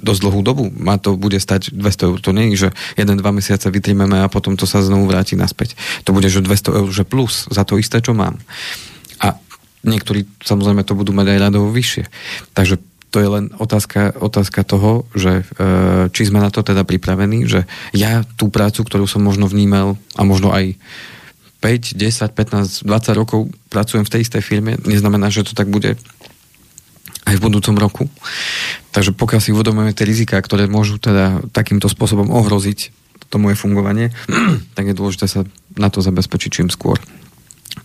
dosť 0.00 0.20
dlhú 0.24 0.40
dobu. 0.40 0.64
Ma 0.72 0.96
to 0.96 1.20
bude 1.20 1.36
stať 1.36 1.76
200 1.76 2.08
eur. 2.08 2.18
To 2.24 2.32
nie 2.32 2.48
je, 2.52 2.68
že 2.68 2.68
1-2 2.96 3.20
mesiace 3.28 3.68
vytrimeme 3.68 4.24
a 4.24 4.32
potom 4.32 4.56
to 4.56 4.64
sa 4.64 4.80
znovu 4.80 5.04
vráti 5.04 5.36
naspäť. 5.36 5.76
To 6.08 6.16
bude, 6.16 6.32
že 6.32 6.40
200 6.40 6.80
eur, 6.80 6.88
že 6.88 7.04
plus 7.04 7.44
za 7.52 7.68
to 7.68 7.76
isté, 7.76 8.00
čo 8.00 8.16
mám. 8.16 8.40
A 9.20 9.36
niektorí 9.84 10.24
samozrejme 10.40 10.80
to 10.80 10.96
budú 10.96 11.12
mať 11.12 11.36
aj 11.36 11.38
radovo 11.44 11.68
vyššie. 11.68 12.08
Takže 12.56 12.80
to 13.14 13.22
je 13.22 13.30
len 13.30 13.54
otázka, 13.62 14.18
otázka 14.18 14.66
toho, 14.66 15.06
že 15.14 15.46
e, 15.46 16.10
či 16.10 16.26
sme 16.26 16.42
na 16.42 16.50
to 16.50 16.66
teda 16.66 16.82
pripravení, 16.82 17.46
že 17.46 17.62
ja 17.94 18.26
tú 18.34 18.50
prácu, 18.50 18.82
ktorú 18.82 19.06
som 19.06 19.22
možno 19.22 19.46
vnímal 19.46 19.94
a 20.18 20.26
možno 20.26 20.50
aj 20.50 20.74
5, 21.62 21.94
10, 21.94 22.34
15, 22.34 22.82
20 22.82 23.14
rokov 23.14 23.54
pracujem 23.70 24.02
v 24.02 24.10
tej 24.10 24.20
istej 24.26 24.42
firme, 24.42 24.82
neznamená, 24.82 25.30
že 25.30 25.46
to 25.46 25.54
tak 25.54 25.70
bude 25.70 25.94
aj 27.24 27.34
v 27.38 27.44
budúcom 27.46 27.78
roku. 27.78 28.04
Takže 28.90 29.14
pokiaľ 29.14 29.40
si 29.40 29.54
uvedomujeme 29.54 29.94
tie 29.94 30.10
rizika, 30.10 30.34
ktoré 30.42 30.66
môžu 30.66 30.98
teda 30.98 31.38
takýmto 31.54 31.86
spôsobom 31.86 32.34
ohroziť 32.34 32.90
to 33.30 33.38
moje 33.38 33.54
fungovanie, 33.54 34.10
tak 34.76 34.90
je 34.90 34.98
dôležité 34.98 35.30
sa 35.30 35.46
na 35.78 35.86
to 35.86 36.02
zabezpečiť 36.02 36.50
čím 36.50 36.66
skôr. 36.66 36.98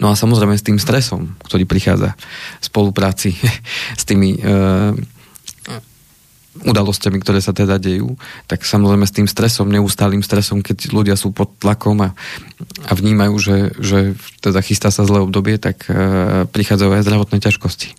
No 0.01 0.09
a 0.09 0.17
samozrejme 0.17 0.57
s 0.57 0.65
tým 0.65 0.81
stresom, 0.81 1.37
ktorý 1.45 1.69
prichádza 1.69 2.17
v 2.61 2.65
spolupráci 2.65 3.37
s 4.01 4.03
tými 4.09 4.37
e, 4.37 4.39
udalosťami, 6.57 7.21
ktoré 7.21 7.39
sa 7.39 7.53
teda 7.53 7.77
dejú, 7.77 8.17
tak 8.49 8.65
samozrejme 8.65 9.05
s 9.05 9.15
tým 9.15 9.27
stresom, 9.29 9.69
neustálým 9.69 10.25
stresom, 10.25 10.65
keď 10.65 10.89
ľudia 10.91 11.15
sú 11.15 11.29
pod 11.29 11.53
tlakom 11.62 12.01
a, 12.01 12.09
a 12.89 12.91
vnímajú, 12.97 13.35
že, 13.38 13.57
že 13.77 13.99
teda 14.41 14.59
chystá 14.65 14.89
sa 14.89 15.05
zlé 15.05 15.21
obdobie, 15.21 15.62
tak 15.62 15.85
e, 15.85 15.93
prichádzajú 16.49 16.91
aj 16.99 17.05
zdravotné 17.05 17.38
ťažkosti. 17.39 17.89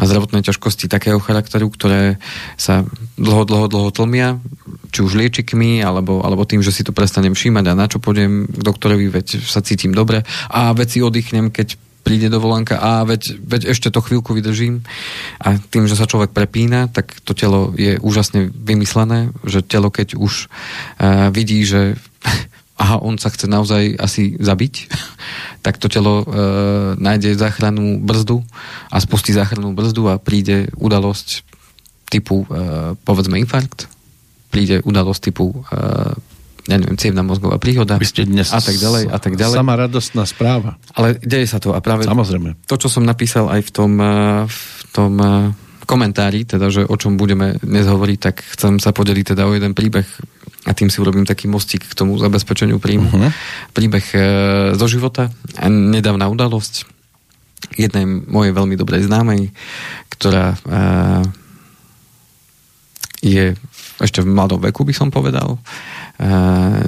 A 0.00 0.08
zdravotné 0.08 0.40
ťažkosti 0.40 0.88
takého 0.88 1.20
charakteru, 1.20 1.68
ktoré 1.68 2.16
sa 2.56 2.88
dlho, 3.20 3.44
dlho, 3.44 3.68
dlho 3.68 3.90
tlmia, 3.92 4.40
či 4.88 5.04
už 5.04 5.12
liečikmi, 5.12 5.84
alebo, 5.84 6.24
alebo 6.24 6.48
tým, 6.48 6.64
že 6.64 6.72
si 6.72 6.80
to 6.80 6.96
prestanem 6.96 7.36
všímať 7.36 7.64
a 7.68 7.76
na 7.76 7.84
čo 7.84 8.00
pôjdem 8.00 8.48
k 8.48 8.60
doktorovi, 8.64 9.12
veď 9.12 9.44
sa 9.44 9.60
cítim 9.60 9.92
dobre 9.92 10.24
a 10.48 10.72
veci 10.72 11.04
oddychnem, 11.04 11.52
keď 11.52 11.76
príde 12.08 12.32
dovolenka 12.32 12.80
a 12.80 13.04
veď, 13.04 13.36
veď 13.36 13.62
ešte 13.76 13.92
to 13.92 14.00
chvíľku 14.00 14.32
vydržím. 14.32 14.80
A 15.44 15.60
tým, 15.60 15.84
že 15.84 15.92
sa 15.92 16.08
človek 16.08 16.32
prepína, 16.32 16.88
tak 16.88 17.12
to 17.20 17.36
telo 17.36 17.76
je 17.76 18.00
úžasne 18.00 18.48
vymyslené, 18.48 19.28
že 19.44 19.60
telo 19.60 19.92
keď 19.92 20.16
už 20.16 20.48
uh, 20.48 21.28
vidí, 21.28 21.60
že 21.68 22.00
aha, 22.80 23.04
on 23.04 23.20
sa 23.20 23.28
chce 23.28 23.44
naozaj 23.44 24.00
asi 24.00 24.40
zabiť, 24.40 24.74
tak 25.66 25.76
to 25.76 25.90
telo 25.90 26.22
e, 26.22 26.26
nájde 26.94 27.34
záchrannú 27.34 27.98
brzdu 27.98 28.46
a 28.86 29.02
spustí 29.02 29.34
záchrannú 29.34 29.74
brzdu 29.74 30.06
a 30.06 30.22
príde 30.22 30.70
udalosť 30.78 31.42
typu, 32.06 32.46
e, 32.46 32.94
povedzme, 33.02 33.34
infarkt, 33.42 33.90
príde 34.54 34.78
udalosť 34.86 35.20
typu 35.26 35.50
e, 35.50 35.58
ja 36.68 36.76
neviem, 36.76 37.00
cievna 37.00 37.24
mozgová 37.24 37.56
príhoda 37.56 37.96
Vy 37.96 38.04
ste 38.04 38.28
dnes 38.28 38.52
a 38.52 38.60
tak 38.60 38.76
ďalej 38.76 39.08
a 39.08 39.18
tak 39.18 39.40
ďalej. 39.40 39.56
Sama 39.56 39.74
radostná 39.74 40.28
správa. 40.28 40.76
Ale 40.92 41.16
deje 41.16 41.48
sa 41.48 41.56
to 41.56 41.72
a 41.72 41.80
práve 41.80 42.04
Samozrejme. 42.04 42.68
to, 42.68 42.76
čo 42.76 42.92
som 42.92 43.08
napísal 43.08 43.48
aj 43.48 43.64
v 43.64 43.70
tom, 43.72 43.92
e, 43.96 44.44
v 44.44 44.82
tom 44.92 45.12
e, 45.16 45.28
komentári, 45.88 46.44
teda, 46.44 46.68
že 46.68 46.84
o 46.84 46.96
čom 47.00 47.16
budeme 47.16 47.56
dnes 47.64 47.88
hovoriť, 47.88 48.18
tak 48.20 48.44
chcem 48.44 48.76
sa 48.76 48.92
podeliť 48.92 49.32
teda 49.32 49.48
o 49.48 49.56
jeden 49.56 49.72
príbeh 49.72 50.04
a 50.68 50.76
tým 50.76 50.92
si 50.92 51.00
urobím 51.00 51.24
taký 51.24 51.48
mostík 51.48 51.88
k 51.88 51.96
tomu 51.96 52.20
zabezpečeniu 52.20 52.76
príjmu. 52.76 53.08
Uh-huh. 53.08 53.32
Príbeh 53.72 54.04
e, 54.12 54.18
zo 54.76 54.84
života 54.84 55.32
a 55.56 55.66
nedávna 55.72 56.28
udalosť 56.28 56.84
jednej 57.80 58.04
mojej 58.04 58.52
veľmi 58.52 58.76
dobrej 58.76 59.08
známej, 59.08 59.50
ktorá 60.14 60.54
je 63.18 63.58
ešte 63.98 64.22
v 64.22 64.30
mladom 64.30 64.62
veku, 64.62 64.86
by 64.86 64.94
som 64.94 65.10
povedal. 65.10 65.58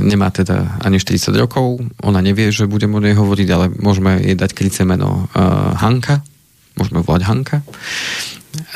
Nemá 0.02 0.34
teda 0.34 0.82
ani 0.82 0.98
40 0.98 1.30
rokov, 1.38 1.78
ona 2.02 2.18
nevie, 2.18 2.50
že 2.50 2.66
budem 2.66 2.90
o 2.98 3.00
nej 3.02 3.14
hovoriť, 3.14 3.48
ale 3.54 3.70
môžeme 3.70 4.18
jej 4.18 4.34
dať 4.34 4.50
kryce 4.50 4.82
meno 4.82 5.30
e, 5.30 5.42
Hanka, 5.78 6.26
môžeme 6.74 6.98
volať 7.06 7.22
Hanka. 7.30 7.58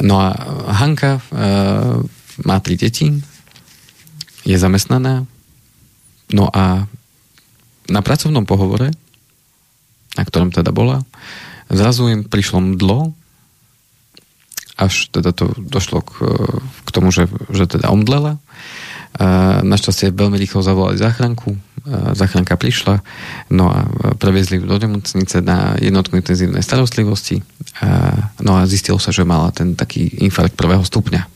No 0.06 0.22
a 0.22 0.30
Hanka 0.70 1.18
e, 1.18 1.20
má 2.46 2.56
tri 2.62 2.78
deti, 2.78 3.10
je 4.46 4.54
zamestnaná, 4.54 5.26
no 6.30 6.44
a 6.54 6.86
na 7.90 8.00
pracovnom 8.00 8.46
pohovore, 8.46 8.94
na 10.14 10.22
ktorom 10.22 10.54
teda 10.54 10.70
bola, 10.70 11.02
zrazu 11.66 12.06
im 12.14 12.22
prišlo 12.22 12.62
mdlo, 12.62 13.10
až 14.78 15.10
teda 15.10 15.34
to 15.34 15.50
došlo 15.58 16.02
k, 16.02 16.12
k 16.86 16.88
tomu, 16.94 17.10
že, 17.10 17.26
že 17.50 17.66
teda 17.66 17.90
omdlela. 17.90 18.38
Našťastie 19.62 20.10
veľmi 20.10 20.34
rýchlo 20.38 20.62
zavolali 20.62 20.98
záchranku, 20.98 21.54
záchranka 22.16 22.56
prišla, 22.56 23.04
no 23.52 23.70
a 23.70 23.84
previezli 24.16 24.58
ju 24.58 24.64
do 24.64 24.74
nemocnice 24.80 25.44
na 25.44 25.76
jednotku 25.78 26.16
intenzívnej 26.16 26.64
starostlivosti, 26.64 27.44
no 28.42 28.58
a 28.58 28.66
zistilo 28.66 28.98
sa, 28.98 29.14
že 29.14 29.28
mala 29.28 29.54
ten 29.54 29.76
taký 29.78 30.24
infarkt 30.24 30.56
prvého 30.58 30.82
stupňa. 30.82 31.28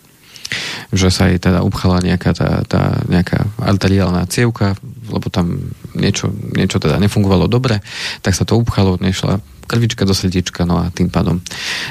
Že 0.89 1.09
sa 1.13 1.29
jej 1.29 1.37
teda 1.37 1.61
upchala 1.61 2.01
nejaká 2.01 2.33
tá, 2.33 2.65
tá 2.65 3.05
nejaká 3.05 3.45
arteriálna 3.61 4.25
cievka, 4.33 4.73
lebo 5.13 5.29
tam 5.29 5.77
niečo, 5.93 6.33
niečo 6.33 6.81
teda 6.81 6.97
nefungovalo 6.97 7.45
dobre, 7.45 7.85
tak 8.25 8.33
sa 8.33 8.49
to 8.49 8.57
upchalo, 8.57 8.97
nešla 8.97 9.45
krvička 9.69 10.09
do 10.09 10.17
srdiečka, 10.17 10.65
no 10.65 10.81
a 10.81 10.89
tým 10.89 11.13
pádom 11.13 11.45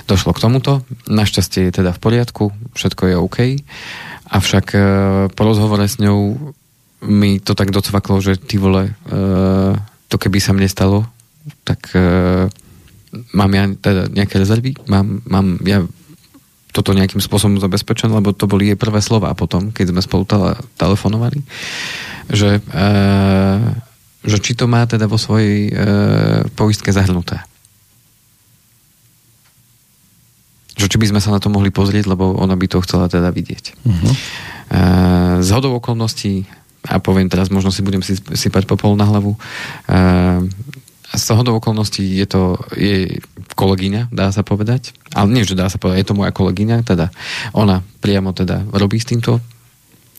došlo 0.10 0.34
k 0.34 0.42
tomuto. 0.42 0.82
Našťastie 1.06 1.70
je 1.70 1.78
teda 1.78 1.94
v 1.94 2.02
poriadku, 2.02 2.50
všetko 2.74 3.04
je 3.06 3.16
OK, 3.22 3.38
avšak 4.28 4.66
e, 4.76 4.80
po 5.32 5.42
rozhovore 5.48 5.84
s 5.88 5.98
ňou 5.98 6.36
mi 7.08 7.40
to 7.40 7.54
tak 7.54 7.70
docvaklo, 7.72 8.20
že 8.20 8.40
ty 8.42 8.58
vole, 8.58 8.92
e, 8.92 8.94
to 10.08 10.16
keby 10.18 10.42
sa 10.42 10.52
mne 10.52 10.68
stalo, 10.68 11.06
tak 11.64 11.94
e, 11.94 12.48
mám 13.34 13.52
ja 13.54 13.64
teda 13.72 14.12
nejaké 14.12 14.42
rezervy, 14.42 14.76
mám, 14.90 15.24
mám 15.28 15.62
ja 15.64 15.86
toto 16.76 16.94
nejakým 16.94 17.24
spôsobom 17.24 17.58
zabezpečené, 17.58 18.14
lebo 18.14 18.36
to 18.36 18.46
boli 18.46 18.70
jej 18.70 18.78
prvé 18.78 19.02
slova 19.02 19.34
potom, 19.34 19.74
keď 19.74 19.96
sme 19.96 20.02
spolu 20.04 20.24
tele, 20.30 20.54
telefonovali, 20.78 21.42
že, 22.30 22.60
e, 22.62 22.92
že 24.28 24.38
či 24.44 24.54
to 24.54 24.70
má 24.70 24.86
teda 24.86 25.10
vo 25.10 25.18
svojej 25.18 25.70
e, 25.70 25.74
poistke 26.54 26.94
zahrnuté. 26.94 27.42
Že 30.78 30.88
či 30.94 30.98
by 31.02 31.10
sme 31.10 31.20
sa 31.22 31.34
na 31.34 31.42
to 31.42 31.50
mohli 31.50 31.74
pozrieť, 31.74 32.06
lebo 32.06 32.38
ona 32.38 32.54
by 32.54 32.70
to 32.70 32.82
chcela 32.86 33.10
teda 33.10 33.34
vidieť. 33.34 33.66
Uh-huh. 33.82 34.14
Z 35.42 35.50
hodou 35.54 35.74
okolností 35.82 36.46
a 36.88 37.04
poviem 37.04 37.28
teraz, 37.28 37.52
možno 37.52 37.74
si 37.74 37.84
budem 37.84 38.00
sypať 38.06 38.64
popol 38.64 38.96
na 38.96 39.04
hlavu. 39.04 39.36
E, 39.36 39.40
z 41.08 41.24
toho 41.24 41.44
okolností 41.60 42.04
je 42.20 42.28
to 42.28 42.42
je 42.76 43.20
kolegyňa, 43.56 44.12
dá 44.12 44.32
sa 44.32 44.44
povedať. 44.44 44.96
Ale 45.12 45.32
nie, 45.32 45.48
že 45.48 45.58
dá 45.58 45.68
sa 45.68 45.80
povedať, 45.80 46.04
je 46.04 46.08
to 46.08 46.20
moja 46.20 46.32
kolegyňa, 46.32 46.88
teda 46.88 47.12
ona 47.52 47.84
priamo 48.00 48.32
teda 48.32 48.64
robí 48.72 49.00
s 49.00 49.08
týmto 49.08 49.44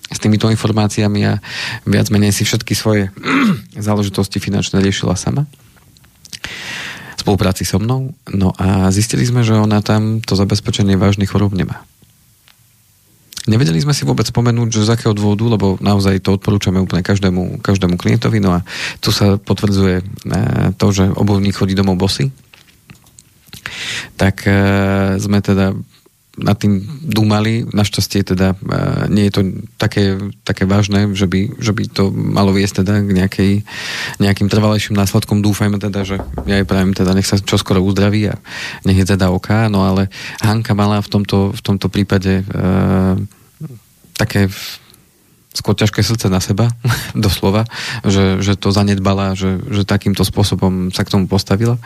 s 0.08 0.16
týmito 0.24 0.48
informáciami 0.48 1.20
a 1.28 1.36
viac 1.84 2.08
menej 2.08 2.32
si 2.32 2.48
všetky 2.48 2.72
svoje 2.72 3.12
záležitosti 3.76 4.40
finančné 4.40 4.80
riešila 4.80 5.12
sama 5.12 5.44
spolupráci 7.18 7.66
so 7.66 7.82
mnou. 7.82 8.14
No 8.30 8.54
a 8.54 8.88
zistili 8.94 9.26
sme, 9.26 9.42
že 9.42 9.58
ona 9.58 9.82
tam 9.82 10.22
to 10.22 10.38
zabezpečenie 10.38 10.94
vážnych 10.94 11.28
chorób 11.28 11.52
nemá. 11.52 11.82
Nevedeli 13.48 13.80
sme 13.80 13.96
si 13.96 14.04
vôbec 14.04 14.28
spomenúť, 14.28 14.68
že 14.68 14.84
z 14.84 14.92
akého 14.92 15.16
dôvodu, 15.16 15.48
lebo 15.48 15.66
naozaj 15.80 16.20
to 16.20 16.36
odporúčame 16.36 16.84
úplne 16.84 17.00
každému, 17.00 17.64
každému 17.64 17.96
klientovi. 17.96 18.44
No 18.44 18.60
a 18.60 18.60
tu 19.00 19.08
sa 19.08 19.40
potvrdzuje 19.40 19.96
e, 19.98 20.04
to, 20.76 20.86
že 20.92 21.08
obuvník 21.08 21.56
chodí 21.56 21.72
domov 21.72 21.96
bosy. 21.96 22.28
Tak 24.20 24.44
e, 24.44 24.52
sme 25.16 25.40
teda 25.40 25.72
nad 26.38 26.56
tým 26.56 26.80
dúmali. 27.02 27.66
Našťastie 27.66 28.22
teda 28.22 28.54
e, 28.54 28.56
nie 29.10 29.28
je 29.28 29.32
to 29.34 29.42
také, 29.76 30.16
také 30.46 30.64
vážne, 30.64 31.12
že 31.12 31.26
by, 31.26 31.58
že 31.58 31.72
by 31.74 31.82
to 31.90 32.10
malo 32.14 32.54
viesť 32.54 32.82
teda 32.82 33.02
k 33.02 33.10
nejakej, 33.10 33.52
nejakým 34.22 34.48
trvalejším 34.48 34.94
následkom. 34.94 35.42
Dúfajme 35.42 35.82
teda, 35.82 36.06
že 36.06 36.16
ja 36.46 36.62
jej 36.62 36.66
pravím 36.66 36.94
teda, 36.94 37.12
nech 37.12 37.26
sa 37.26 37.36
čoskoro 37.38 37.82
uzdraví 37.82 38.30
a 38.30 38.38
nech 38.86 38.98
je 39.02 39.06
teda 39.18 39.34
oká, 39.34 39.66
no 39.66 39.84
ale 39.84 40.08
Hanka 40.40 40.72
mala 40.72 41.02
v 41.02 41.10
tomto, 41.10 41.50
v 41.52 41.60
tomto 41.60 41.90
prípade 41.90 42.42
e, 42.42 42.44
také 44.14 44.50
skôr 45.56 45.74
ťažké 45.74 46.04
srdce 46.04 46.28
na 46.28 46.38
seba, 46.38 46.70
doslova, 47.16 47.64
že, 48.04 48.38
že 48.44 48.54
to 48.54 48.70
zanedbala, 48.70 49.32
že, 49.32 49.58
že 49.68 49.88
takýmto 49.88 50.22
spôsobom 50.22 50.92
sa 50.92 51.02
k 51.02 51.12
tomu 51.16 51.24
postavila, 51.26 51.80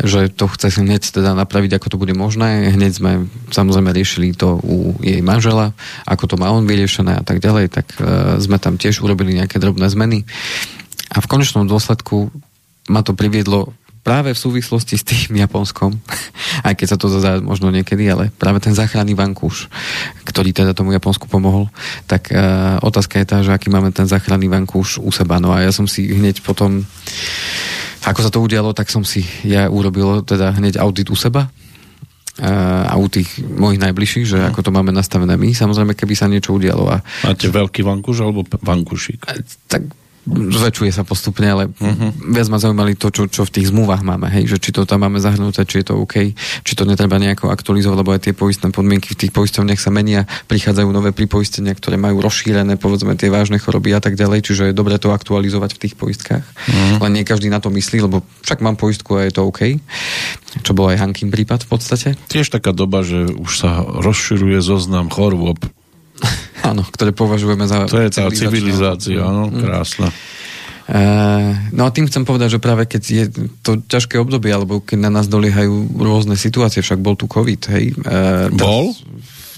že 0.00 0.32
to 0.32 0.48
chce 0.48 0.80
hneď 0.80 1.04
teda 1.04 1.36
napraviť, 1.36 1.76
ako 1.76 1.86
to 1.94 2.00
bude 2.00 2.14
možné. 2.16 2.72
Hneď 2.72 2.92
sme 2.96 3.12
samozrejme 3.52 3.92
riešili 3.92 4.34
to 4.34 4.58
u 4.64 4.96
jej 5.04 5.20
manžela, 5.20 5.76
ako 6.08 6.34
to 6.34 6.36
má 6.40 6.50
on 6.50 6.64
vyriešené 6.64 7.20
a 7.20 7.24
tak 7.24 7.44
ďalej, 7.44 7.70
tak 7.70 7.86
uh, 8.00 8.40
sme 8.40 8.56
tam 8.58 8.80
tiež 8.80 9.04
urobili 9.04 9.36
nejaké 9.36 9.60
drobné 9.60 9.86
zmeny. 9.92 10.24
A 11.14 11.20
v 11.22 11.30
konečnom 11.30 11.68
dôsledku 11.68 12.32
ma 12.88 13.00
to 13.04 13.14
priviedlo 13.14 13.72
práve 14.04 14.36
v 14.36 14.38
súvislosti 14.38 15.00
s 15.00 15.02
tým 15.02 15.40
Japonskom, 15.40 15.96
aj 16.68 16.74
keď 16.76 16.86
sa 16.94 16.98
to 17.00 17.08
zazá 17.08 17.40
možno 17.40 17.72
niekedy, 17.72 18.04
ale 18.06 18.28
práve 18.30 18.60
ten 18.60 18.76
záchranný 18.76 19.16
vankúš, 19.16 19.72
ktorý 20.28 20.52
teda 20.52 20.76
tomu 20.76 20.92
Japonsku 20.92 21.26
pomohol, 21.26 21.72
tak 22.04 22.28
uh, 22.30 22.76
otázka 22.84 23.18
je 23.18 23.26
tá, 23.26 23.40
že 23.40 23.50
aký 23.50 23.72
máme 23.72 23.90
ten 23.90 24.04
záchranný 24.04 24.52
vankúš 24.52 25.00
u 25.00 25.08
seba. 25.08 25.40
No 25.40 25.56
a 25.56 25.64
ja 25.64 25.72
som 25.72 25.88
si 25.88 26.12
hneď 26.12 26.44
potom, 26.44 26.84
ako 28.04 28.20
sa 28.20 28.30
to 28.30 28.44
udialo, 28.44 28.76
tak 28.76 28.92
som 28.92 29.02
si 29.02 29.24
ja 29.42 29.72
urobil 29.72 30.20
teda 30.20 30.52
hneď 30.52 30.76
audit 30.78 31.08
u 31.08 31.16
seba, 31.16 31.48
a 32.34 32.98
u 32.98 33.06
tých 33.06 33.46
mojich 33.46 33.78
najbližších, 33.78 34.26
že 34.26 34.38
no. 34.42 34.50
ako 34.50 34.66
to 34.66 34.74
máme 34.74 34.90
nastavené 34.90 35.38
my. 35.38 35.54
Samozrejme, 35.54 35.94
keby 35.94 36.14
sa 36.18 36.26
niečo 36.26 36.50
udialo. 36.58 36.90
A... 36.90 36.98
Máte 37.22 37.46
veľký 37.46 37.86
vankúš 37.86 38.26
alebo 38.26 38.42
vankúšik? 38.42 39.22
Tak 39.70 39.86
zväčšuje 40.28 40.90
sa 40.90 41.04
postupne, 41.04 41.44
ale 41.44 41.64
uh-huh. 41.68 42.10
viac 42.32 42.48
ma 42.48 42.56
zaujímali 42.56 42.96
to, 42.96 43.12
čo, 43.12 43.28
čo 43.28 43.44
v 43.44 43.54
tých 43.60 43.68
zmluvách 43.70 44.00
máme, 44.00 44.32
hej, 44.32 44.48
že 44.48 44.56
či 44.56 44.72
to 44.72 44.88
tam 44.88 45.04
máme 45.04 45.20
zahrnuté, 45.20 45.68
či 45.68 45.84
je 45.84 45.92
to 45.92 46.00
OK, 46.00 46.32
či 46.64 46.72
to 46.72 46.88
netreba 46.88 47.20
nejako 47.20 47.52
aktualizovať, 47.52 47.96
lebo 48.00 48.10
aj 48.16 48.20
tie 48.24 48.34
poistné 48.34 48.72
podmienky 48.72 49.12
v 49.12 49.20
tých 49.26 49.32
poistovniach 49.36 49.80
sa 49.80 49.92
menia, 49.92 50.24
prichádzajú 50.48 50.88
nové 50.88 51.12
pripoistenia, 51.12 51.76
ktoré 51.76 52.00
majú 52.00 52.24
rozšírené, 52.24 52.80
povedzme, 52.80 53.12
tie 53.20 53.28
vážne 53.28 53.60
choroby 53.60 53.92
a 53.92 54.00
tak 54.00 54.16
ďalej, 54.16 54.40
čiže 54.48 54.62
je 54.72 54.74
dobre 54.74 54.96
to 54.96 55.12
aktualizovať 55.12 55.76
v 55.76 55.80
tých 55.84 55.94
poistkách. 56.00 56.44
Uh-huh. 56.44 57.04
Len 57.04 57.20
nie 57.20 57.24
každý 57.28 57.52
na 57.52 57.60
to 57.60 57.68
myslí, 57.68 58.08
lebo 58.08 58.24
však 58.42 58.64
mám 58.64 58.80
poistku 58.80 59.20
a 59.20 59.28
je 59.28 59.32
to 59.36 59.44
OK. 59.44 59.76
Čo 60.64 60.72
bol 60.72 60.88
aj 60.88 61.04
Hankin 61.04 61.28
prípad 61.28 61.66
v 61.66 61.68
podstate. 61.68 62.08
Tiež 62.30 62.48
taká 62.48 62.72
doba, 62.72 63.04
že 63.04 63.28
už 63.28 63.52
sa 63.52 63.82
rozširuje 63.84 64.62
zoznam 64.64 65.12
chorôb 65.12 65.60
Áno, 66.70 66.80
ktoré 66.80 67.12
považujeme 67.12 67.68
za... 67.68 67.84
To 67.84 68.00
je 68.00 68.08
tá 68.08 68.24
civilizácia, 68.32 69.20
áno, 69.20 69.52
mm. 69.52 69.60
krásna. 69.60 70.08
Uh, 70.84 71.56
no 71.72 71.88
a 71.88 71.92
tým 71.92 72.08
chcem 72.08 72.28
povedať, 72.28 72.56
že 72.56 72.60
práve 72.60 72.84
keď 72.84 73.02
je 73.04 73.24
to 73.64 73.80
ťažké 73.84 74.20
obdobie, 74.20 74.52
alebo 74.52 74.84
keď 74.84 75.08
na 75.08 75.12
nás 75.12 75.28
doliehajú 75.32 75.96
rôzne 75.96 76.36
situácie, 76.36 76.84
však 76.84 77.00
bol 77.00 77.16
tu 77.16 77.24
COVID, 77.24 77.62
hej. 77.72 77.96
Uh, 78.04 78.52
bol? 78.52 78.92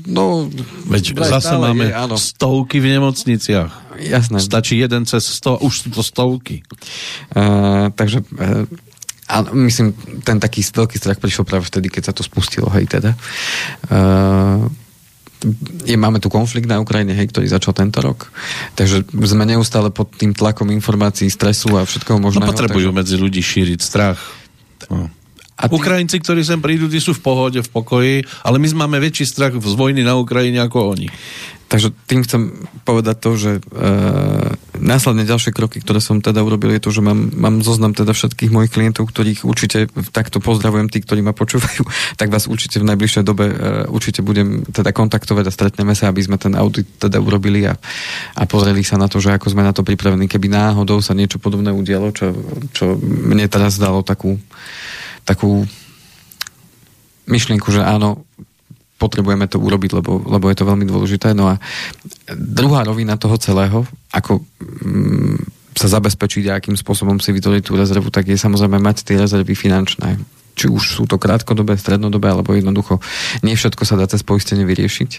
No, 0.07 0.47
Veď 0.87 1.19
zase 1.27 1.59
máme 1.59 1.91
je, 1.91 1.99
áno. 1.99 2.15
stovky 2.15 2.79
v 2.79 2.95
nemocniciach. 2.95 3.99
Jasné. 3.99 4.39
Stačí 4.39 4.79
jeden 4.79 5.03
cez 5.03 5.27
sto, 5.27 5.59
už 5.59 5.87
sú 5.87 5.89
to 5.91 6.03
stovky. 6.07 6.63
Uh, 7.35 7.91
takže 7.95 8.23
uh, 8.23 8.67
a 9.27 9.43
myslím, 9.51 9.99
ten 10.23 10.39
taký 10.39 10.63
veľký 10.63 11.03
strach 11.03 11.19
prišiel 11.19 11.43
práve 11.43 11.67
vtedy, 11.67 11.91
keď 11.91 12.11
sa 12.11 12.15
to 12.15 12.23
spustilo, 12.23 12.71
hej, 12.71 12.87
teda. 12.87 13.19
Je, 15.85 15.97
máme 15.97 16.19
tu 16.19 16.33
konflikt 16.33 16.67
na 16.67 16.81
Ukrajine, 16.81 17.13
hej, 17.13 17.29
ktorý 17.29 17.47
začal 17.47 17.77
tento 17.77 18.01
rok. 18.01 18.33
Takže 18.75 19.05
sme 19.13 19.45
neustále 19.45 19.93
pod 19.93 20.11
tým 20.17 20.33
tlakom 20.33 20.73
informácií, 20.73 21.29
stresu 21.29 21.77
a 21.77 21.85
všetkoho 21.85 22.19
možného. 22.19 22.49
No 22.49 22.53
potrebujú 22.53 22.91
takže... 22.91 22.99
medzi 22.99 23.15
ľudí 23.21 23.43
šíriť 23.45 23.81
strach. 23.81 24.19
No. 24.89 25.13
A 25.57 25.65
tí... 25.69 25.73
Ukrajinci, 25.73 26.21
ktorí 26.21 26.45
sem 26.45 26.61
prídu, 26.61 26.85
tí 26.89 27.01
sú 27.01 27.17
v 27.17 27.25
pohode, 27.25 27.61
v 27.61 27.71
pokoji, 27.73 28.15
ale 28.45 28.61
my 28.61 28.87
máme 28.87 29.01
väčší 29.01 29.25
strach 29.25 29.57
z 29.57 29.75
vojny 29.77 30.05
na 30.05 30.17
Ukrajine 30.21 30.61
ako 30.61 30.97
oni. 30.97 31.09
Takže 31.67 31.91
tým 32.07 32.23
chcem 32.23 32.43
povedať 32.87 33.17
to, 33.19 33.31
že 33.35 33.53
e, 33.59 33.61
následne 34.81 35.27
ďalšie 35.27 35.53
kroky, 35.53 35.83
ktoré 35.83 35.99
som 35.99 36.21
teda 36.21 36.45
urobil, 36.45 36.73
je 36.77 36.83
to, 36.83 36.91
že 36.93 37.03
mám, 37.05 37.33
mám 37.35 37.61
zoznam 37.61 37.97
teda 37.97 38.13
všetkých 38.13 38.53
mojich 38.53 38.73
klientov, 38.73 39.09
ktorých 39.11 39.45
určite 39.45 39.91
takto 40.13 40.39
pozdravujem, 40.39 40.93
tí, 40.93 41.03
ktorí 41.03 41.21
ma 41.25 41.37
počúvajú, 41.37 41.83
tak 42.21 42.29
vás 42.29 42.47
určite 42.47 42.81
v 42.81 42.89
najbližšej 42.93 43.25
dobe 43.25 43.45
e, 43.49 43.55
určite 43.89 44.21
budem 44.21 44.63
teda 44.69 44.93
kontaktovať 44.93 45.45
a 45.49 45.55
stretneme 45.55 45.93
sa, 45.97 46.13
aby 46.13 46.23
sme 46.23 46.37
ten 46.37 46.55
audit 46.55 46.87
teda 47.01 47.21
urobili 47.21 47.67
a, 47.67 47.75
a 48.37 48.43
pozreli 48.45 48.87
sa 48.87 49.01
na 49.01 49.11
to, 49.11 49.19
že 49.19 49.35
ako 49.35 49.53
sme 49.53 49.67
na 49.67 49.73
to 49.73 49.87
pripravení, 49.87 50.29
keby 50.31 50.49
náhodou 50.53 51.01
sa 51.01 51.17
niečo 51.17 51.43
podobné 51.43 51.73
udialo, 51.73 52.15
čo, 52.15 52.33
čo 52.73 52.97
mne 53.01 53.45
teraz 53.51 53.77
dalo 53.77 54.01
takú, 54.05 54.37
takú 55.27 55.67
myšlienku, 57.27 57.69
že 57.75 57.83
áno, 57.83 58.23
potrebujeme 58.97 59.45
to 59.49 59.61
urobiť, 59.61 60.01
lebo, 60.01 60.25
lebo 60.25 60.49
je 60.49 60.57
to 60.57 60.69
veľmi 60.69 60.89
dôležité. 60.89 61.37
No 61.37 61.53
a 61.53 61.61
druhá 62.33 62.83
rovina 62.83 63.21
toho 63.21 63.37
celého, 63.37 63.85
ako 64.13 64.41
mm, 64.41 65.37
sa 65.77 65.93
zabezpečiť 65.93 66.45
a 66.49 66.57
akým 66.57 66.77
spôsobom 66.77 67.21
si 67.21 67.37
vytvoriť 67.37 67.63
tú 67.63 67.77
rezervu, 67.77 68.09
tak 68.09 68.33
je 68.33 68.41
samozrejme 68.41 68.81
mať 68.81 69.05
tie 69.05 69.21
rezervy 69.21 69.53
finančné. 69.53 70.17
Či 70.57 70.73
už 70.73 70.83
sú 70.97 71.05
to 71.05 71.21
krátkodobé, 71.21 71.77
strednodobé, 71.77 72.33
alebo 72.33 72.57
jednoducho 72.57 72.97
nie 73.45 73.53
všetko 73.53 73.85
sa 73.85 74.01
dá 74.01 74.09
cez 74.09 74.25
poistenie 74.25 74.65
vyriešiť. 74.65 75.11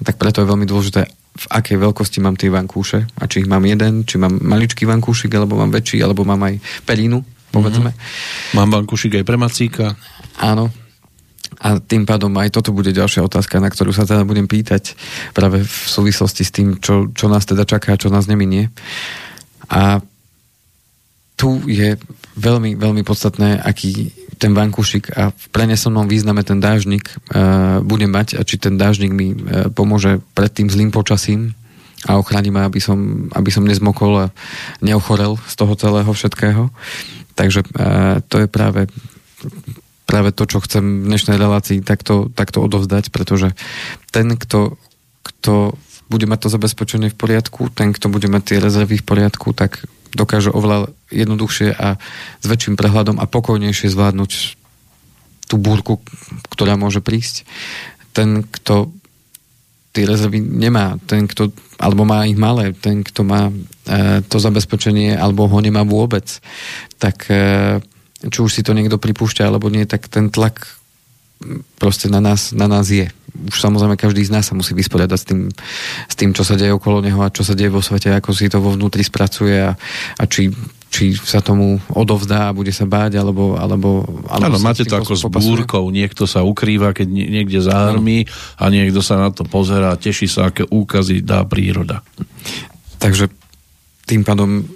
Tak 0.00 0.16
preto 0.16 0.40
je 0.40 0.48
veľmi 0.48 0.64
dôležité, 0.64 1.04
v 1.32 1.46
akej 1.48 1.76
veľkosti 1.76 2.18
mám 2.24 2.36
tie 2.36 2.48
vankúše 2.52 3.08
a 3.16 3.24
či 3.28 3.44
ich 3.44 3.48
mám 3.48 3.64
jeden, 3.64 4.04
či 4.08 4.16
mám 4.16 4.36
maličký 4.36 4.88
vankúšik, 4.88 5.32
alebo 5.36 5.60
mám 5.60 5.72
väčší, 5.72 6.00
alebo 6.00 6.24
mám 6.24 6.40
aj 6.44 6.56
pelínu, 6.88 7.24
povedzme. 7.52 7.92
Mm-hmm. 7.92 8.56
Mám 8.56 8.68
vankúšik 8.80 9.20
aj 9.20 9.24
pre 9.24 9.36
macíka. 9.36 9.96
Áno, 10.40 10.72
a 11.62 11.78
tým 11.78 12.02
pádom 12.02 12.34
aj 12.34 12.58
toto 12.58 12.74
bude 12.74 12.90
ďalšia 12.90 13.22
otázka, 13.22 13.62
na 13.62 13.70
ktorú 13.70 13.94
sa 13.94 14.02
teda 14.02 14.26
budem 14.26 14.50
pýtať 14.50 14.98
práve 15.30 15.62
v 15.62 15.76
súvislosti 15.86 16.42
s 16.42 16.50
tým, 16.50 16.82
čo, 16.82 17.14
čo 17.14 17.30
nás 17.30 17.46
teda 17.46 17.62
čaká, 17.62 17.94
čo 17.94 18.10
nás 18.10 18.26
neminie. 18.26 18.74
A 19.70 20.02
tu 21.38 21.62
je 21.70 21.94
veľmi, 22.34 22.74
veľmi 22.74 23.02
podstatné, 23.06 23.62
aký 23.62 24.10
ten 24.42 24.58
vankúšik 24.58 25.14
a 25.14 25.30
v 25.30 25.46
prenesenom 25.54 26.10
význame 26.10 26.42
ten 26.42 26.58
dážnik 26.58 27.14
uh, 27.30 27.78
bude 27.78 28.10
mať 28.10 28.38
a 28.38 28.42
či 28.42 28.58
ten 28.58 28.74
dážnik 28.74 29.14
mi 29.14 29.30
uh, 29.30 29.70
pomôže 29.70 30.18
pred 30.34 30.50
tým 30.50 30.66
zlým 30.66 30.90
počasím 30.90 31.54
a 32.10 32.18
ochráni 32.18 32.50
ma, 32.50 32.66
aby 32.66 32.82
som, 32.82 33.30
aby 33.38 33.54
som 33.54 33.62
nezmokol 33.62 34.26
a 34.26 34.32
neochorel 34.82 35.38
z 35.46 35.54
toho 35.54 35.78
celého 35.78 36.10
všetkého. 36.10 36.74
Takže 37.38 37.62
uh, 37.62 38.18
to 38.26 38.42
je 38.42 38.48
práve 38.50 38.90
práve 40.12 40.36
to, 40.36 40.44
čo 40.44 40.60
chcem 40.60 41.00
v 41.00 41.08
dnešnej 41.08 41.40
relácii 41.40 41.80
takto, 41.80 42.28
takto 42.36 42.60
odovzdať, 42.60 43.08
pretože 43.08 43.56
ten, 44.12 44.36
kto, 44.36 44.76
kto 45.24 45.72
bude 46.12 46.28
mať 46.28 46.44
to 46.44 46.48
zabezpečenie 46.52 47.08
v 47.08 47.16
poriadku, 47.16 47.72
ten, 47.72 47.96
kto 47.96 48.12
bude 48.12 48.28
mať 48.28 48.52
tie 48.52 48.58
rezervy 48.60 49.00
v 49.00 49.08
poriadku, 49.08 49.56
tak 49.56 49.88
dokáže 50.12 50.52
oveľa 50.52 50.92
jednoduchšie 51.08 51.72
a 51.72 51.96
s 52.44 52.44
väčším 52.44 52.76
prehľadom 52.76 53.16
a 53.16 53.24
pokojnejšie 53.24 53.88
zvládnuť 53.88 54.60
tú 55.48 55.56
búrku, 55.56 56.04
ktorá 56.52 56.76
môže 56.76 57.00
prísť. 57.00 57.48
Ten, 58.12 58.44
kto 58.44 58.92
tie 59.96 60.04
rezervy 60.04 60.44
nemá, 60.44 61.00
ten, 61.08 61.24
kto, 61.24 61.52
alebo 61.80 62.04
má 62.04 62.28
ich 62.28 62.36
malé, 62.36 62.76
ten, 62.76 63.00
kto 63.00 63.24
má 63.24 63.48
e, 63.48 63.52
to 64.28 64.36
zabezpečenie, 64.36 65.16
alebo 65.16 65.48
ho 65.48 65.58
nemá 65.60 65.84
vôbec, 65.84 66.40
tak 66.96 67.28
e, 67.28 67.80
či 68.28 68.38
už 68.38 68.50
si 68.52 68.62
to 68.62 68.76
niekto 68.76 69.00
pripúšťa 69.00 69.48
alebo 69.48 69.72
nie, 69.72 69.88
tak 69.88 70.06
ten 70.06 70.30
tlak 70.30 70.78
proste 71.78 72.06
na 72.06 72.22
nás, 72.22 72.54
na 72.54 72.70
nás 72.70 72.86
je. 72.86 73.10
Už 73.32 73.58
samozrejme 73.58 73.96
každý 73.96 74.22
z 74.22 74.30
nás 74.30 74.46
sa 74.46 74.54
musí 74.54 74.76
vysporiadať 74.76 75.18
s 75.18 75.26
tým, 75.26 75.40
s 76.06 76.14
tým, 76.14 76.30
čo 76.36 76.44
sa 76.46 76.54
deje 76.54 76.70
okolo 76.70 77.02
neho 77.02 77.18
a 77.24 77.32
čo 77.32 77.42
sa 77.42 77.56
deje 77.56 77.72
vo 77.72 77.82
svete, 77.82 78.12
ako 78.12 78.30
si 78.30 78.46
to 78.46 78.62
vo 78.62 78.76
vnútri 78.76 79.02
spracuje 79.02 79.56
a, 79.58 79.74
a 80.20 80.22
či, 80.28 80.52
či 80.92 81.16
sa 81.16 81.40
tomu 81.40 81.80
odovzdá 81.90 82.52
a 82.52 82.54
bude 82.54 82.70
sa 82.70 82.84
báť, 82.84 83.18
alebo... 83.18 83.56
alebo, 83.56 84.04
alebo 84.28 84.54
Áno, 84.54 84.60
máte 84.60 84.84
to 84.84 85.00
ako 85.00 85.16
s 85.16 85.24
búrkou. 85.26 85.88
Niekto 85.88 86.28
sa 86.28 86.44
ukrýva, 86.44 86.92
keď 86.92 87.08
niekde 87.08 87.64
zahrmí 87.64 88.28
a 88.60 88.68
niekto 88.68 89.00
sa 89.00 89.16
na 89.16 89.32
to 89.32 89.48
pozerá 89.48 89.96
a 89.96 89.98
teší 89.98 90.28
sa, 90.28 90.52
aké 90.52 90.68
úkazy 90.68 91.24
dá 91.24 91.42
príroda. 91.48 92.04
Takže 93.00 93.32
tým 94.06 94.22
pádom 94.22 94.68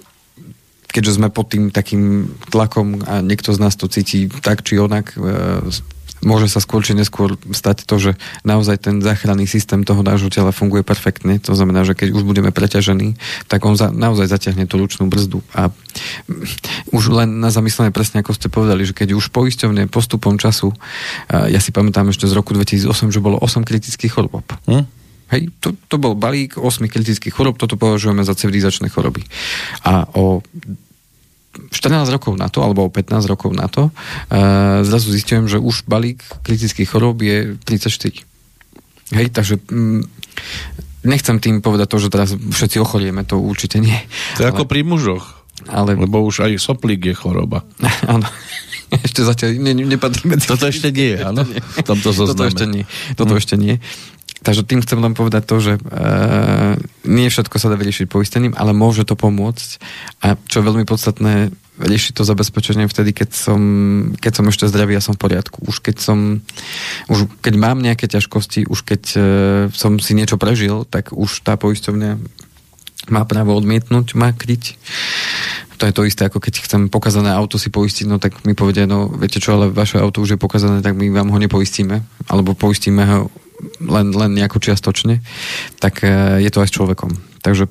keďže 0.91 1.19
sme 1.19 1.27
pod 1.27 1.51
tým 1.51 1.69
takým 1.69 2.31
tlakom 2.49 3.03
a 3.03 3.19
niekto 3.19 3.51
z 3.51 3.59
nás 3.59 3.75
to 3.75 3.91
cíti 3.91 4.31
tak 4.41 4.63
či 4.63 4.79
onak, 4.79 5.13
e, 5.13 5.69
môže 6.25 6.49
sa 6.49 6.57
skôr 6.57 6.81
či 6.81 6.97
neskôr 6.97 7.37
stať 7.53 7.85
to, 7.85 7.95
že 8.01 8.11
naozaj 8.41 8.81
ten 8.81 8.95
záchranný 9.03 9.45
systém 9.45 9.85
toho 9.85 10.01
nášho 10.01 10.33
tela 10.33 10.49
funguje 10.49 10.81
perfektne. 10.81 11.37
To 11.45 11.53
znamená, 11.53 11.85
že 11.85 11.93
keď 11.93 12.17
už 12.17 12.23
budeme 12.25 12.49
preťažení, 12.49 13.19
tak 13.45 13.61
on 13.67 13.77
za, 13.77 13.93
naozaj 13.93 14.25
zatiahne 14.31 14.65
tú 14.65 14.81
ručnú 14.81 15.05
brzdu. 15.11 15.45
A 15.53 15.69
už 16.89 17.13
len 17.13 17.37
na 17.37 17.53
zamyslenie 17.53 17.93
presne 17.93 18.25
ako 18.25 18.33
ste 18.33 18.49
povedali, 18.49 18.81
že 18.87 18.97
keď 18.97 19.13
už 19.13 19.29
poisťovne 19.29 19.89
postupom 19.91 20.41
času, 20.41 20.73
ja 21.29 21.59
si 21.61 21.69
pamätám 21.69 22.09
ešte 22.09 22.25
z 22.25 22.33
roku 22.33 22.57
2008, 22.57 22.89
že 23.13 23.21
bolo 23.21 23.37
8 23.37 23.61
kritických 23.61 24.17
chorôb. 24.17 24.45
Hm? 24.65 24.89
Hej, 25.27 25.51
to, 25.59 25.75
to 25.91 25.99
bol 25.99 26.15
balík 26.15 26.55
8 26.55 26.87
kritických 26.87 27.35
chorob, 27.35 27.59
toto 27.59 27.75
považujeme 27.75 28.23
za 28.23 28.31
civilizačné 28.31 28.87
choroby. 28.87 29.27
A 29.83 30.07
o 30.15 30.39
14 31.57 32.07
rokov 32.13 32.37
na 32.37 32.47
to, 32.47 32.61
alebo 32.61 32.85
o 32.85 32.93
15 32.93 33.27
rokov 33.27 33.51
na 33.51 33.67
to, 33.67 33.89
uh, 33.89 34.85
zrazu 34.85 35.09
zistujem, 35.09 35.49
že 35.49 35.57
už 35.57 35.89
balík 35.89 36.21
kritických 36.45 36.87
chorób 36.87 37.25
je 37.25 37.57
34. 37.65 38.23
Hej, 39.17 39.27
takže 39.31 39.59
mm, 39.67 40.01
nechcem 41.07 41.39
tým 41.39 41.63
povedať 41.63 41.87
to, 41.89 41.97
že 42.03 42.13
teraz 42.13 42.29
všetci 42.35 42.77
ochorieme, 42.83 43.23
to 43.23 43.39
určite 43.39 43.79
nie. 43.79 43.97
To 44.37 44.45
je 44.45 44.47
ale, 44.47 44.53
ako 44.53 44.63
pri 44.67 44.83
mužoch. 44.83 45.47
Ale... 45.67 45.97
Lebo 45.97 46.21
už 46.23 46.47
aj 46.47 46.61
soplík 46.61 47.11
je 47.11 47.15
choroba. 47.17 47.65
Áno. 48.11 48.27
Ešte 48.87 49.19
zatiaľ 49.19 49.59
ne, 49.59 49.75
nepadli 49.83 50.31
medzi... 50.31 50.47
Toto 50.55 50.63
ešte 50.63 50.95
nie, 50.95 51.19
áno? 51.19 51.43
V 51.43 51.83
tomto 51.83 52.15
zozname. 52.15 52.39
Toto 52.39 52.47
ešte 52.47 52.65
nie. 52.71 52.83
Toto 53.19 53.33
hm. 53.35 53.39
ešte 53.43 53.55
nie. 53.59 53.75
Takže 54.45 54.61
tým 54.63 54.85
chcem 54.85 55.01
len 55.01 55.17
povedať 55.17 55.43
to, 55.49 55.57
že 55.57 55.73
e, 55.77 55.81
nie 57.09 57.27
všetko 57.27 57.57
sa 57.57 57.73
dá 57.73 57.75
vyriešiť 57.79 58.05
poistením, 58.05 58.53
ale 58.53 58.75
môže 58.75 59.01
to 59.03 59.17
pomôcť. 59.17 59.69
A 60.21 60.37
čo 60.37 60.61
je 60.61 60.67
veľmi 60.67 60.85
podstatné, 60.85 61.49
riešiť 61.77 62.17
to 62.17 62.23
zabezpečenie 62.25 62.89
vtedy, 62.89 63.13
keď 63.13 63.29
som, 63.37 63.61
keď 64.17 64.31
som 64.33 64.45
ešte 64.49 64.69
zdravý 64.69 64.97
a 64.97 65.05
som 65.05 65.13
v 65.13 65.29
poriadku. 65.29 65.61
Už 65.69 65.81
keď 65.81 66.01
som, 66.01 66.41
už 67.05 67.29
keď 67.41 67.53
mám 67.57 67.81
nejaké 67.81 68.09
ťažkosti, 68.09 68.65
už 68.65 68.79
keď 68.81 69.01
e, 69.13 69.19
som 69.73 70.01
si 70.01 70.17
niečo 70.17 70.41
prežil, 70.41 70.85
tak 70.89 71.13
už 71.13 71.45
tá 71.45 71.53
poisťovňa 71.57 72.11
má 73.07 73.23
právo 73.23 73.55
odmietnúť, 73.55 74.17
má 74.19 74.33
kryť. 74.33 74.75
To 75.77 75.85
je 75.85 75.93
to 75.93 76.09
isté, 76.09 76.25
ako 76.25 76.41
keď 76.41 76.65
chcem 76.65 76.81
pokazané 76.89 77.29
auto 77.29 77.61
si 77.61 77.69
poistiť, 77.69 78.09
no 78.09 78.17
tak 78.17 78.41
mi 78.43 78.57
povedia, 78.57 78.89
no 78.89 79.05
viete 79.13 79.37
čo, 79.37 79.53
ale 79.53 79.69
vaše 79.69 80.01
auto 80.01 80.25
už 80.25 80.35
je 80.35 80.39
pokazané, 80.41 80.81
tak 80.81 80.97
my 80.97 81.13
vám 81.13 81.29
ho 81.29 81.37
nepoistíme, 81.37 82.01
alebo 82.25 82.57
poistíme 82.57 83.05
ho 83.05 83.29
len, 83.81 84.13
len 84.13 84.31
nejako 84.33 84.61
čiastočne, 84.61 85.21
tak 85.81 86.05
e, 86.05 86.41
je 86.43 86.49
to 86.53 86.61
aj 86.61 86.69
s 86.69 86.75
človekom. 86.75 87.11
Takže 87.41 87.69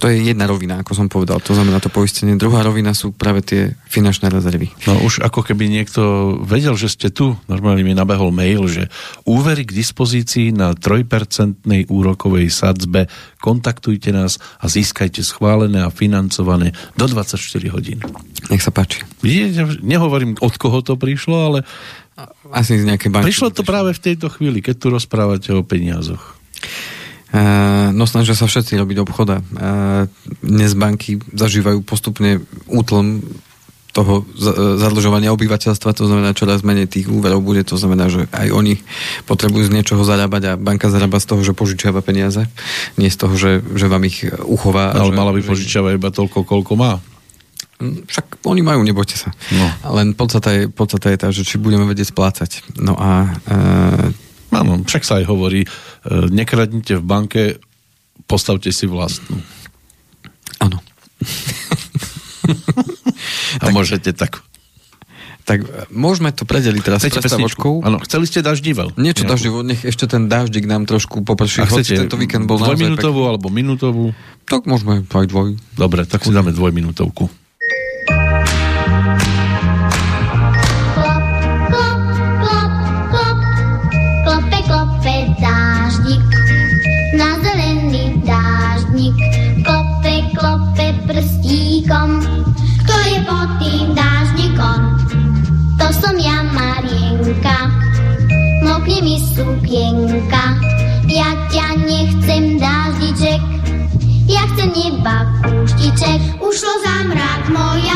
to 0.00 0.08
je 0.08 0.32
jedna 0.32 0.48
rovina, 0.48 0.80
ako 0.80 0.96
som 0.96 1.06
povedal, 1.12 1.44
to 1.44 1.52
znamená 1.52 1.76
to 1.76 1.92
poistenie. 1.92 2.40
Druhá 2.40 2.64
rovina 2.64 2.96
sú 2.96 3.12
práve 3.12 3.44
tie 3.44 3.76
finančné 3.92 4.32
rezervy. 4.32 4.72
No 4.88 4.96
už 5.04 5.20
ako 5.20 5.44
keby 5.44 5.68
niekto 5.68 6.00
vedel, 6.40 6.72
že 6.80 6.88
ste 6.88 7.12
tu, 7.12 7.36
normálne 7.44 7.84
mi 7.84 7.92
nabehol 7.92 8.32
mail, 8.32 8.64
že 8.64 8.88
úvery 9.28 9.68
k 9.68 9.76
dispozícii 9.76 10.56
na 10.56 10.72
3% 10.72 11.60
úrokovej 11.92 12.48
sadzbe, 12.48 13.12
kontaktujte 13.44 14.08
nás 14.16 14.40
a 14.56 14.72
získajte 14.72 15.20
schválené 15.20 15.84
a 15.84 15.92
financované 15.92 16.72
do 16.96 17.04
24 17.04 17.36
hodín. 17.68 18.00
Nech 18.48 18.64
sa 18.64 18.72
páči. 18.72 19.04
Vidíte, 19.20 19.84
nehovorím, 19.84 20.40
od 20.40 20.56
koho 20.56 20.80
to 20.80 20.96
prišlo, 20.96 21.36
ale 21.52 21.58
asi 22.50 22.80
z 22.80 22.88
nejaké 22.88 23.12
banky. 23.12 23.28
Prišlo 23.28 23.52
to 23.52 23.62
práve 23.62 23.92
v 23.92 24.00
tejto 24.00 24.32
chvíli, 24.32 24.64
keď 24.64 24.74
tu 24.80 24.86
rozprávate 24.88 25.52
o 25.52 25.60
peniazoch. 25.60 26.39
Uh, 27.30 27.94
no 27.94 28.10
snažia 28.10 28.34
sa 28.34 28.50
všetci 28.50 28.74
robiť 28.74 29.06
obchoda. 29.06 29.38
Uh, 29.54 30.10
dnes 30.42 30.74
banky 30.74 31.22
zažívajú 31.30 31.86
postupne 31.86 32.42
útlom 32.66 33.22
toho 33.90 34.22
zadlžovania 34.78 35.34
obyvateľstva, 35.34 35.98
to 35.98 36.06
znamená 36.06 36.30
čoraz 36.30 36.62
menej 36.62 36.86
tých 36.86 37.10
úverov 37.10 37.42
bude, 37.42 37.66
to 37.66 37.74
znamená, 37.74 38.06
že 38.06 38.30
aj 38.30 38.54
oni 38.54 38.78
potrebujú 39.26 39.66
z 39.66 39.74
niečoho 39.74 40.06
zarábať 40.06 40.42
a 40.46 40.52
banka 40.54 40.86
zarába 40.86 41.18
z 41.18 41.26
toho, 41.26 41.42
že 41.42 41.58
požičiava 41.58 41.98
peniaze, 41.98 42.46
nie 42.94 43.10
z 43.10 43.18
toho, 43.18 43.34
že, 43.34 43.58
že 43.74 43.90
vám 43.90 44.06
ich 44.06 44.22
uchová. 44.46 44.94
Ale 44.94 45.10
že, 45.10 45.18
mala 45.18 45.34
by 45.34 45.42
požičiavať 45.42 45.98
iba 45.98 46.10
toľko, 46.14 46.46
koľko 46.46 46.72
má. 46.78 47.02
Však 47.82 48.46
oni 48.46 48.62
majú, 48.62 48.86
nebojte 48.86 49.16
sa. 49.18 49.34
No. 49.50 49.66
Len 49.98 50.14
podstata 50.14 50.54
je, 50.54 50.70
podstata 50.70 51.10
je 51.10 51.18
tá, 51.18 51.28
že 51.34 51.42
či 51.42 51.58
budeme 51.58 51.82
vedieť 51.90 52.14
splácať. 52.14 52.78
No 52.78 52.94
a... 52.94 53.26
E... 53.50 53.56
Áno, 54.50 54.82
však 54.82 55.06
sa 55.06 55.22
aj 55.22 55.30
hovorí, 55.30 55.62
nekradnite 56.08 56.96
v 56.96 57.04
banke, 57.04 57.42
postavte 58.24 58.72
si 58.72 58.88
vlastnú. 58.88 59.36
Áno. 60.60 60.80
a 63.60 63.64
tak, 63.68 63.74
môžete 63.74 64.16
tak 64.16 64.40
tak 65.50 65.66
môžeme 65.90 66.30
to 66.30 66.46
predeliť 66.46 66.78
teraz 66.78 67.02
Chcete 67.02 67.26
prestavočkou. 67.26 67.82
Áno, 67.82 67.98
chceli 68.06 68.30
ste 68.30 68.38
daždivel. 68.38 68.94
Niečo 68.94 69.26
daždivo, 69.26 69.66
nech 69.66 69.82
ešte 69.82 70.06
ten 70.06 70.30
daždik 70.30 70.70
nám 70.70 70.86
trošku 70.86 71.26
poprší. 71.26 71.64
A 71.64 71.66
chcete 71.66 72.06
tento 72.06 72.14
víkend 72.14 72.46
bol 72.46 72.62
dvojminútovú 72.62 73.26
alebo 73.26 73.50
minútovú? 73.50 74.14
Tak 74.46 74.70
môžeme 74.70 75.02
aj 75.02 75.26
dvoj. 75.26 75.58
Dobre, 75.74 76.06
tak 76.06 76.22
si 76.22 76.30
dáme 76.30 76.54
dvojminútovku. 76.54 77.39
Neba 104.74 105.26
kúštiček. 105.42 106.20
Ušlo 106.38 106.72
za 106.84 106.94
mrak 107.08 107.42
moja 107.48 107.89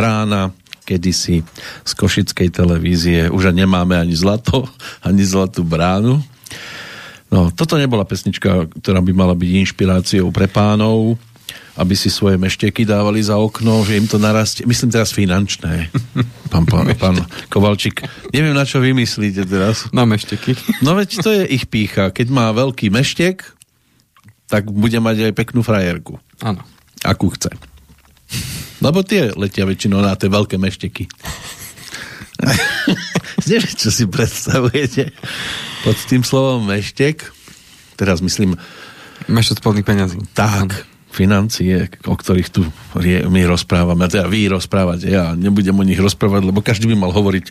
brána, 0.00 0.48
kedysi 0.88 1.44
z 1.84 1.92
Košickej 1.92 2.48
televízie. 2.48 3.28
Už 3.28 3.52
nemáme 3.52 4.00
ani 4.00 4.16
zlato, 4.16 4.64
ani 5.04 5.20
zlatú 5.20 5.60
bránu. 5.60 6.24
No, 7.30 7.52
toto 7.52 7.78
nebola 7.78 8.02
pesnička, 8.08 8.66
ktorá 8.80 8.98
by 9.04 9.12
mala 9.14 9.38
byť 9.38 9.50
inšpiráciou 9.62 10.34
pre 10.34 10.50
pánov, 10.50 11.14
aby 11.78 11.94
si 11.94 12.10
svoje 12.10 12.34
mešteky 12.34 12.82
dávali 12.82 13.22
za 13.22 13.38
okno, 13.38 13.86
že 13.86 14.02
im 14.02 14.10
to 14.10 14.18
narastie. 14.18 14.66
Myslím 14.66 14.90
teraz 14.90 15.14
finančné. 15.14 15.94
Pán, 16.50 16.66
pán, 16.66 16.90
pán 16.98 17.16
Kovalčík, 17.46 18.02
neviem, 18.34 18.50
na 18.50 18.66
čo 18.66 18.82
vymyslíte 18.82 19.46
teraz. 19.46 19.86
Na 19.94 20.02
mešteky. 20.02 20.58
No 20.82 20.98
veď 20.98 21.22
to 21.22 21.30
je 21.30 21.46
ich 21.46 21.70
pícha. 21.70 22.10
Keď 22.10 22.26
má 22.34 22.50
veľký 22.50 22.90
meštek, 22.90 23.46
tak 24.50 24.66
bude 24.66 24.98
mať 24.98 25.30
aj 25.30 25.32
peknú 25.38 25.62
frajerku. 25.62 26.18
Áno. 26.42 26.66
Akú 27.06 27.30
chce. 27.30 27.54
Lebo 28.80 29.04
tie 29.04 29.32
letia 29.36 29.68
väčšinou 29.68 30.00
na 30.00 30.16
tie 30.16 30.32
veľké 30.32 30.56
mešteky. 30.56 31.04
Neviem, 33.50 33.76
čo 33.76 33.92
si 33.92 34.08
predstavujete 34.08 35.12
pod 35.84 35.96
tým 36.08 36.24
slovom 36.24 36.64
meštek. 36.64 37.28
Teraz 37.96 38.24
myslím... 38.24 38.56
Meštek 39.28 39.60
spodných 39.60 39.84
peňazí. 39.84 40.16
Tak, 40.32 40.72
financie, 41.12 41.90
o 42.08 42.14
ktorých 42.16 42.48
tu 42.48 42.64
my 43.28 43.42
rozprávame, 43.44 44.06
teda 44.06 44.30
vy 44.30 44.48
rozprávate, 44.48 45.10
ja 45.10 45.34
nebudem 45.34 45.74
o 45.74 45.84
nich 45.84 45.98
rozprávať, 45.98 46.46
lebo 46.46 46.62
každý 46.62 46.88
by 46.94 46.96
mal 46.96 47.12
hovoriť 47.12 47.46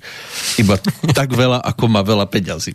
iba 0.64 0.80
tak 1.14 1.36
veľa, 1.36 1.62
ako 1.62 1.86
má 1.92 2.02
veľa 2.02 2.26
peňazí. 2.32 2.74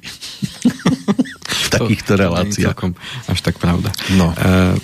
v 1.64 1.68
takýchto 1.72 2.14
reláciách. 2.20 2.76
až 3.26 3.38
tak 3.40 3.56
pravda. 3.58 3.90
No. 4.14 4.30
Uh, 4.36 4.76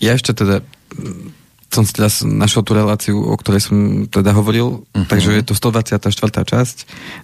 ja 0.00 0.16
ešte 0.16 0.32
teda 0.32 0.64
som 1.70 1.86
teraz 1.86 2.26
našiel 2.26 2.66
tú 2.66 2.74
reláciu, 2.74 3.14
o 3.22 3.34
ktorej 3.38 3.62
som 3.62 3.76
teda 4.10 4.34
hovoril, 4.34 4.82
uh-huh. 4.82 5.06
takže 5.06 5.38
je 5.38 5.44
to 5.46 5.54
124. 5.54 6.10
časť 6.42 6.76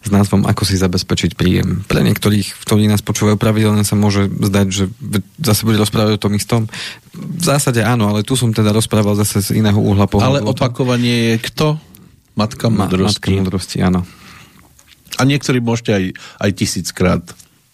s 0.07 0.09
názvom 0.09 0.47
Ako 0.47 0.63
si 0.63 0.79
zabezpečiť 0.79 1.35
príjem. 1.35 1.83
Pre 1.83 1.99
niektorých, 1.99 2.63
ktorí 2.63 2.87
nás 2.87 3.03
počúvajú 3.03 3.35
pravidelne, 3.35 3.83
sa 3.83 3.99
môže 3.99 4.31
zdať, 4.31 4.67
že 4.71 4.85
zase 5.43 5.67
bude 5.67 5.83
rozprávať 5.83 6.17
o 6.17 6.23
tom 6.23 6.39
istom. 6.39 6.71
V 7.11 7.43
zásade 7.43 7.83
áno, 7.83 8.07
ale 8.07 8.23
tu 8.23 8.39
som 8.39 8.55
teda 8.55 8.71
rozprával 8.71 9.19
zase 9.19 9.43
z 9.43 9.59
iného 9.59 9.83
uhla 9.83 10.07
pohľadu. 10.07 10.47
Ale 10.47 10.47
opakovanie 10.47 11.35
je 11.35 11.37
kto? 11.51 11.67
Matka 12.39 12.71
múdrosti. 12.71 13.03
Ma, 13.03 13.11
matka 13.11 13.29
múdrosti, 13.35 13.77
áno. 13.83 14.01
A 15.19 15.27
niektorí 15.27 15.59
môžete 15.59 15.91
aj, 15.91 16.05
aj 16.39 16.51
tisíckrát, 16.55 17.23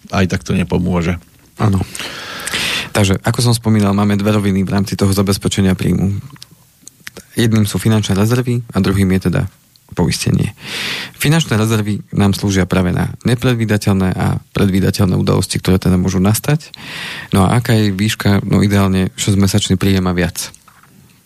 aj 0.09 0.25
tak 0.25 0.41
to 0.41 0.57
nepomôže. 0.57 1.20
Áno. 1.61 1.85
Takže, 2.97 3.20
ako 3.20 3.41
som 3.45 3.53
spomínal, 3.53 3.93
máme 3.93 4.16
dve 4.16 4.37
roviny 4.37 4.64
v 4.64 4.73
rámci 4.73 4.97
toho 4.97 5.12
zabezpečenia 5.12 5.77
príjmu 5.77 6.16
Jedným 7.36 7.64
sú 7.64 7.80
finančné 7.80 8.12
rezervy 8.12 8.60
a 8.72 8.76
druhým 8.80 9.08
je 9.16 9.20
teda 9.32 9.42
poistenie. 9.92 10.56
Finančné 11.20 11.54
rezervy 11.60 12.00
nám 12.16 12.32
slúžia 12.32 12.64
práve 12.64 12.90
na 12.96 13.12
nepredvídateľné 13.28 14.08
a 14.16 14.40
predvídateľné 14.56 15.14
udalosti, 15.14 15.60
ktoré 15.60 15.76
teda 15.76 16.00
môžu 16.00 16.18
nastať. 16.18 16.72
No 17.30 17.44
a 17.44 17.60
aká 17.60 17.76
je 17.76 17.92
výška? 17.92 18.40
No 18.42 18.64
ideálne 18.64 19.12
6-mesačný 19.20 19.76
príjem 19.76 20.08
a 20.08 20.16
viac. 20.16 20.50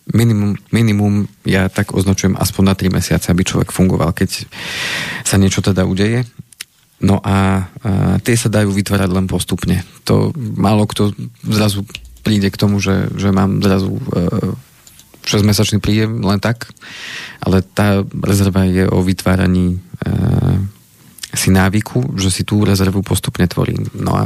Minimum, 0.07 0.55
minimum 0.71 1.27
ja 1.43 1.67
tak 1.67 1.91
označujem 1.91 2.39
aspoň 2.39 2.63
na 2.63 2.75
3 2.75 2.95
mesiace, 2.95 3.27
aby 3.31 3.43
človek 3.43 3.75
fungoval, 3.75 4.15
keď 4.15 4.47
sa 5.27 5.35
niečo 5.35 5.59
teda 5.59 5.83
udeje. 5.83 6.23
No 7.03 7.19
a, 7.21 7.27
a 7.27 7.37
tie 8.23 8.35
sa 8.39 8.47
dajú 8.49 8.71
vytvárať 8.71 9.09
len 9.11 9.27
postupne. 9.27 9.83
To 10.07 10.31
málo 10.35 10.87
kto 10.87 11.11
zrazu 11.43 11.83
príde 12.25 12.49
k 12.49 12.59
tomu, 12.59 12.81
že, 12.81 13.11
že 13.15 13.29
mám 13.31 13.61
zrazu 13.61 13.95
e, 13.95 14.01
6-mesačný 15.27 15.83
príjem 15.83 16.23
len 16.23 16.39
tak, 16.39 16.71
ale 17.43 17.59
tá 17.61 18.01
rezerva 18.23 18.63
je 18.63 18.87
o 18.87 19.03
vytváraní 19.03 19.75
e, 19.75 19.77
si 21.35 21.51
návyku, 21.51 22.15
že 22.15 22.31
si 22.31 22.47
tú 22.47 22.63
rezervu 22.63 23.03
postupne 23.03 23.45
tvorím. 23.45 23.85
No 23.93 24.15
a 24.15 24.23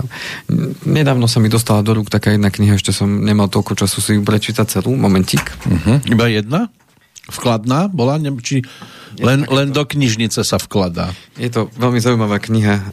nedávno 0.85 1.25
sa 1.25 1.41
mi 1.41 1.49
dostala 1.49 1.81
do 1.81 1.97
rúk 1.97 2.07
taká 2.07 2.31
jedna 2.31 2.53
kniha, 2.53 2.77
ešte 2.77 2.93
som 2.93 3.09
nemal 3.09 3.49
toľko 3.49 3.83
času 3.83 3.97
si 3.99 4.11
ju 4.15 4.21
prečítať 4.21 4.79
celú, 4.79 4.93
momentík. 4.95 5.43
Uh-huh. 5.43 5.97
Iba 6.07 6.29
jedna? 6.29 6.69
Vkladná 7.29 7.85
bola? 7.91 8.17
Či 8.41 8.65
len, 9.19 9.43
len 9.45 9.69
do 9.75 9.83
knižnice 9.83 10.41
sa 10.41 10.57
vkladá. 10.57 11.11
Je 11.35 11.51
to 11.51 11.67
veľmi 11.75 11.99
zaujímavá 11.99 12.39
kniha 12.39 12.75
uh, 12.75 12.83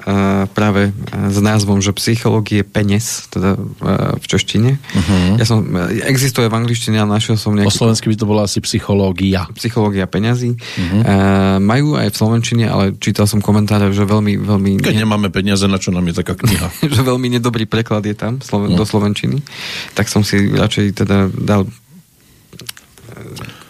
práve 0.50 0.90
uh, 0.90 1.30
s 1.30 1.38
názvom, 1.38 1.78
že 1.78 1.94
psychológie 1.94 2.66
penes, 2.66 3.30
teda 3.30 3.54
uh, 3.54 4.18
v 4.18 4.24
češtine. 4.26 4.70
Uh-huh. 4.76 5.38
Ja 5.38 5.46
som, 5.46 5.62
existuje 6.04 6.50
v 6.50 6.54
angličtine, 6.58 6.98
ale 6.98 7.22
našiel 7.22 7.38
som 7.38 7.54
nejaký... 7.54 7.70
Po 7.70 7.78
slovensky 7.86 8.06
by 8.10 8.16
to 8.18 8.26
bola 8.26 8.42
asi 8.44 8.58
psychológia. 8.60 9.46
Psychológia 9.54 10.10
peňazí. 10.10 10.58
Uh-huh. 10.58 11.00
Uh, 11.06 11.56
majú 11.62 11.94
aj 11.94 12.10
v 12.10 12.16
slovenčine, 12.18 12.64
ale 12.66 12.84
čítal 12.98 13.30
som 13.30 13.38
komentáre, 13.38 13.88
že 13.94 14.02
veľmi... 14.02 14.42
veľmi 14.42 14.70
Keď 14.82 14.96
ne... 14.98 15.02
nemáme 15.06 15.28
peniaze, 15.30 15.64
na 15.70 15.78
čo 15.78 15.94
nám 15.94 16.04
je 16.10 16.14
taká 16.18 16.34
kniha? 16.34 16.68
že 16.94 17.00
veľmi 17.00 17.30
nedobrý 17.38 17.64
preklad 17.64 18.02
je 18.04 18.16
tam 18.18 18.42
sloven, 18.42 18.74
no. 18.74 18.78
do 18.80 18.84
slovenčiny. 18.84 19.40
Tak 19.94 20.10
som 20.10 20.26
si 20.26 20.50
radšej 20.50 20.86
teda 20.98 21.30
dal 21.30 21.70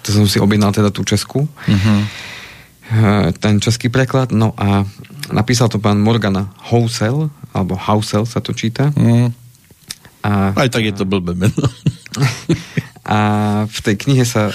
to 0.08 0.16
som 0.16 0.24
si 0.24 0.40
objednal 0.40 0.72
teda 0.72 0.88
tú 0.88 1.04
Česku. 1.04 1.44
Eh, 2.88 3.32
ten 3.36 3.60
český 3.60 3.92
preklad. 3.92 4.32
No 4.32 4.56
a 4.56 4.88
napísal 5.28 5.68
to 5.68 5.76
pán 5.76 6.00
Morgana 6.00 6.48
Housel, 6.72 7.28
alebo 7.52 7.76
Housel 7.76 8.24
sa 8.24 8.40
to 8.40 8.56
číta. 8.56 8.88
Mm. 8.96 9.28
A, 10.24 10.56
Aj 10.56 10.68
tak 10.72 10.88
je 10.88 10.96
to 10.96 11.04
blbé 11.04 11.36
meno. 11.36 11.68
a 13.04 13.18
v 13.68 13.78
tej 13.84 13.96
knihe 14.00 14.24
sa 14.24 14.48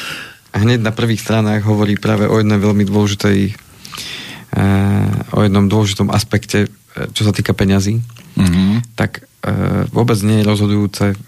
hneď 0.49 0.81
na 0.81 0.89
prvých 0.89 1.21
stranách 1.21 1.61
hovorí 1.61 1.93
práve 1.93 2.25
o 2.25 2.41
jednej 2.41 2.57
veľmi 2.57 2.89
dôležitej 2.89 3.39
eh, 4.57 5.37
o 5.37 5.39
jednom 5.45 5.69
dôležitom 5.69 6.09
aspekte, 6.09 6.65
eh, 6.65 7.05
čo 7.13 7.29
sa 7.29 7.33
týka 7.37 7.53
peňazí. 7.53 8.01
Mm-hmm. 8.33 8.97
Tak 8.97 9.29
vôbec 9.91 10.15
nie 10.23 10.39
je 10.39 10.47
rozhodujúce 10.47 11.19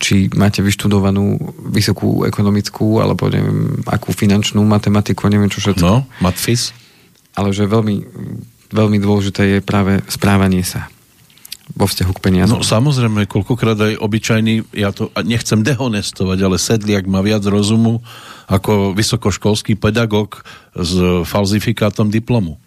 či 0.00 0.32
máte 0.32 0.64
vyštudovanú 0.64 1.36
vysokú 1.68 2.24
ekonomickú 2.24 3.04
alebo 3.04 3.28
neviem, 3.28 3.84
akú 3.84 4.16
finančnú 4.16 4.64
matematiku, 4.64 5.28
neviem 5.28 5.52
čo 5.52 5.60
všetko. 5.60 5.84
No, 5.84 6.08
matfis. 6.24 6.72
Ale 7.36 7.52
že 7.52 7.68
veľmi, 7.68 8.00
veľmi 8.72 8.98
dôležité 9.02 9.58
je 9.58 9.58
práve 9.60 10.00
správanie 10.08 10.64
sa 10.64 10.88
vo 11.72 11.88
vzťahu 11.88 12.12
k 12.12 12.20
peniazom. 12.20 12.60
No 12.60 12.64
samozrejme, 12.64 13.24
koľkokrát 13.24 13.80
aj 13.80 13.94
obyčajný, 13.96 14.68
ja 14.76 14.92
to 14.92 15.08
nechcem 15.24 15.64
dehonestovať, 15.64 16.38
ale 16.44 16.56
sedliak 16.60 17.08
má 17.08 17.24
viac 17.24 17.40
rozumu 17.48 18.04
ako 18.46 18.92
vysokoškolský 18.92 19.80
pedagóg 19.80 20.44
s 20.76 21.24
falzifikátom 21.24 22.12
diplomu. 22.12 22.60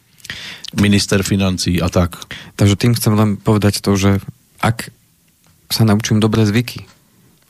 Minister 0.76 1.22
financí 1.22 1.78
a 1.78 1.88
tak. 1.94 2.18
Takže 2.58 2.76
tým 2.76 2.98
chcem 2.98 3.14
len 3.14 3.30
povedať 3.38 3.86
to, 3.86 3.94
že 3.94 4.18
ak 4.60 4.90
sa 5.70 5.86
naučím 5.86 6.18
dobré 6.18 6.44
zvyky, 6.44 6.90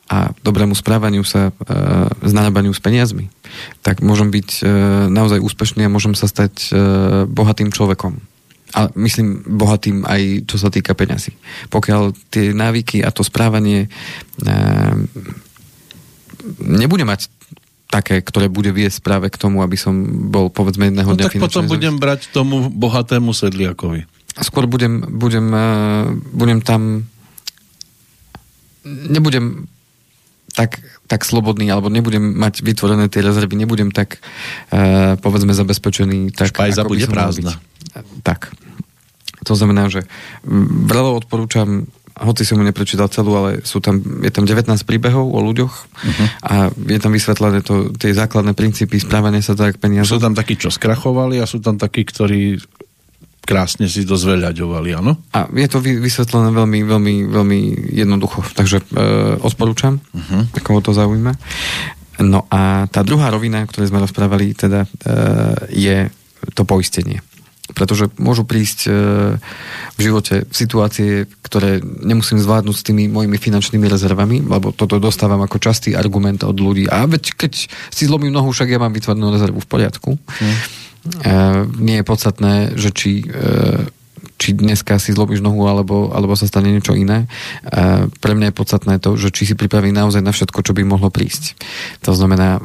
a 0.07 0.31
dobrému 0.39 0.71
správaniu 0.71 1.27
sa, 1.27 1.51
e, 1.51 1.75
znarábaniu 2.23 2.71
s 2.71 2.79
peniazmi, 2.79 3.27
tak 3.83 3.99
môžem 3.99 4.31
byť 4.31 4.49
e, 4.59 4.63
naozaj 5.11 5.43
úspešný 5.43 5.83
a 5.83 5.91
môžem 5.91 6.15
sa 6.15 6.31
stať 6.31 6.53
e, 6.67 6.69
bohatým 7.27 7.75
človekom. 7.75 8.15
A 8.75 8.91
myslím 8.99 9.43
bohatým 9.47 10.03
aj 10.07 10.47
čo 10.47 10.59
sa 10.59 10.67
týka 10.71 10.95
peňazí. 10.95 11.35
Pokiaľ 11.71 12.15
tie 12.31 12.51
návyky 12.51 13.03
a 13.03 13.11
to 13.11 13.23
správanie 13.23 13.87
e, 13.87 14.47
nebude 16.63 17.03
mať 17.03 17.27
také, 17.87 18.19
ktoré 18.19 18.51
bude 18.51 18.71
viesť 18.75 18.99
práve 18.99 19.27
k 19.31 19.39
tomu, 19.39 19.63
aby 19.63 19.79
som 19.79 19.95
bol 20.27 20.51
povedzme 20.51 20.91
jedného 20.91 21.07
no, 21.07 21.15
dňa 21.15 21.27
tak 21.31 21.39
potom 21.39 21.67
budem 21.71 21.95
brať 21.95 22.35
tomu 22.35 22.67
bohatému 22.67 23.31
sedliakovi. 23.31 24.03
Skôr 24.37 24.67
budem, 24.69 25.01
budem, 25.17 25.49
uh, 25.49 26.11
budem 26.35 26.61
tam 26.61 27.07
nebudem 28.85 29.67
tak, 30.57 30.81
tak 31.05 31.21
slobodný, 31.21 31.69
alebo 31.69 31.93
nebudem 31.93 32.33
mať 32.33 32.65
vytvorené 32.65 33.05
tie 33.13 33.21
rezervy, 33.21 33.53
nebudem 33.53 33.93
tak, 33.93 34.17
uh, 34.73 35.13
povedzme, 35.21 35.53
zabezpečený. 35.53 36.33
Tak, 36.33 36.57
Špajza 36.57 36.81
bude 36.89 37.05
prázdna. 37.05 37.61
Tak. 38.25 38.49
To 39.45 39.53
znamená, 39.53 39.85
že 39.93 40.09
veľa 40.89 41.13
odporúčam 41.13 41.85
hoci 42.17 42.41
som 42.41 42.57
mu 42.57 42.65
neprečítal 42.65 43.05
celú, 43.13 43.37
ale 43.37 43.61
sú 43.61 43.77
tam, 43.77 44.01
je 44.25 44.31
tam 44.33 44.49
19 44.49 44.73
príbehov 44.89 45.29
o 45.29 45.37
ľuďoch 45.37 45.73
uh-huh. 45.85 46.27
a 46.49 46.53
je 46.73 46.97
tam 46.97 47.13
vysvetlené 47.13 47.61
to, 47.61 47.93
tie 47.93 48.09
základné 48.09 48.57
princípy 48.57 48.97
správania 48.97 49.45
sa 49.45 49.53
tak 49.53 49.77
peniazov. 49.77 50.17
Sú 50.17 50.25
tam 50.25 50.33
takí, 50.33 50.57
čo 50.57 50.73
skrachovali 50.73 51.37
a 51.37 51.45
sú 51.45 51.61
tam 51.61 51.77
takí, 51.77 52.01
ktorí 52.01 52.57
krásne 53.47 53.87
si 53.87 54.03
to 54.03 54.19
zveľaďovali, 54.19 54.89
áno? 54.99 55.15
A 55.31 55.47
je 55.55 55.67
to 55.71 55.79
vysvetlené 55.79 56.51
veľmi, 56.51 56.83
veľmi, 56.83 57.15
veľmi 57.31 57.59
jednoducho, 57.95 58.43
takže 58.51 58.83
e, 58.83 58.85
odporúčam, 59.39 60.03
uh-huh. 60.03 60.51
koho 60.59 60.83
to 60.83 60.91
zaujíma. 60.91 61.31
No 62.19 62.43
a 62.51 62.91
tá 62.91 63.07
druhá 63.07 63.31
rovina, 63.31 63.63
o 63.63 63.69
ktorej 63.71 63.87
sme 63.87 64.03
rozprávali, 64.03 64.51
teda 64.51 64.83
e, 64.83 64.87
je 65.71 65.97
to 66.51 66.67
poistenie. 66.67 67.23
Pretože 67.71 68.11
môžu 68.19 68.43
prísť 68.43 68.79
e, 68.87 68.91
v 69.95 69.99
živote 69.99 70.49
situácie, 70.51 71.29
ktoré 71.45 71.79
nemusím 71.83 72.41
zvládnuť 72.41 72.75
s 72.75 72.83
tými 72.83 73.07
mojimi 73.07 73.37
finančnými 73.39 73.87
rezervami, 73.87 74.43
lebo 74.43 74.73
toto 74.73 74.99
dostávam 74.99 75.39
ako 75.45 75.61
častý 75.61 75.95
argument 75.95 76.43
od 76.43 76.57
ľudí. 76.57 76.89
A 76.89 77.07
veď 77.07 77.37
keď 77.37 77.69
si 77.69 78.03
zlomím 78.09 78.33
nohu, 78.33 78.49
však 78.49 78.71
ja 78.71 78.81
mám 78.81 78.91
vytvorenú 78.91 79.29
rezervu 79.29 79.61
v 79.61 79.69
poriadku. 79.69 80.17
E, 80.17 80.19
nie 81.79 82.01
je 82.01 82.05
podstatné, 82.05 82.53
že 82.75 82.89
či, 82.93 83.23
e, 83.23 83.87
či 84.37 84.53
dneska 84.53 84.99
si 85.01 85.13
zlobíš 85.13 85.41
nohu 85.41 85.65
alebo, 85.65 86.13
alebo 86.13 86.37
sa 86.37 86.47
stane 86.49 86.69
niečo 86.69 86.93
iné. 86.93 87.25
E, 87.25 88.07
pre 88.09 88.33
mňa 88.33 88.51
je 88.51 88.59
podstatné 88.59 88.95
to, 89.01 89.15
že 89.19 89.33
či 89.33 89.49
si 89.49 89.53
pripraví 89.57 89.89
naozaj 89.91 90.21
na 90.21 90.31
všetko, 90.31 90.59
čo 90.61 90.75
by 90.75 90.83
mohlo 90.85 91.09
prísť. 91.09 91.57
To 92.05 92.15
znamená, 92.15 92.59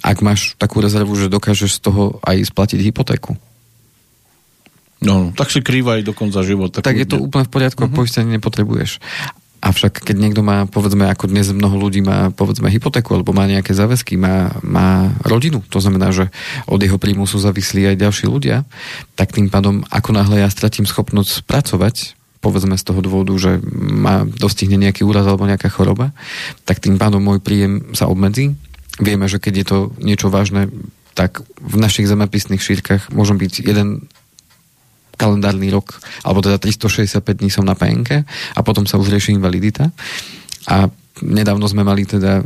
ak 0.00 0.18
máš 0.24 0.54
takú 0.56 0.80
rezervu, 0.80 1.14
že 1.16 1.32
dokážeš 1.32 1.78
z 1.78 1.80
toho 1.80 2.18
aj 2.24 2.48
splatiť 2.48 2.80
hypotéku. 2.80 3.36
No, 5.00 5.32
tak 5.32 5.48
si 5.48 5.64
krývaj 5.64 6.04
do 6.04 6.12
konca 6.12 6.44
života. 6.44 6.84
Tak 6.84 6.92
je 6.92 7.08
to 7.08 7.16
úplne 7.16 7.48
v 7.48 7.52
poriadku, 7.56 7.88
uh-huh. 7.88 7.96
poistenie 7.96 8.36
nepotrebuješ. 8.36 9.00
Avšak 9.60 10.08
keď 10.08 10.16
niekto 10.16 10.40
má, 10.40 10.64
povedzme, 10.64 11.04
ako 11.12 11.28
dnes 11.28 11.52
mnoho 11.52 11.76
ľudí 11.76 12.00
má, 12.00 12.32
povedzme, 12.32 12.72
hypotéku, 12.72 13.12
alebo 13.12 13.36
má 13.36 13.44
nejaké 13.44 13.76
záväzky, 13.76 14.16
má, 14.16 14.56
má 14.64 15.12
rodinu, 15.20 15.60
to 15.68 15.84
znamená, 15.84 16.16
že 16.16 16.32
od 16.64 16.80
jeho 16.80 16.96
príjmu 16.96 17.28
sú 17.28 17.36
závislí 17.36 17.92
aj 17.92 18.00
ďalší 18.00 18.24
ľudia, 18.24 18.64
tak 19.20 19.36
tým 19.36 19.52
pádom, 19.52 19.84
ako 19.92 20.16
náhle 20.16 20.40
ja 20.40 20.48
stratím 20.48 20.88
schopnosť 20.88 21.44
pracovať, 21.44 22.16
povedzme 22.40 22.80
z 22.80 22.84
toho 22.88 23.04
dôvodu, 23.04 23.36
že 23.36 23.60
ma 23.76 24.24
dostihne 24.24 24.80
nejaký 24.80 25.04
úraz 25.04 25.28
alebo 25.28 25.44
nejaká 25.44 25.68
choroba, 25.68 26.16
tak 26.64 26.80
tým 26.80 26.96
pádom 26.96 27.20
môj 27.20 27.44
príjem 27.44 27.92
sa 27.92 28.08
obmedzí. 28.08 28.56
Vieme, 28.96 29.28
že 29.28 29.36
keď 29.36 29.54
je 29.60 29.66
to 29.68 29.78
niečo 30.00 30.32
vážne, 30.32 30.72
tak 31.12 31.44
v 31.60 31.76
našich 31.76 32.08
zemepisných 32.08 32.64
šírkach 32.64 33.12
môžem 33.12 33.36
byť 33.36 33.52
jeden 33.60 34.08
kalendárny 35.20 35.68
rok, 35.68 36.00
alebo 36.24 36.40
teda 36.40 36.56
365 36.56 37.20
dní 37.20 37.52
som 37.52 37.68
na 37.68 37.76
PNK 37.76 38.24
a 38.56 38.60
potom 38.64 38.88
sa 38.88 38.96
už 38.96 39.12
rieši 39.12 39.36
invalidita. 39.36 39.92
A 40.72 40.88
nedávno 41.20 41.68
sme 41.68 41.84
mali 41.84 42.08
teda 42.08 42.40
e, 42.40 42.42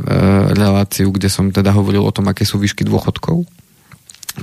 reláciu, 0.51 1.07
kde 1.15 1.31
som 1.31 1.47
teda 1.47 1.71
hovoril 1.71 2.03
o 2.03 2.11
tom, 2.11 2.27
aké 2.27 2.43
sú 2.43 2.59
výšky 2.59 2.83
dôchodkov 2.83 3.47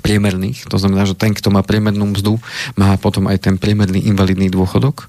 priemerných, 0.01 0.73
to 0.73 0.81
znamená, 0.81 1.05
že 1.05 1.13
ten, 1.13 1.37
kto 1.37 1.53
má 1.53 1.61
priemernú 1.61 2.17
mzdu, 2.17 2.41
má 2.81 2.97
potom 2.97 3.29
aj 3.29 3.45
ten 3.45 3.61
priemerný 3.61 4.09
invalidný 4.09 4.49
dôchodok. 4.49 5.05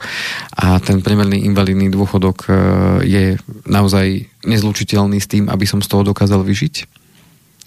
A 0.59 0.83
ten 0.83 0.99
priemerný 0.99 1.47
invalidný 1.47 1.87
dôchodok 1.87 2.37
e, 2.43 2.53
je 3.07 3.25
naozaj 3.63 4.27
nezlučiteľný 4.43 5.23
s 5.23 5.31
tým, 5.31 5.47
aby 5.47 5.63
som 5.63 5.79
z 5.79 5.87
toho 5.87 6.03
dokázal 6.03 6.43
vyžiť 6.43 7.02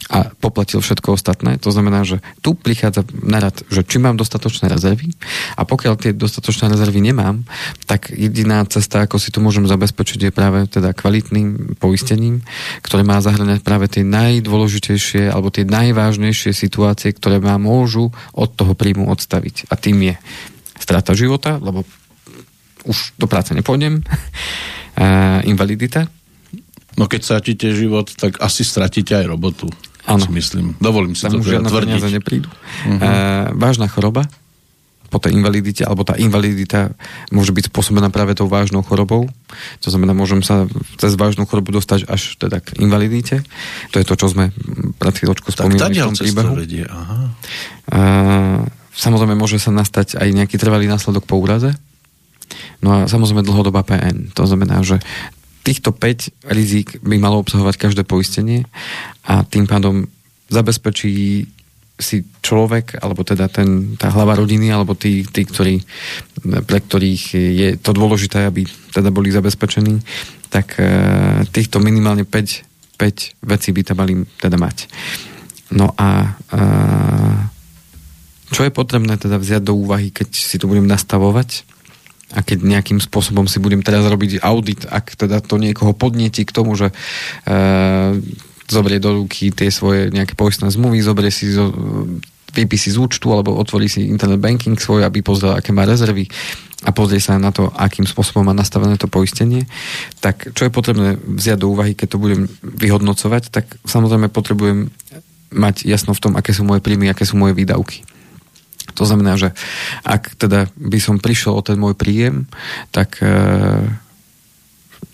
a 0.07 0.30
poplatil 0.38 0.78
všetko 0.78 1.18
ostatné. 1.18 1.59
To 1.59 1.74
znamená, 1.74 2.07
že 2.07 2.22
tu 2.38 2.55
prichádza 2.55 3.03
na 3.26 3.42
rad, 3.42 3.59
že 3.66 3.82
či 3.82 3.99
mám 3.99 4.14
dostatočné 4.14 4.70
rezervy 4.70 5.11
a 5.59 5.66
pokiaľ 5.66 5.94
tie 5.99 6.12
dostatočné 6.14 6.70
rezervy 6.70 7.03
nemám, 7.03 7.42
tak 7.90 8.14
jediná 8.14 8.62
cesta, 8.70 9.03
ako 9.03 9.18
si 9.18 9.34
to 9.34 9.42
môžem 9.42 9.66
zabezpečiť, 9.66 10.30
je 10.30 10.32
práve 10.32 10.70
teda 10.70 10.94
kvalitným 10.94 11.80
poistením, 11.82 12.47
ktoré 12.86 13.03
má 13.03 13.18
zahrňať 13.18 13.66
práve 13.66 13.90
tie 13.90 14.07
najdôležitejšie 14.07 15.26
alebo 15.26 15.51
tie 15.51 15.66
najvážnejšie 15.66 16.55
situácie, 16.55 17.11
ktoré 17.11 17.42
ma 17.42 17.59
môžu 17.59 18.14
od 18.30 18.49
toho 18.55 18.78
príjmu 18.78 19.11
odstaviť. 19.11 19.66
A 19.72 19.74
tým 19.74 20.07
je 20.07 20.14
strata 20.78 21.18
života, 21.18 21.59
lebo 21.59 21.82
už 22.86 23.18
do 23.18 23.26
práce 23.26 23.51
nepôjdem, 23.51 24.07
invalidita, 25.51 26.07
No 26.97 27.05
keď 27.05 27.20
stratíte 27.20 27.68
život, 27.76 28.09
tak 28.16 28.40
asi 28.40 28.64
stratíte 28.64 29.12
aj 29.12 29.28
robotu. 29.28 29.68
Áno. 30.07 30.23
Si 30.23 30.31
myslím. 30.31 30.79
Dovolím 30.79 31.19
si 31.19 31.27
Tam 31.27 31.35
to 31.35 31.43
už 31.43 31.59
žiadne 31.59 31.69
peniaze 31.69 32.09
neprídu. 32.15 32.47
Uh-huh. 32.49 32.99
E, 33.03 33.11
vážna 33.59 33.91
choroba 33.91 34.31
po 35.07 35.23
tej 35.23 35.39
invalidite, 35.39 35.87
alebo 35.87 36.03
tá 36.03 36.19
invalidita 36.19 36.91
môže 37.31 37.55
byť 37.55 37.71
spôsobená 37.71 38.11
práve 38.11 38.35
tou 38.35 38.51
vážnou 38.51 38.83
chorobou. 38.83 39.31
To 39.87 39.89
znamená, 39.89 40.13
môžem 40.13 40.43
sa 40.43 40.67
cez 40.99 41.15
vážnu 41.15 41.47
chorobu 41.47 41.79
dostať 41.79 42.11
až 42.11 42.35
teda 42.39 42.59
k 42.59 42.83
invalidite. 42.83 43.47
To 43.95 44.03
je 44.03 44.07
to, 44.07 44.15
čo 44.19 44.27
sme 44.35 44.51
pred 44.99 45.15
chvíľočkou 45.15 45.51
spomínali 45.55 45.95
v 45.95 46.11
tom 46.11 46.19
príbehu. 46.19 46.53
Vedie. 46.59 46.85
Aha. 46.91 47.19
E, 47.87 48.01
samozrejme, 48.99 49.39
môže 49.39 49.63
sa 49.63 49.71
nastať 49.71 50.19
aj 50.19 50.29
nejaký 50.35 50.59
trvalý 50.59 50.91
následok 50.91 51.23
po 51.23 51.39
úraze. 51.39 51.71
No 52.85 52.93
a 52.93 52.99
samozrejme 53.09 53.43
dlhodobá 53.43 53.83
PN. 53.83 54.31
To 54.37 54.45
znamená, 54.47 54.83
že 54.85 55.01
týchto 55.67 55.91
5 55.91 56.47
rizík 56.55 57.03
by 57.03 57.19
malo 57.19 57.43
obsahovať 57.43 57.75
každé 57.75 58.03
poistenie 58.07 58.62
a 59.27 59.43
tým 59.43 59.67
pádom 59.67 60.07
zabezpečí 60.47 61.43
si 61.97 62.17
človek, 62.45 63.01
alebo 63.01 63.25
teda 63.25 63.49
ten, 63.49 63.97
tá 63.97 64.12
hlava 64.12 64.37
rodiny, 64.37 64.69
alebo 64.69 64.93
tí, 64.93 65.25
tí 65.25 65.49
ktorí, 65.49 65.81
pre 66.69 66.79
ktorých 66.85 67.25
je 67.35 67.69
to 67.81 67.97
dôležité, 67.97 68.45
aby 68.47 68.69
teda 68.93 69.09
boli 69.09 69.33
zabezpečení, 69.33 70.05
tak 70.53 70.77
e, 70.77 70.85
týchto 71.49 71.81
minimálne 71.81 72.29
5, 72.29 73.01
5 73.01 73.49
vecí 73.49 73.69
by 73.73 73.81
tam 73.83 73.97
mali 74.05 74.12
teda 74.37 74.61
mať. 74.61 74.77
No 75.73 75.97
a 75.97 76.37
e, 76.37 76.57
čo 78.53 78.61
je 78.62 78.77
potrebné 78.77 79.17
teda 79.17 79.41
vziať 79.41 79.64
do 79.64 79.75
úvahy, 79.75 80.12
keď 80.12 80.37
si 80.37 80.61
to 80.61 80.69
budem 80.69 80.85
nastavovať, 80.85 81.64
a 82.35 82.43
keď 82.43 82.59
nejakým 82.66 82.99
spôsobom 82.99 83.47
si 83.47 83.62
budem 83.62 83.87
teraz 83.87 84.03
robiť 84.03 84.43
audit, 84.43 84.83
ak 84.91 85.14
teda 85.14 85.39
to 85.39 85.62
niekoho 85.62 85.95
podnieti 85.95 86.43
k 86.43 86.51
tomu, 86.51 86.74
že 86.74 86.91
e, 86.91 86.95
zoberie 88.66 88.99
do 88.99 89.22
ruky 89.22 89.55
tie 89.55 89.70
svoje 89.70 90.11
nejaké 90.11 90.35
poistné 90.35 90.66
zmluvy, 90.66 90.99
zoberie 90.99 91.31
si 91.31 91.55
zo, 91.55 91.70
výpisy 92.51 92.97
z 92.97 92.99
účtu 92.99 93.31
alebo 93.31 93.55
otvorí 93.55 93.87
si 93.87 94.09
internet 94.11 94.43
banking 94.43 94.74
svoj, 94.74 95.07
aby 95.07 95.22
pozrel, 95.22 95.55
aké 95.55 95.70
má 95.70 95.87
rezervy 95.87 96.27
a 96.85 96.91
pozrie 96.91 97.22
sa 97.22 97.39
na 97.39 97.55
to, 97.55 97.70
akým 97.72 98.05
spôsobom 98.09 98.47
má 98.47 98.55
nastavené 98.57 98.99
to 98.99 99.07
poistenie, 99.07 99.64
tak 100.20 100.51
čo 100.53 100.66
je 100.66 100.74
potrebné 100.74 101.16
vziať 101.20 101.59
do 101.62 101.72
úvahy, 101.72 101.95
keď 101.95 102.16
to 102.16 102.22
budem 102.22 102.43
vyhodnocovať, 102.62 103.55
tak 103.55 103.64
samozrejme 103.87 104.29
potrebujem 104.29 104.91
mať 105.53 105.87
jasno 105.87 106.12
v 106.12 106.22
tom, 106.22 106.33
aké 106.35 106.51
sú 106.53 106.66
moje 106.66 106.83
príjmy, 106.83 107.09
aké 107.09 107.22
sú 107.22 107.39
moje 107.39 107.55
výdavky. 107.55 108.03
To 108.95 109.03
znamená, 109.03 109.34
že 109.34 109.51
ak 110.07 110.39
teda 110.39 110.70
by 110.78 110.99
som 111.03 111.18
prišiel 111.18 111.59
o 111.59 111.64
ten 111.64 111.80
môj 111.80 111.99
príjem, 111.99 112.47
tak 112.95 113.18
e, 113.18 113.28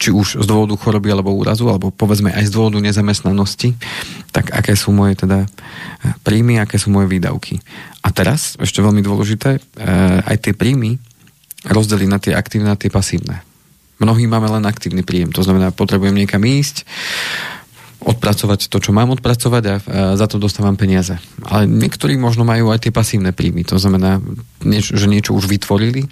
či 0.03 0.11
už 0.11 0.43
z 0.43 0.47
dôvodu 0.51 0.75
choroby 0.75 1.15
alebo 1.15 1.31
úrazu, 1.31 1.71
alebo 1.71 1.95
povedzme 1.95 2.35
aj 2.35 2.51
z 2.51 2.55
dôvodu 2.55 2.83
nezamestnanosti, 2.83 3.79
tak 4.35 4.51
aké 4.51 4.75
sú 4.75 4.91
moje 4.91 5.23
teda 5.23 5.47
e, 5.47 5.49
príjmy, 6.27 6.59
aké 6.59 6.75
sú 6.79 6.91
moje 6.91 7.07
výdavky. 7.07 7.63
A 8.03 8.11
teraz, 8.11 8.59
ešte 8.59 8.83
veľmi 8.83 8.99
dôležité, 8.99 9.59
e, 9.59 9.61
aj 10.27 10.37
tie 10.43 10.53
príjmy 10.59 10.99
rozdeliť 11.63 12.09
na 12.11 12.19
tie 12.19 12.35
aktívne 12.35 12.75
a 12.75 12.79
tie 12.79 12.91
pasívne. 12.91 13.47
Mnohí 14.03 14.27
máme 14.27 14.51
len 14.51 14.67
aktívny 14.67 15.07
príjem, 15.07 15.31
to 15.31 15.47
znamená, 15.47 15.71
potrebujem 15.71 16.19
niekam 16.19 16.43
ísť, 16.43 16.83
odpracovať 18.03 18.67
to, 18.67 18.79
čo 18.83 18.91
mám 18.91 19.15
odpracovať 19.15 19.63
a 19.65 19.75
za 20.19 20.27
to 20.27 20.43
dostávam 20.43 20.75
peniaze. 20.75 21.19
Ale 21.47 21.71
niektorí 21.71 22.19
možno 22.19 22.43
majú 22.43 22.75
aj 22.75 22.89
tie 22.89 22.93
pasívne 22.93 23.31
príjmy, 23.31 23.63
to 23.63 23.79
znamená, 23.79 24.19
že 24.63 25.07
niečo 25.07 25.35
už 25.39 25.47
vytvorili 25.47 26.11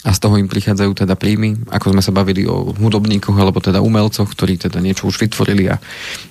a 0.00 0.16
z 0.16 0.18
toho 0.24 0.40
im 0.40 0.48
prichádzajú 0.48 1.04
teda 1.04 1.12
príjmy, 1.12 1.68
ako 1.68 1.92
sme 1.92 2.00
sa 2.00 2.08
bavili 2.08 2.48
o 2.48 2.72
hudobníkoch 2.72 3.36
alebo 3.36 3.60
teda 3.60 3.84
umelcoch, 3.84 4.32
ktorí 4.32 4.56
teda 4.56 4.80
niečo 4.80 5.04
už 5.04 5.20
vytvorili 5.20 5.68
a, 5.68 5.76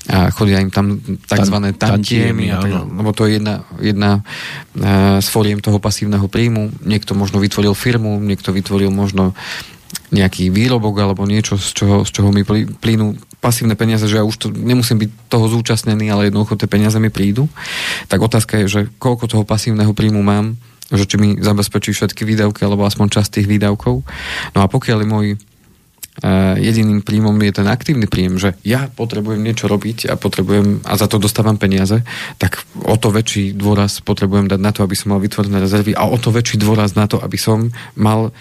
a 0.09 0.33
chodia 0.33 0.57
im 0.57 0.73
tam 0.73 0.97
tzv. 1.29 1.57
tantiemy, 1.77 2.49
teda, 2.49 2.81
lebo 2.81 3.13
to 3.13 3.29
je 3.29 3.37
jedna, 3.37 3.61
jedna 3.77 4.11
uh, 4.25 5.21
z 5.21 5.27
fóriem 5.29 5.61
toho 5.61 5.77
pasívneho 5.77 6.25
príjmu. 6.25 6.81
Niekto 6.81 7.13
možno 7.13 7.37
vytvoril 7.37 7.77
firmu, 7.77 8.17
niekto 8.17 8.49
vytvoril 8.49 8.89
možno 8.89 9.37
nejaký 10.09 10.49
výrobok 10.49 11.05
alebo 11.05 11.29
niečo, 11.29 11.61
z 11.61 11.69
čoho, 11.77 11.97
z 12.01 12.09
čoho 12.09 12.33
mi 12.33 12.41
plynú 12.81 13.21
pasívne 13.39 13.75
peniaze, 13.75 14.05
že 14.05 14.19
ja 14.19 14.27
už 14.27 14.35
to 14.35 14.47
nemusím 14.51 14.99
byť 14.99 15.09
toho 15.31 15.47
zúčastnený, 15.47 16.11
ale 16.11 16.27
jednoducho 16.27 16.59
tie 16.59 16.67
peniaze 16.67 16.99
mi 16.99 17.07
prídu. 17.07 17.47
Tak 18.11 18.19
otázka 18.19 18.59
je, 18.63 18.65
že 18.67 18.81
koľko 18.99 19.31
toho 19.31 19.43
pasívneho 19.47 19.95
príjmu 19.95 20.19
mám, 20.19 20.59
že 20.91 21.07
či 21.07 21.15
mi 21.21 21.37
zabezpečí 21.39 21.95
všetky 21.95 22.27
výdavky 22.27 22.65
alebo 22.65 22.83
aspoň 22.83 23.07
časť 23.19 23.39
tých 23.39 23.47
výdavkov. 23.47 24.03
No 24.53 24.59
a 24.59 24.67
pokiaľ 24.67 24.99
môj 25.07 25.27
Uh, 26.19 26.59
jediným 26.59 26.99
príjmom 26.99 27.31
je 27.39 27.63
ten 27.63 27.67
aktívny 27.71 28.03
príjem, 28.03 28.35
že 28.35 28.51
ja 28.67 28.91
potrebujem 28.91 29.39
niečo 29.39 29.71
robiť 29.71 30.11
a 30.11 30.19
potrebujem 30.19 30.83
a 30.83 30.99
za 30.99 31.07
to 31.07 31.15
dostávam 31.15 31.55
peniaze, 31.55 32.03
tak 32.35 32.59
o 32.75 32.99
to 32.99 33.07
väčší 33.07 33.55
dôraz 33.55 34.03
potrebujem 34.03 34.51
dať 34.51 34.59
na 34.59 34.75
to, 34.75 34.83
aby 34.83 34.99
som 34.99 35.15
mal 35.15 35.23
vytvorené 35.23 35.63
rezervy 35.63 35.95
a 35.95 36.03
o 36.11 36.19
to 36.19 36.35
väčší 36.35 36.59
dôraz 36.59 36.99
na 36.99 37.07
to, 37.07 37.23
aby 37.23 37.39
som 37.39 37.71
mal 37.95 38.35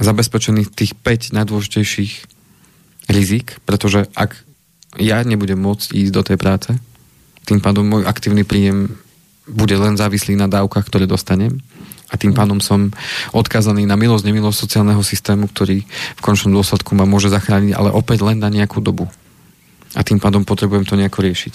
zabezpečených 0.00 0.72
tých 0.72 0.96
5 0.96 1.36
najdôležitejších 1.36 2.37
rizik, 3.08 3.58
pretože 3.64 4.06
ak 4.14 4.36
ja 5.00 5.24
nebudem 5.24 5.58
môcť 5.58 5.96
ísť 5.96 6.12
do 6.12 6.22
tej 6.22 6.36
práce, 6.36 6.70
tým 7.48 7.64
pádom 7.64 7.84
môj 7.88 8.04
aktívny 8.04 8.44
príjem 8.44 8.92
bude 9.48 9.72
len 9.72 9.96
závislý 9.96 10.36
na 10.36 10.44
dávkach, 10.44 10.84
ktoré 10.84 11.08
dostanem 11.08 11.64
a 12.08 12.14
tým 12.16 12.36
pádom 12.36 12.60
som 12.60 12.92
odkázaný 13.32 13.84
na 13.88 13.96
milosť, 13.96 14.28
nemilosť 14.28 14.58
sociálneho 14.68 15.00
systému, 15.00 15.48
ktorý 15.48 15.84
v 15.88 16.20
končnom 16.24 16.52
dôsledku 16.56 16.92
ma 16.92 17.08
môže 17.08 17.32
zachrániť, 17.32 17.72
ale 17.76 17.92
opäť 17.92 18.24
len 18.24 18.40
na 18.40 18.52
nejakú 18.52 18.80
dobu. 18.80 19.08
A 19.96 20.04
tým 20.04 20.20
pádom 20.20 20.44
potrebujem 20.44 20.84
to 20.84 21.00
nejako 21.00 21.24
riešiť. 21.24 21.54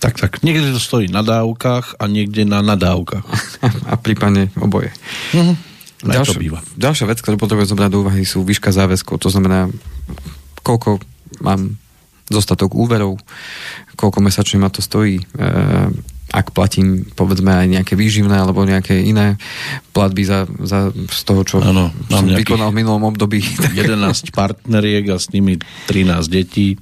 Tak, 0.00 0.20
tak. 0.20 0.32
Niekde 0.44 0.76
to 0.76 0.80
stojí 0.80 1.08
na 1.08 1.24
dávkach 1.24 1.96
a 2.00 2.04
niekde 2.08 2.44
na 2.44 2.60
nadávkach. 2.60 3.24
a 3.92 3.94
prípadne 3.96 4.52
oboje. 4.60 4.92
Uh-huh. 5.32 5.56
Ďalšia, 6.04 6.36
býva. 6.36 6.60
ďalšia 6.76 7.08
vec, 7.08 7.24
ktorú 7.24 7.40
potrebujem 7.40 7.72
zobrať 7.72 7.88
do 7.88 8.04
úvahy, 8.04 8.28
sú 8.28 8.44
výška 8.44 8.76
záväzkov. 8.76 9.16
To 9.24 9.32
znamená, 9.32 9.72
koľko 10.64 10.98
mám 11.44 11.76
dostatok 12.26 12.72
úverov, 12.72 13.20
koľko 14.00 14.24
mesačne 14.24 14.64
ma 14.64 14.72
to 14.72 14.80
stojí, 14.80 15.20
e, 15.20 15.24
ak 16.34 16.50
platím 16.50 17.06
povedzme 17.14 17.52
aj 17.52 17.66
nejaké 17.78 17.94
výživné 17.94 18.34
alebo 18.34 18.66
nejaké 18.66 18.96
iné 19.06 19.38
platby 19.94 20.26
za, 20.26 20.50
za 20.66 20.90
z 20.90 21.20
toho, 21.22 21.46
čo 21.46 21.62
ano, 21.62 21.94
som 22.10 22.26
vykonal 22.26 22.74
v 22.74 22.82
minulom 22.82 23.06
období. 23.14 23.38
11 23.76 24.34
partneriek 24.34 25.14
a 25.14 25.20
s 25.20 25.30
nimi 25.30 25.60
13 25.86 26.26
detí. 26.26 26.80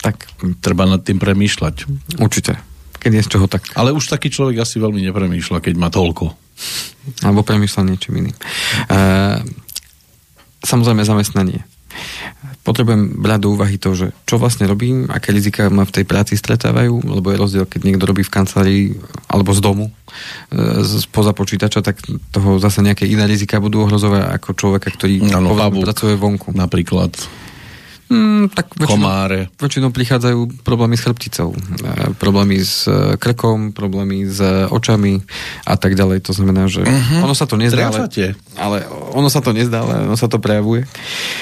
Tak 0.00 0.24
treba 0.60 0.88
nad 0.88 1.04
tým 1.04 1.20
premýšľať. 1.20 1.74
Určite. 2.20 2.60
Keď 3.00 3.10
je 3.12 3.24
z 3.24 3.30
čoho 3.36 3.46
tak. 3.48 3.68
Ale 3.76 3.92
už 3.92 4.08
taký 4.08 4.32
človek 4.32 4.64
asi 4.64 4.80
veľmi 4.80 5.04
nepremýšľa, 5.12 5.60
keď 5.60 5.74
má 5.76 5.92
toľko. 5.92 6.32
Alebo 7.24 7.44
premýšľa 7.44 7.88
niečím 7.88 8.24
iným. 8.24 8.36
E, 8.36 8.96
samozrejme 10.64 11.04
zamestnanie. 11.04 11.64
Potrebujem 12.64 13.20
brať 13.20 13.40
do 13.44 13.48
úvahy 13.52 13.76
to, 13.76 13.92
že 13.92 14.06
čo 14.24 14.40
vlastne 14.40 14.64
robím, 14.64 15.06
aké 15.12 15.30
rizika 15.30 15.68
ma 15.68 15.84
v 15.84 16.00
tej 16.00 16.04
práci 16.08 16.34
stretávajú, 16.34 17.04
lebo 17.04 17.30
je 17.30 17.40
rozdiel, 17.40 17.64
keď 17.68 17.80
niekto 17.84 18.08
robí 18.08 18.24
v 18.24 18.32
kancelárii 18.32 18.84
alebo 19.28 19.52
z 19.52 19.60
domu, 19.60 19.86
z 20.80 21.04
poza 21.10 21.36
počítača, 21.36 21.84
tak 21.84 22.00
toho 22.32 22.56
zase 22.62 22.80
nejaké 22.80 23.04
iné 23.04 23.28
rizika 23.28 23.60
budú 23.60 23.84
ohrozovať 23.84 24.40
ako 24.40 24.48
človeka, 24.56 24.88
ktorý 24.94 25.28
ano, 25.34 25.52
pracuje 25.82 26.16
vonku. 26.16 26.56
Napríklad. 26.56 27.12
Mm, 28.14 28.44
tak 28.54 28.70
väčšinou, 28.78 28.94
Komáre. 28.94 29.40
Väčšinou 29.58 29.90
prichádzajú 29.90 30.62
problémy 30.62 30.94
s 30.94 31.02
chrbticou, 31.02 31.50
e, 31.50 31.58
problémy 32.14 32.62
s 32.62 32.86
e, 32.86 33.18
krkom, 33.18 33.74
problémy 33.74 34.22
s 34.24 34.38
očami 34.70 35.18
a 35.66 35.74
tak 35.74 35.98
ďalej. 35.98 36.22
To 36.30 36.32
znamená, 36.32 36.70
že 36.70 36.86
uh-huh. 36.86 37.26
ono 37.26 37.34
sa 37.34 37.50
to 37.50 37.58
nezdá, 37.58 37.90
ale, 37.90 38.06
ale 38.54 38.76
ono 39.10 39.26
sa 39.26 39.42
to 39.42 39.50
nezdá, 39.50 39.82
ale 39.82 40.06
ono 40.06 40.14
sa 40.14 40.30
to 40.30 40.38
prejavuje. 40.38 40.86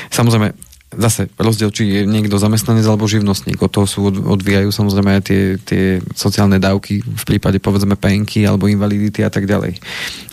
Samozrejme, 0.08 0.56
zase 0.96 1.28
rozdiel, 1.40 1.72
či 1.72 1.88
je 1.88 2.02
niekto 2.04 2.36
zamestnanec 2.36 2.84
alebo 2.84 3.08
živnostník. 3.08 3.56
Od 3.60 3.72
toho 3.72 3.86
sú 3.88 4.12
odvíjajú 4.12 4.68
samozrejme 4.68 5.20
aj 5.20 5.22
tie, 5.24 5.42
tie 5.60 5.84
sociálne 6.12 6.60
dávky 6.60 7.00
v 7.00 7.24
prípade 7.24 7.58
povedzme 7.58 7.96
penky 7.96 8.44
alebo 8.44 8.68
invalidity 8.68 9.24
a 9.24 9.32
tak 9.32 9.48
ďalej. 9.48 9.80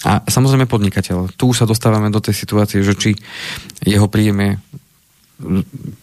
A 0.03 0.23
samozrejme 0.27 0.67
podnikateľ. 0.67 1.35
Tu 1.35 1.43
už 1.47 1.63
sa 1.63 1.69
dostávame 1.69 2.11
do 2.11 2.19
tej 2.19 2.35
situácie, 2.35 2.83
že 2.83 2.95
či 2.95 3.15
jeho 3.83 4.11
príjem 4.11 4.37
je 4.43 4.51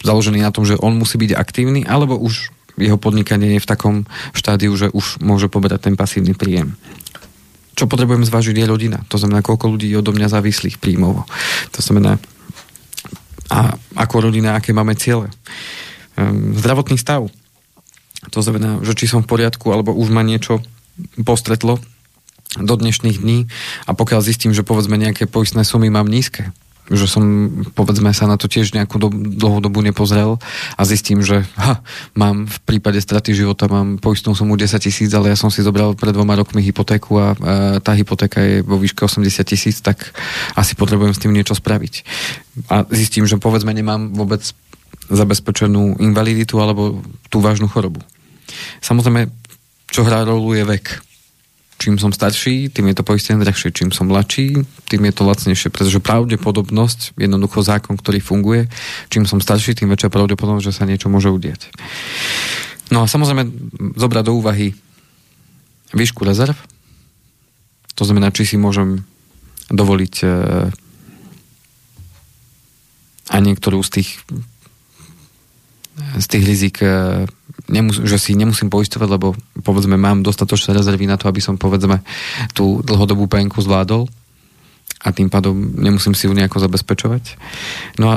založený 0.01 0.41
na 0.41 0.53
tom, 0.53 0.64
že 0.64 0.80
on 0.80 0.97
musí 0.97 1.20
byť 1.20 1.37
aktívny, 1.37 1.84
alebo 1.84 2.16
už 2.16 2.51
jeho 2.76 3.01
podnikanie 3.01 3.57
je 3.57 3.64
v 3.64 3.70
takom 3.70 3.97
štádiu, 4.37 4.72
že 4.76 4.93
už 4.93 5.20
môže 5.24 5.49
poberať 5.49 5.89
ten 5.89 5.95
pasívny 5.97 6.37
príjem. 6.37 6.76
Čo 7.76 7.89
potrebujem 7.89 8.24
zvážiť 8.24 8.57
je 8.57 8.66
rodina. 8.68 9.05
To 9.12 9.20
znamená, 9.20 9.45
koľko 9.45 9.76
ľudí 9.76 9.93
je 9.93 10.01
odo 10.01 10.12
mňa 10.12 10.32
závislých 10.32 10.80
príjmov. 10.80 11.28
To 11.76 11.80
znamená, 11.80 12.16
a 13.53 13.76
ako 13.97 14.28
rodina, 14.32 14.57
aké 14.57 14.72
máme 14.72 14.97
ciele. 14.97 15.28
Ehm, 16.16 16.57
zdravotný 16.57 16.97
stav. 16.97 17.28
To 18.32 18.41
znamená, 18.41 18.80
že 18.82 18.97
či 18.97 19.07
som 19.07 19.22
v 19.22 19.30
poriadku, 19.30 19.70
alebo 19.70 19.93
už 19.93 20.09
ma 20.11 20.24
niečo 20.24 20.64
postretlo 21.20 21.78
do 22.57 22.74
dnešných 22.74 23.20
dní 23.20 23.53
a 23.84 23.93
pokiaľ 23.93 24.24
zistím, 24.24 24.57
že 24.57 24.64
povedzme 24.64 24.97
nejaké 24.97 25.28
poistné 25.28 25.61
sumy 25.62 25.93
mám 25.93 26.09
nízke, 26.09 26.57
že 26.91 27.07
som 27.11 27.22
povedzme 27.74 28.14
sa 28.14 28.30
na 28.30 28.39
to 28.39 28.47
tiež 28.47 28.70
nejakú 28.70 29.03
do, 29.03 29.09
dlhú 29.11 29.59
dobu 29.59 29.82
nepozrel 29.82 30.39
a 30.78 30.82
zistím, 30.87 31.22
že 31.22 31.43
ha, 31.59 31.82
mám 32.14 32.47
v 32.47 32.59
prípade 32.62 33.03
straty 33.03 33.34
života 33.34 33.66
mám 33.66 33.99
poistnú 33.99 34.34
sumu 34.39 34.55
10 34.55 34.78
tisíc, 34.78 35.11
ale 35.11 35.34
ja 35.34 35.37
som 35.39 35.51
si 35.51 35.66
zobral 35.66 35.99
pred 35.99 36.14
dvoma 36.14 36.39
rokmi 36.39 36.62
hypotéku 36.62 37.18
a, 37.18 37.26
a 37.26 37.32
tá 37.82 37.93
hypotéka 37.95 38.39
je 38.39 38.62
vo 38.62 38.78
výške 38.78 39.03
80 39.03 39.26
tisíc, 39.43 39.82
tak 39.82 40.14
asi 40.55 40.78
potrebujem 40.78 41.14
s 41.14 41.22
tým 41.22 41.34
niečo 41.34 41.59
spraviť. 41.59 41.95
A 42.70 42.87
zistím, 42.95 43.26
že 43.26 43.41
povedzme 43.41 43.74
nemám 43.74 44.14
vôbec 44.14 44.43
zabezpečenú 45.11 46.03
invaliditu 46.03 46.59
alebo 46.59 47.03
tú 47.30 47.39
vážnu 47.39 47.70
chorobu. 47.70 48.03
Samozrejme, 48.82 49.30
čo 49.91 50.03
hrá 50.03 50.26
rolu 50.26 50.55
je 50.55 50.64
vek 50.66 51.06
čím 51.77 52.01
som 52.01 52.12
starší, 52.12 52.72
tým 52.72 52.89
je 52.91 52.97
to 52.97 53.05
poistenie 53.05 53.41
drahšie. 53.41 53.72
Čím 53.72 53.93
som 53.93 54.09
mladší, 54.09 54.64
tým 54.89 55.03
je 55.07 55.12
to 55.12 55.22
lacnejšie, 55.29 55.68
pretože 55.68 56.01
pravdepodobnosť, 56.01 57.16
jednoducho 57.20 57.61
zákon, 57.61 58.01
ktorý 58.01 58.18
funguje, 58.20 58.72
čím 59.12 59.29
som 59.29 59.41
starší, 59.41 59.77
tým 59.77 59.93
väčšia 59.93 60.09
pravdepodobnosť, 60.09 60.66
že 60.66 60.77
sa 60.77 60.89
niečo 60.89 61.12
môže 61.12 61.29
udieť. 61.29 61.68
No 62.89 63.05
a 63.05 63.11
samozrejme 63.11 63.51
zobrať 63.99 64.24
do 64.24 64.33
úvahy 64.39 64.72
výšku 65.93 66.24
rezerv, 66.24 66.57
to 67.97 68.05
znamená, 68.05 68.33
či 68.33 68.45
si 68.45 68.57
môžem 68.61 69.05
dovoliť 69.72 70.14
e, 70.22 70.27
a 73.27 73.37
niektorú 73.43 73.83
z 73.83 73.91
tých 74.01 74.11
z 75.97 76.27
tých 76.29 76.45
rizik 76.45 76.77
e, 76.85 77.24
nemus- 77.71 78.03
že 78.03 78.17
si 78.19 78.39
nemusím 78.39 78.71
poistovať, 78.71 79.09
lebo 79.11 79.35
povedzme 79.62 79.99
mám 79.99 80.23
dostatočné 80.23 80.75
rezervy 80.75 81.07
na 81.07 81.19
to, 81.19 81.27
aby 81.31 81.43
som 81.43 81.59
povedzme 81.59 82.03
tú 82.55 82.83
dlhodobú 82.83 83.27
penku 83.27 83.59
zvládol 83.62 84.07
a 85.05 85.09
tým 85.12 85.31
pádom 85.31 85.55
nemusím 85.77 86.14
si 86.14 86.27
ju 86.27 86.33
nejako 86.35 86.62
zabezpečovať. 86.62 87.39
No 88.01 88.17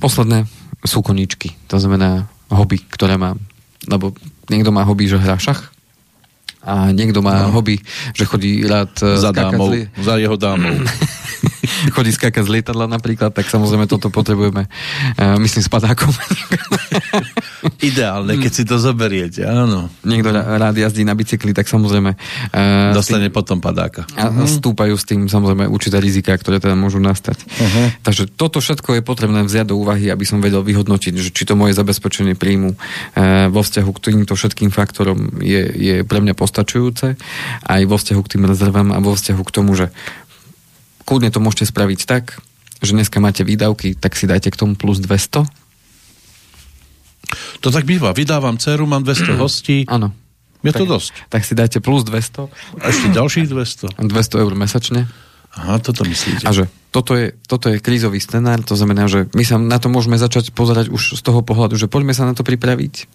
posledné 0.00 0.46
sú 0.84 1.04
koničky, 1.04 1.52
to 1.68 1.76
znamená 1.76 2.28
hobby, 2.48 2.80
ktoré 2.80 3.20
mám. 3.20 3.36
Lebo 3.88 4.16
niekto 4.48 4.72
má 4.72 4.84
hobby, 4.84 5.08
že 5.08 5.20
hrá 5.20 5.36
šach 5.36 5.72
a 6.60 6.92
niekto 6.92 7.24
má 7.24 7.48
no. 7.48 7.56
hobby, 7.56 7.80
že 8.12 8.28
chodí 8.28 8.68
rád 8.68 8.92
e, 9.00 9.16
za, 9.16 9.32
dámou, 9.32 9.72
za 9.96 10.20
jeho 10.20 10.36
dámou. 10.36 10.76
chodí 11.94 12.10
skákať 12.14 12.44
z 12.46 12.50
lietadla 12.60 12.86
napríklad, 12.90 13.34
tak 13.34 13.46
samozrejme 13.46 13.86
toto 13.86 14.12
potrebujeme, 14.12 14.66
uh, 14.66 15.36
myslím, 15.40 15.62
s 15.64 15.70
padákom. 15.70 16.10
Ideálne, 17.90 18.36
keď 18.36 18.52
si 18.52 18.64
to 18.66 18.76
zoberiete, 18.76 19.44
áno. 19.44 19.88
Niekto 20.04 20.32
rád 20.34 20.76
jazdí 20.76 21.04
na 21.04 21.16
bicykli, 21.16 21.56
tak 21.56 21.68
samozrejme... 21.68 22.16
Uh, 22.52 22.92
Dostane 22.92 23.28
tým, 23.28 23.36
potom 23.36 23.58
padáka. 23.58 24.04
A 24.16 24.28
uh-huh. 24.28 24.48
stúpajú 24.48 24.94
s 24.96 25.04
tým 25.08 25.26
samozrejme 25.28 25.68
určité 25.68 26.00
rizika, 26.00 26.36
ktoré 26.36 26.60
teda 26.60 26.76
môžu 26.76 27.00
nastať. 27.00 27.44
Uh-huh. 27.44 27.86
Takže 28.04 28.28
toto 28.32 28.60
všetko 28.60 29.00
je 29.00 29.02
potrebné 29.04 29.40
vziať 29.44 29.72
do 29.72 29.78
úvahy, 29.80 30.12
aby 30.12 30.24
som 30.28 30.42
vedel 30.44 30.60
vyhodnotiť, 30.60 31.14
že 31.16 31.30
či 31.32 31.48
to 31.48 31.56
moje 31.56 31.76
zabezpečenie 31.76 32.36
príjmu 32.36 32.76
uh, 32.76 33.48
vo 33.48 33.60
vzťahu 33.64 33.90
k 33.96 34.00
týmto 34.12 34.32
všetkým 34.36 34.70
faktorom 34.72 35.40
je, 35.40 35.62
je 35.76 35.94
pre 36.04 36.20
mňa 36.20 36.34
postačujúce, 36.36 37.16
aj 37.64 37.82
vo 37.88 37.96
vzťahu 37.96 38.20
k 38.24 38.30
tým 38.36 38.44
rezervám 38.48 38.92
a 38.92 38.98
vo 39.00 39.16
vzťahu 39.16 39.42
k 39.44 39.54
tomu, 39.54 39.72
že 39.76 39.92
kľudne 41.10 41.34
to 41.34 41.42
môžete 41.42 41.74
spraviť 41.74 42.06
tak, 42.06 42.38
že 42.78 42.94
dneska 42.94 43.18
máte 43.18 43.42
výdavky, 43.42 43.98
tak 43.98 44.14
si 44.14 44.30
dajte 44.30 44.54
k 44.54 44.60
tomu 44.62 44.78
plus 44.78 45.02
200. 45.02 45.42
To 47.66 47.68
tak 47.74 47.82
býva. 47.82 48.14
Vydávam 48.14 48.54
dceru, 48.62 48.86
mám 48.86 49.02
200 49.02 49.34
hostí. 49.42 49.82
Áno. 49.90 50.14
Je 50.62 50.70
tak, 50.70 50.86
to 50.86 50.86
dosť. 50.86 51.10
Tak 51.26 51.42
si 51.42 51.58
dajte 51.58 51.82
plus 51.82 52.06
200. 52.06 52.46
A 52.78 52.84
ešte 52.86 53.06
ďalších 53.10 53.50
200. 53.50 53.98
200 53.98 54.42
eur 54.46 54.52
mesačne. 54.54 55.10
Aha, 55.50 55.82
toto 55.82 56.06
myslíte. 56.06 56.46
A 56.46 56.54
že 56.54 56.70
toto 56.94 57.18
je, 57.18 57.34
toto 57.50 57.74
je 57.74 57.82
krízový 57.82 58.22
scenár, 58.22 58.62
to 58.62 58.78
znamená, 58.78 59.10
že 59.10 59.26
my 59.34 59.42
sa 59.42 59.58
na 59.58 59.82
to 59.82 59.90
môžeme 59.90 60.14
začať 60.14 60.54
pozerať 60.54 60.94
už 60.94 61.18
z 61.18 61.22
toho 61.26 61.42
pohľadu, 61.42 61.74
že 61.74 61.90
poďme 61.90 62.14
sa 62.14 62.22
na 62.22 62.38
to 62.38 62.46
pripraviť. 62.46 63.10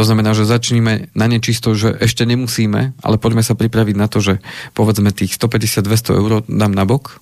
To 0.00 0.08
znamená, 0.08 0.32
že 0.32 0.48
začníme 0.48 1.12
na 1.12 1.26
nečisto, 1.28 1.76
že 1.76 1.92
ešte 1.92 2.24
nemusíme, 2.24 2.96
ale 3.04 3.20
poďme 3.20 3.44
sa 3.44 3.52
pripraviť 3.52 4.00
na 4.00 4.08
to, 4.08 4.24
že 4.24 4.40
povedzme 4.72 5.12
tých 5.12 5.36
150-200 5.36 6.16
eur 6.16 6.40
dám 6.48 6.72
na 6.72 6.88
bok 6.88 7.20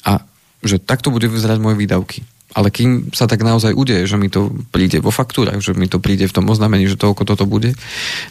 a 0.00 0.24
že 0.64 0.80
takto 0.80 1.12
bude 1.12 1.28
vyzerať 1.28 1.60
moje 1.60 1.76
výdavky. 1.76 2.24
Ale 2.54 2.70
kým 2.70 3.10
sa 3.10 3.26
tak 3.26 3.42
naozaj 3.42 3.74
udeje, 3.74 4.06
že 4.06 4.14
mi 4.14 4.30
to 4.30 4.54
príde 4.70 5.02
vo 5.02 5.10
faktúrach, 5.10 5.58
že 5.58 5.74
mi 5.74 5.90
to 5.90 5.98
príde 5.98 6.30
v 6.30 6.34
tom 6.34 6.46
oznámení, 6.46 6.86
že 6.86 6.94
toľko 6.94 7.26
toto 7.26 7.44
bude, 7.44 7.74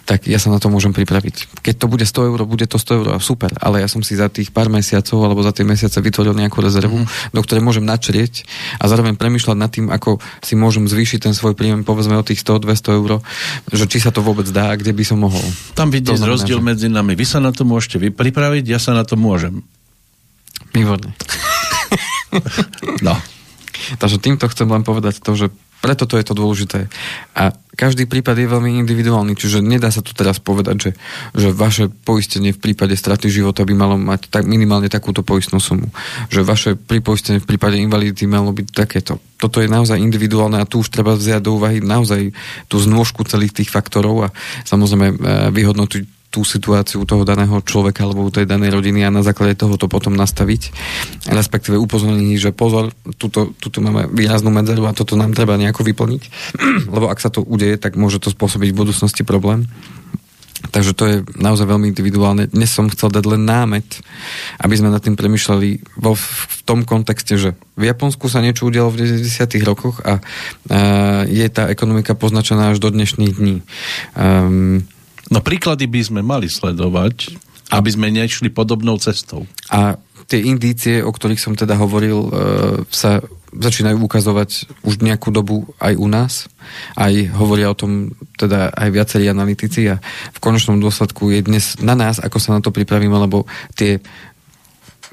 tak 0.07 0.25
ja 0.31 0.39
sa 0.39 0.47
na 0.47 0.63
to 0.63 0.71
môžem 0.71 0.95
pripraviť. 0.95 1.59
Keď 1.59 1.75
to 1.75 1.85
bude 1.91 2.07
100 2.07 2.31
eur, 2.31 2.39
bude 2.47 2.63
to 2.63 2.79
100 2.79 2.99
eur 3.03 3.07
a 3.13 3.17
super, 3.19 3.51
ale 3.59 3.83
ja 3.83 3.91
som 3.91 3.99
si 3.99 4.15
za 4.15 4.31
tých 4.31 4.55
pár 4.55 4.71
mesiacov 4.71 5.19
alebo 5.27 5.43
za 5.43 5.51
tie 5.51 5.67
mesiace 5.67 5.99
vytvoril 5.99 6.33
nejakú 6.39 6.63
rezervu, 6.63 7.03
mm. 7.03 7.35
do 7.35 7.41
ktorej 7.43 7.63
môžem 7.67 7.83
načrieť 7.83 8.47
a 8.79 8.87
zároveň 8.87 9.19
premyšľať 9.19 9.57
nad 9.59 9.69
tým, 9.69 9.91
ako 9.91 10.23
si 10.39 10.55
môžem 10.55 10.87
zvýšiť 10.87 11.27
ten 11.27 11.35
svoj 11.35 11.53
príjem, 11.59 11.83
povedzme 11.83 12.15
o 12.15 12.23
tých 12.23 12.39
100-200 12.41 12.99
eur, 12.99 13.11
že 13.75 13.85
či 13.91 13.99
sa 13.99 14.15
to 14.15 14.23
vôbec 14.23 14.47
dá 14.47 14.71
a 14.71 14.79
kde 14.79 14.95
by 14.95 15.03
som 15.03 15.19
mohol. 15.19 15.43
Tam 15.75 15.91
vidieť 15.91 16.23
rozdiel 16.23 16.63
že... 16.63 16.65
medzi 16.65 16.87
nami. 16.87 17.19
Vy 17.19 17.27
sa 17.27 17.43
na 17.43 17.51
to 17.51 17.67
môžete 17.67 17.99
pripraviť, 18.15 18.63
ja 18.71 18.79
sa 18.79 18.95
na 18.95 19.03
to 19.03 19.19
môžem. 19.19 19.67
Výborne. 20.71 21.11
no. 23.05 23.15
Takže 23.97 24.17
týmto 24.21 24.45
chcem 24.49 24.67
len 24.67 24.83
povedať 24.85 25.19
to, 25.19 25.33
že 25.35 25.47
preto 25.83 26.07
to 26.07 26.15
je 26.15 26.23
to 26.23 26.31
dôležité. 26.31 26.87
A 27.35 27.51
každý 27.75 28.07
prípad 28.07 28.39
je 28.39 28.47
veľmi 28.47 28.79
individuálny, 28.87 29.35
čiže 29.35 29.59
nedá 29.59 29.91
sa 29.91 29.99
tu 29.99 30.15
teraz 30.15 30.39
povedať, 30.39 30.75
že, 30.79 30.91
že 31.35 31.49
vaše 31.51 31.91
poistenie 31.91 32.55
v 32.55 32.63
prípade 32.63 32.95
straty 32.95 33.27
života 33.27 33.67
by 33.67 33.75
malo 33.75 33.99
mať 33.99 34.31
tak 34.31 34.47
minimálne 34.47 34.87
takúto 34.87 35.27
poistnú 35.27 35.59
sumu. 35.59 35.91
Že 36.31 36.47
vaše 36.47 36.71
pripoistenie 36.79 37.43
v 37.43 37.49
prípade 37.51 37.75
invalidity 37.83 38.23
malo 38.23 38.55
byť 38.55 38.67
takéto. 38.71 39.19
Toto 39.35 39.59
je 39.59 39.67
naozaj 39.67 39.99
individuálne 39.99 40.55
a 40.55 40.69
tu 40.69 40.79
už 40.79 40.87
treba 40.87 41.19
vziať 41.19 41.43
do 41.43 41.59
úvahy 41.59 41.83
naozaj 41.83 42.31
tú 42.71 42.79
znôžku 42.79 43.27
celých 43.27 43.51
tých 43.51 43.67
faktorov 43.67 44.31
a 44.31 44.33
samozrejme 44.63 45.07
eh, 45.11 45.15
vyhodnotiť 45.51 46.22
tú 46.33 46.41
situáciu 46.41 47.05
toho 47.05 47.21
daného 47.21 47.61
človeka 47.61 48.09
alebo 48.09 48.33
tej 48.33 48.49
danej 48.49 48.73
rodiny 48.73 49.05
a 49.05 49.13
na 49.13 49.21
základe 49.21 49.53
toho 49.53 49.77
to 49.77 49.85
potom 49.85 50.17
nastaviť. 50.17 50.73
Respektíve 51.29 51.77
upozorniť, 51.77 52.41
že 52.41 52.49
pozor, 52.49 52.89
tuto, 53.21 53.53
tuto 53.61 53.77
máme 53.85 54.09
výraznú 54.09 54.49
medzeru 54.49 54.89
a 54.89 54.97
toto 54.97 55.13
nám 55.13 55.37
treba 55.37 55.61
nejako 55.61 55.85
vyplniť. 55.85 56.23
Lebo 56.97 57.13
ak 57.13 57.21
sa 57.21 57.29
to 57.29 57.45
udeje, 57.45 57.77
tak 57.77 57.93
môže 58.01 58.17
to 58.17 58.33
spôsobiť 58.33 58.73
v 58.73 58.79
budúcnosti 58.81 59.21
problém. 59.21 59.69
Takže 60.73 60.91
to 60.95 61.03
je 61.05 61.17
naozaj 61.37 61.69
veľmi 61.69 61.91
individuálne. 61.91 62.49
Dnes 62.49 62.71
som 62.71 62.89
chcel 62.89 63.11
dať 63.11 63.29
len 63.29 63.43
námet, 63.45 63.85
aby 64.63 64.73
sme 64.73 64.89
nad 64.89 65.03
tým 65.03 65.19
premyšľali 65.19 65.99
vo, 65.99 66.15
v 66.17 66.59
tom 66.63 66.87
kontexte, 66.87 67.35
že 67.35 67.53
v 67.75 67.91
Japonsku 67.91 68.31
sa 68.31 68.39
niečo 68.39 68.65
udialo 68.71 68.89
v 68.89 69.05
90. 69.05 69.69
rokoch 69.69 69.99
a, 70.01 70.17
a 70.17 70.17
je 71.27 71.45
tá 71.51 71.67
ekonomika 71.67 72.15
poznačená 72.15 72.71
až 72.71 72.79
do 72.79 72.89
dnešných 72.89 73.33
dní. 73.35 73.59
Um, 74.15 74.87
No 75.33 75.41
príklady 75.41 75.89
by 75.89 76.01
sme 76.05 76.21
mali 76.21 76.45
sledovať, 76.45 77.33
aby 77.73 77.89
sme 77.89 78.13
nešli 78.13 78.53
podobnou 78.53 79.01
cestou. 79.01 79.49
A 79.73 79.97
tie 80.29 80.45
indície, 80.45 81.01
o 81.01 81.09
ktorých 81.09 81.41
som 81.41 81.57
teda 81.57 81.73
hovoril, 81.73 82.17
e, 82.21 82.29
sa 82.93 83.17
začínajú 83.53 83.97
ukazovať 84.05 84.69
už 84.85 85.01
nejakú 85.01 85.33
dobu 85.33 85.65
aj 85.81 85.93
u 85.97 86.05
nás. 86.05 86.45
Aj 86.93 87.13
hovoria 87.37 87.73
o 87.73 87.77
tom 87.77 88.13
teda 88.37 88.69
aj 88.73 88.89
viacerí 88.93 89.25
analytici 89.29 89.89
a 89.89 89.97
v 90.33 90.39
konečnom 90.41 90.77
dôsledku 90.77 91.33
je 91.33 91.45
dnes 91.45 91.81
na 91.81 91.97
nás, 91.97 92.21
ako 92.21 92.37
sa 92.37 92.53
na 92.53 92.61
to 92.61 92.69
pripravíme, 92.73 93.13
lebo 93.13 93.45
tie 93.73 94.01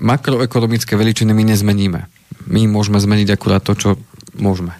makroekonomické 0.00 0.96
veličiny 0.96 1.32
my 1.36 1.44
nezmeníme. 1.52 2.00
My 2.48 2.64
môžeme 2.64 2.96
zmeniť 2.96 3.28
akurát 3.36 3.60
to, 3.60 3.76
čo 3.76 3.88
môžeme. 4.40 4.72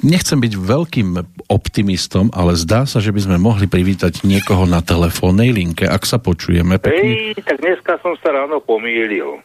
Nechcem 0.00 0.38
byť 0.38 0.52
veľkým 0.54 1.08
optimistom, 1.50 2.30
ale 2.30 2.54
zdá 2.54 2.86
sa, 2.86 3.02
že 3.02 3.10
by 3.10 3.20
sme 3.26 3.36
mohli 3.36 3.66
privítať 3.66 4.22
niekoho 4.22 4.64
na 4.64 4.80
telefónnej 4.80 5.50
linke, 5.50 5.84
ak 5.84 6.06
sa 6.06 6.22
počujeme. 6.22 6.78
Pekne. 6.78 7.34
Hej, 7.34 7.42
tak 7.42 7.58
dneska 7.60 7.98
som 8.00 8.14
sa 8.22 8.30
ráno 8.32 8.62
pomýlil. 8.62 9.42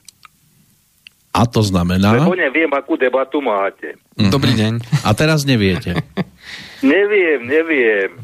A 1.30 1.45
to 1.45 1.62
znamená... 1.62 2.26
Lebo 2.26 2.34
neviem, 2.34 2.70
akú 2.74 2.97
debatu 2.97 3.38
máte. 3.39 3.97
Mm-hmm. 4.18 4.32
Dobrý 4.34 4.53
deň. 4.57 4.74
A 5.05 5.10
teraz 5.14 5.45
neviete. 5.45 5.93
neviem, 6.82 7.45
neviem. 7.45 8.18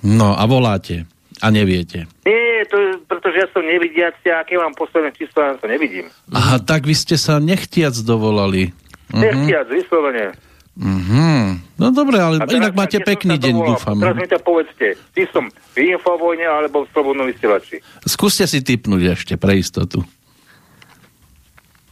No 0.00 0.32
a 0.36 0.44
voláte. 0.48 1.04
A 1.42 1.52
neviete. 1.52 2.08
Nie, 2.24 2.64
to, 2.70 3.04
pretože 3.04 3.44
ja 3.44 3.48
som 3.52 3.60
nevidiaci 3.66 4.32
a 4.32 4.40
aké 4.40 4.56
mám 4.56 4.72
posledné 4.72 5.12
číslo, 5.12 5.44
ja 5.44 5.58
to 5.60 5.68
nevidím. 5.68 6.08
Aha, 6.32 6.62
tak 6.62 6.88
vy 6.88 6.94
ste 6.94 7.20
sa 7.20 7.36
nechtiac 7.42 7.92
dovolali. 8.00 8.72
Uh-huh. 9.12 9.20
Nechtiac, 9.20 9.66
vyslovene. 9.68 10.32
Uh-huh. 10.74 11.54
No 11.78 11.94
dobre, 11.94 12.18
ale 12.18 12.42
inak 12.50 12.74
máte 12.74 12.98
pekný 12.98 13.38
deň, 13.38 13.54
dúfam. 13.62 13.94
Teraz 13.94 14.18
mi 14.18 14.26
to 14.26 14.38
povedzte, 14.42 14.98
ty 15.14 15.22
som 15.30 15.46
v 15.74 15.94
Infovojne 15.94 16.46
alebo 16.50 16.82
v 16.82 16.90
Slobodnom 16.90 17.30
vysielači. 17.30 17.78
Skúste 18.02 18.50
si 18.50 18.58
typnúť 18.58 19.14
ešte 19.14 19.34
pre 19.38 19.54
istotu. 19.54 20.02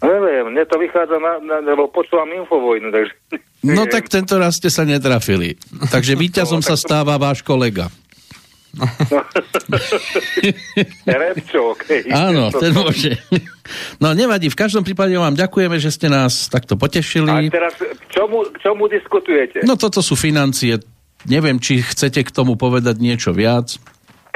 Neviem, 0.02 0.50
mne 0.50 0.66
to 0.66 0.82
vychádza, 0.82 1.14
na, 1.22 1.38
na, 1.38 1.56
lebo 1.62 1.86
počúvam 1.86 2.26
Infovojnu, 2.26 2.90
takže... 2.90 3.14
No 3.62 3.86
tak 3.86 4.10
tento 4.10 4.34
raz 4.34 4.58
ste 4.58 4.66
sa 4.66 4.82
netrafili. 4.82 5.54
Takže 5.94 6.18
víťazom 6.26 6.58
no, 6.58 6.66
sa 6.66 6.74
stáva 6.74 7.14
váš 7.22 7.46
kolega. 7.46 7.86
No. 8.72 8.88
Repčok. 11.04 11.76
Áno, 12.08 12.48
ten 12.56 12.72
môže. 12.72 13.20
No 14.00 14.16
nevadí, 14.16 14.48
v 14.48 14.56
každom 14.56 14.80
prípade 14.80 15.12
vám 15.12 15.36
ďakujeme, 15.36 15.76
že 15.76 15.92
ste 15.92 16.08
nás 16.08 16.48
takto 16.48 16.80
potešili. 16.80 17.28
A 17.28 17.52
teraz 17.52 17.76
k 17.76 18.04
čomu, 18.08 18.48
k 18.48 18.56
čomu 18.64 18.88
diskutujete? 18.88 19.60
No 19.68 19.76
toto 19.76 20.00
sú 20.00 20.16
financie. 20.16 20.80
Neviem, 21.28 21.60
či 21.62 21.84
chcete 21.84 22.24
k 22.24 22.30
tomu 22.34 22.56
povedať 22.56 22.98
niečo 22.98 23.30
viac. 23.30 23.76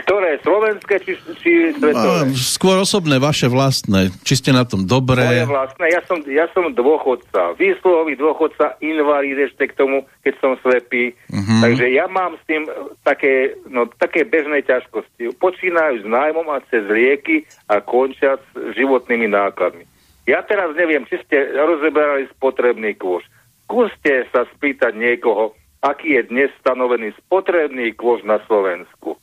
Ktoré? 0.06 0.38
Slovenské 0.38 1.02
či, 1.02 1.18
či 1.42 1.74
svetové? 1.74 2.30
No, 2.30 2.38
skôr 2.38 2.78
osobné, 2.78 3.18
vaše 3.18 3.50
vlastné. 3.50 4.14
Či 4.22 4.38
ste 4.38 4.50
na 4.54 4.62
tom 4.62 4.86
dobré? 4.86 5.42
Moje 5.42 5.50
vlastné. 5.50 5.84
Ja 5.90 6.02
som, 6.06 6.18
ja 6.30 6.46
som 6.54 6.70
dôchodca. 6.70 7.58
Výsluhový 7.58 8.14
dôchodca, 8.14 8.78
invalid 8.78 9.34
ešte 9.34 9.66
k 9.66 9.74
tomu, 9.74 10.06
keď 10.22 10.34
som 10.38 10.54
slepý. 10.62 11.10
Uh-huh. 11.26 11.58
Takže 11.58 11.90
ja 11.90 12.06
mám 12.06 12.38
s 12.38 12.42
tým 12.46 12.70
také, 13.02 13.58
no, 13.66 13.90
také 13.98 14.22
bežné 14.22 14.62
ťažkosti. 14.62 15.34
Počínajú 15.42 15.94
s 15.98 16.06
nájmom 16.06 16.54
a 16.54 16.62
cez 16.70 16.86
lieky 16.86 17.42
a 17.66 17.82
končia 17.82 18.38
s 18.38 18.78
životnými 18.78 19.26
nákladmi. 19.26 19.82
Ja 20.30 20.46
teraz 20.46 20.70
neviem, 20.78 21.02
či 21.10 21.18
ste 21.26 21.50
rozeberali 21.50 22.30
spotrebný 22.38 22.94
kôž. 22.94 23.26
Skúste 23.66 24.30
sa 24.30 24.46
spýtať 24.54 24.94
niekoho, 24.94 25.58
aký 25.82 26.14
je 26.14 26.30
dnes 26.30 26.54
stanovený 26.62 27.10
spotrebný 27.26 27.90
kôž 27.98 28.22
na 28.22 28.38
Slovensku 28.46 29.18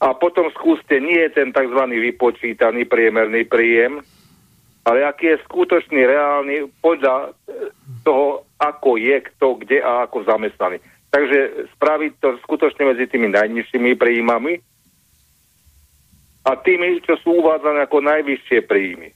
a 0.00 0.14
potom 0.14 0.50
skúste 0.54 0.98
nie 0.98 1.22
ten 1.30 1.54
tzv. 1.54 1.80
vypočítaný 1.90 2.84
priemerný 2.84 3.46
príjem, 3.46 4.02
ale 4.84 5.06
aký 5.06 5.32
je 5.32 5.44
skutočný, 5.48 6.00
reálny 6.04 6.68
podľa 6.84 7.14
e, 7.24 7.28
toho, 8.04 8.44
ako 8.60 9.00
je 9.00 9.16
kto, 9.32 9.48
kde 9.64 9.78
a 9.80 10.04
ako 10.04 10.28
zamestnaný. 10.28 10.76
Takže 11.08 11.70
spraviť 11.78 12.12
to 12.20 12.36
skutočne 12.44 12.90
medzi 12.90 13.06
tými 13.08 13.32
najnižšími 13.32 13.96
príjmami 13.96 14.60
a 16.44 16.50
tými, 16.58 17.00
čo 17.00 17.16
sú 17.22 17.40
uvádzané 17.40 17.88
ako 17.88 17.98
najvyššie 18.04 18.58
príjmy. 18.68 19.08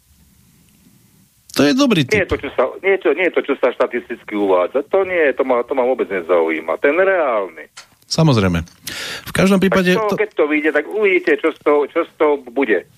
To 1.58 1.66
je 1.66 1.74
dobrý 1.74 2.06
typ. 2.06 2.14
Nie 2.14 2.24
je 2.24 2.32
to, 2.32 2.38
čo 2.38 2.50
sa, 2.54 2.62
nie 2.86 2.94
to, 3.02 3.10
nie 3.18 3.26
je 3.26 3.34
to, 3.34 3.42
čo 3.42 3.54
sa 3.58 3.74
štatisticky 3.74 4.38
uvádza. 4.38 4.86
To 4.94 5.02
nie, 5.02 5.26
to 5.34 5.42
ma, 5.42 5.66
to 5.66 5.74
ma 5.74 5.82
vôbec 5.82 6.06
nezaujíma. 6.06 6.78
Ten 6.78 6.94
reálny. 6.94 7.66
Samozrejme. 8.09 8.64
V 9.28 9.32
každom 9.36 9.61
prípade... 9.61 9.92
to, 9.92 10.16
keď 10.16 10.32
to 10.32 10.44
vyjde, 10.48 10.70
tak 10.72 10.88
uvidíte, 10.88 11.36
čo 11.36 11.52
z 11.52 11.59
toho, 11.61 11.84
čo 11.92 12.09
z 12.09 12.12
toho 12.16 12.40
bude. 12.40 12.88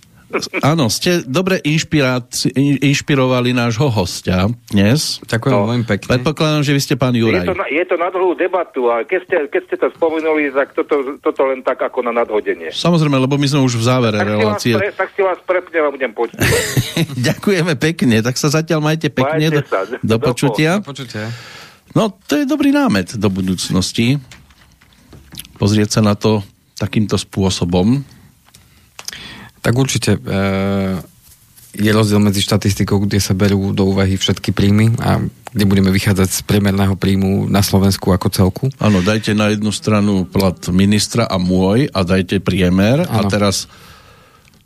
Áno, 0.63 0.87
ste 0.87 1.27
dobre 1.27 1.59
inšpirovali 1.67 3.51
nášho 3.51 3.91
hostia 3.91 4.47
dnes. 4.71 5.19
Ďakujem 5.27 5.55
no. 5.59 5.67
veľmi 5.67 5.87
pekne. 5.91 6.07
Predpokladám, 6.07 6.63
že 6.63 6.71
vy 6.71 6.81
ste 6.87 6.95
pán 6.95 7.19
Juraj. 7.19 7.43
Je 7.43 7.51
to, 7.51 7.59
na, 7.59 7.67
je 7.67 7.85
to 7.91 7.97
na 7.99 8.09
dlhú 8.15 8.39
debatu, 8.39 8.87
a 8.95 9.03
keď 9.03 9.21
ste, 9.27 9.37
keď 9.51 9.63
ste 9.67 9.77
to 9.83 9.87
spomenuli, 9.99 10.55
tak 10.55 10.71
toto, 10.79 11.19
toto 11.19 11.43
len 11.51 11.67
tak 11.67 11.83
ako 11.83 12.07
na 12.07 12.15
nadhodenie. 12.15 12.71
Samozrejme, 12.71 13.19
lebo 13.19 13.35
my 13.35 13.47
sme 13.51 13.61
už 13.67 13.75
v 13.75 13.85
závere 13.85 14.23
tak 14.23 14.31
relácie. 14.31 14.75
Si 14.75 14.79
pre, 14.79 14.95
tak 14.95 15.11
si 15.19 15.21
vás 15.27 15.39
prepnem 15.43 15.83
a 15.83 15.91
budem 15.91 16.13
počuť. 16.15 16.39
Ďakujeme 17.27 17.75
pekne, 17.75 18.23
tak 18.23 18.39
sa 18.39 18.55
zatiaľ 18.55 18.79
majte 18.87 19.11
pekne. 19.11 19.51
Majte 19.51 19.67
do, 19.99 20.15
do, 20.15 20.17
počutia. 20.23 20.79
do 20.79 20.95
počutia. 20.95 21.27
No, 21.91 22.15
to 22.31 22.39
je 22.39 22.47
dobrý 22.47 22.71
námet 22.71 23.19
do 23.19 23.27
budúcnosti 23.27 24.23
pozrieť 25.61 26.01
sa 26.01 26.03
na 26.03 26.17
to 26.17 26.41
takýmto 26.81 27.21
spôsobom? 27.21 28.01
Tak 29.61 29.77
určite 29.77 30.17
e, 30.17 30.21
je 31.77 31.91
rozdiel 31.93 32.19
medzi 32.19 32.41
štatistikou, 32.41 33.05
kde 33.05 33.21
sa 33.21 33.37
berú 33.37 33.77
do 33.77 33.93
úvahy 33.93 34.17
všetky 34.17 34.57
príjmy 34.57 34.97
a 34.99 35.21
kde 35.53 35.65
budeme 35.69 35.93
vychádzať 35.93 36.29
z 36.33 36.41
priemerného 36.49 36.97
príjmu 36.97 37.45
na 37.47 37.61
Slovensku 37.61 38.09
ako 38.11 38.29
celku. 38.33 38.65
Áno, 38.81 39.05
dajte 39.05 39.37
na 39.37 39.53
jednu 39.53 39.69
stranu 39.69 40.25
plat 40.25 40.57
ministra 40.73 41.29
a 41.29 41.37
môj 41.37 41.93
a 41.93 42.01
dajte 42.03 42.41
priemer 42.41 43.05
ano. 43.05 43.13
a 43.13 43.21
teraz 43.29 43.69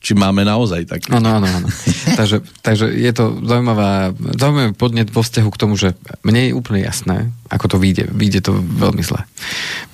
či 0.04 0.12
máme 0.12 0.44
naozaj 0.44 0.84
taký. 0.84 1.08
Áno, 1.16 1.40
áno, 1.40 1.48
áno. 1.48 1.68
takže, 2.20 2.44
takže 2.60 2.92
je 2.92 3.12
to 3.16 3.40
zaujímavá, 3.40 4.12
zaujímavý 4.36 4.76
podnet 4.76 5.08
vo 5.08 5.24
vzťahu 5.24 5.48
k 5.48 5.60
tomu, 5.64 5.80
že 5.80 5.96
mne 6.20 6.52
je 6.52 6.52
úplne 6.52 6.84
jasné, 6.84 7.32
ako 7.48 7.72
to 7.72 7.76
vyjde. 7.80 8.12
Vyjde 8.12 8.44
to 8.44 8.52
veľmi 8.52 9.00
zle. 9.00 9.24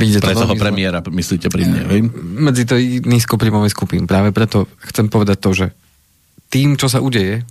Vyjde 0.03 0.19
Pre 0.19 0.35
to 0.35 0.43
toho 0.43 0.59
zle. 0.59 0.63
premiéra, 0.67 0.99
myslíte 0.99 1.47
pri 1.47 1.63
mne, 1.63 1.81
hej? 1.95 2.01
Medzi 2.19 2.67
to 2.67 2.75
nízkopríjmovej 3.07 3.71
skupín. 3.71 4.11
Práve 4.11 4.35
preto 4.35 4.67
chcem 4.91 5.07
povedať 5.07 5.39
to, 5.39 5.51
že 5.55 5.67
tým, 6.51 6.75
čo 6.75 6.91
sa 6.91 6.99
udeje, 6.99 7.47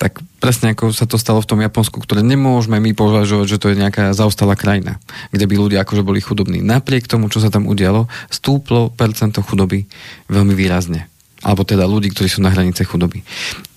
tak 0.00 0.24
presne 0.40 0.72
ako 0.72 0.96
sa 0.96 1.04
to 1.04 1.20
stalo 1.20 1.44
v 1.44 1.50
tom 1.52 1.60
Japonsku, 1.60 2.00
ktoré 2.00 2.24
nemôžeme 2.24 2.80
my 2.80 2.96
považovať, 2.96 3.46
že 3.52 3.60
to 3.60 3.68
je 3.68 3.76
nejaká 3.76 4.16
zaostalá 4.16 4.56
krajina, 4.56 4.96
kde 5.28 5.44
by 5.44 5.54
ľudia 5.60 5.84
akože 5.84 6.00
boli 6.00 6.24
chudobní. 6.24 6.64
Napriek 6.64 7.04
tomu, 7.04 7.28
čo 7.28 7.44
sa 7.44 7.52
tam 7.52 7.68
udialo, 7.68 8.08
stúplo 8.32 8.88
percento 8.88 9.44
chudoby 9.44 9.84
veľmi 10.32 10.56
výrazne 10.56 11.12
alebo 11.42 11.62
teda 11.62 11.86
ľudí, 11.86 12.10
ktorí 12.10 12.28
sú 12.30 12.40
na 12.42 12.50
hranice 12.50 12.82
chudoby. 12.82 13.22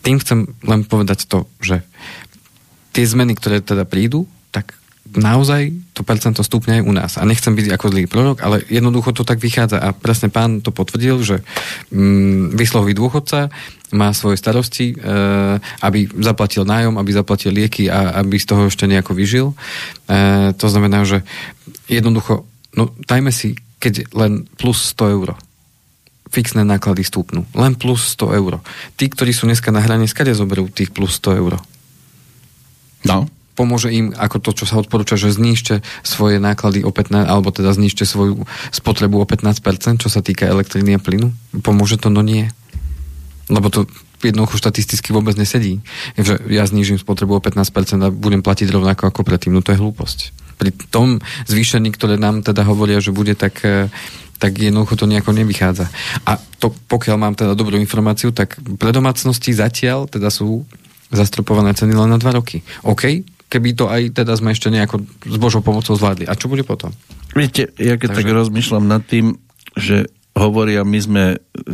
Tým 0.02 0.18
chcem 0.22 0.50
len 0.66 0.82
povedať 0.86 1.30
to, 1.30 1.46
že 1.62 1.86
tie 2.92 3.06
zmeny, 3.06 3.38
ktoré 3.38 3.62
teda 3.62 3.86
prídu, 3.86 4.26
tak 4.50 4.76
naozaj 5.12 5.76
to 5.92 6.08
percento 6.08 6.40
stupne 6.42 6.80
aj 6.80 6.84
u 6.88 6.94
nás. 6.96 7.12
A 7.20 7.28
nechcem 7.28 7.52
byť 7.52 7.76
ako 7.76 7.92
zlý 7.92 8.06
prorok, 8.08 8.38
ale 8.44 8.64
jednoducho 8.72 9.12
to 9.12 9.28
tak 9.28 9.44
vychádza. 9.44 9.82
A 9.82 9.92
presne 9.92 10.32
pán 10.32 10.64
to 10.64 10.72
potvrdil, 10.72 11.20
že 11.20 11.44
mm, 11.92 12.56
vyslohový 12.56 12.96
dôchodca 12.96 13.52
má 13.92 14.16
svoje 14.16 14.40
starosti, 14.40 14.96
e, 14.96 15.04
aby 15.84 16.08
zaplatil 16.24 16.64
nájom, 16.64 16.96
aby 16.96 17.12
zaplatil 17.12 17.52
lieky 17.52 17.92
a 17.92 18.24
aby 18.24 18.40
z 18.40 18.48
toho 18.48 18.72
ešte 18.72 18.88
nejako 18.88 19.12
vyžil. 19.12 19.48
E, 19.52 19.56
to 20.56 20.68
znamená, 20.72 21.04
že 21.04 21.28
jednoducho, 21.92 22.48
no 22.80 22.96
dajme 23.04 23.36
si, 23.36 23.60
keď 23.84 24.16
len 24.16 24.48
plus 24.56 24.96
100 24.96 25.16
eur 25.18 25.30
fixné 26.32 26.64
náklady 26.64 27.04
stúpnú. 27.04 27.44
Len 27.52 27.76
plus 27.76 28.16
100 28.16 28.40
eur. 28.40 28.64
Tí, 28.96 29.12
ktorí 29.12 29.36
sú 29.36 29.46
dneska 29.46 29.70
na 29.70 29.84
hrane, 29.84 30.08
skade 30.08 30.32
zoberú 30.32 30.72
tých 30.72 30.96
plus 30.96 31.20
100 31.20 31.40
eur. 31.44 31.60
No. 33.04 33.28
Pomôže 33.52 33.92
im, 33.92 34.16
ako 34.16 34.40
to, 34.40 34.64
čo 34.64 34.66
sa 34.66 34.80
odporúča, 34.80 35.20
že 35.20 35.36
znižte 35.36 35.84
svoje 36.08 36.40
náklady 36.40 36.88
o 36.88 36.90
15, 36.90 37.28
alebo 37.28 37.52
teda 37.52 37.76
znižte 37.76 38.08
svoju 38.08 38.48
spotrebu 38.72 39.20
o 39.20 39.28
15%, 39.28 40.02
čo 40.02 40.10
sa 40.10 40.24
týka 40.24 40.48
elektriny 40.48 40.96
a 40.96 41.04
plynu? 41.04 41.36
Pomôže 41.60 42.00
to? 42.00 42.08
No 42.08 42.24
nie. 42.24 42.48
Lebo 43.52 43.68
to 43.68 43.92
jednoducho 44.22 44.62
štatisticky 44.62 45.10
vôbec 45.10 45.34
nesedí. 45.34 45.82
Že 46.14 46.52
ja 46.54 46.64
znížim 46.70 47.02
spotrebu 47.02 47.38
o 47.38 47.42
15% 47.42 48.06
a 48.06 48.14
budem 48.14 48.46
platiť 48.46 48.70
rovnako 48.70 49.10
ako 49.10 49.26
predtým. 49.26 49.56
No 49.56 49.66
to 49.66 49.74
je 49.74 49.82
hlúposť. 49.82 50.20
Pri 50.62 50.70
tom 50.94 51.18
zvýšení, 51.50 51.90
ktoré 51.90 52.22
nám 52.22 52.46
teda 52.46 52.62
hovoria, 52.68 53.02
že 53.02 53.10
bude 53.10 53.34
tak 53.34 53.66
eh, 53.66 53.90
tak 54.42 54.58
jednoducho 54.58 54.98
to 54.98 55.06
nejako 55.06 55.38
nevychádza. 55.38 55.86
A 56.26 56.42
to, 56.58 56.74
pokiaľ 56.90 57.16
mám 57.22 57.38
teda 57.38 57.54
dobrú 57.54 57.78
informáciu, 57.78 58.34
tak 58.34 58.58
pre 58.82 58.90
domácnosti 58.90 59.54
zatiaľ 59.54 60.10
teda 60.10 60.34
sú 60.34 60.66
zastropované 61.14 61.78
ceny 61.78 61.94
len 61.94 62.10
na 62.10 62.18
dva 62.18 62.34
roky. 62.34 62.66
OK, 62.82 63.22
keby 63.54 63.70
to 63.78 63.86
aj 63.86 64.18
teda 64.18 64.34
sme 64.34 64.58
ešte 64.58 64.74
nejako 64.74 65.06
s 65.06 65.38
Božou 65.38 65.62
pomocou 65.62 65.94
zvládli. 65.94 66.26
A 66.26 66.34
čo 66.34 66.50
bude 66.50 66.66
potom? 66.66 66.90
Viete, 67.38 67.70
ja 67.78 68.02
keď 68.02 68.18
Takže... 68.18 68.20
tak 68.26 68.34
rozmýšľam 68.34 68.86
nad 68.90 69.06
tým, 69.06 69.38
že 69.78 70.10
hovoria, 70.36 70.88
my 70.88 71.00
sme 71.00 71.24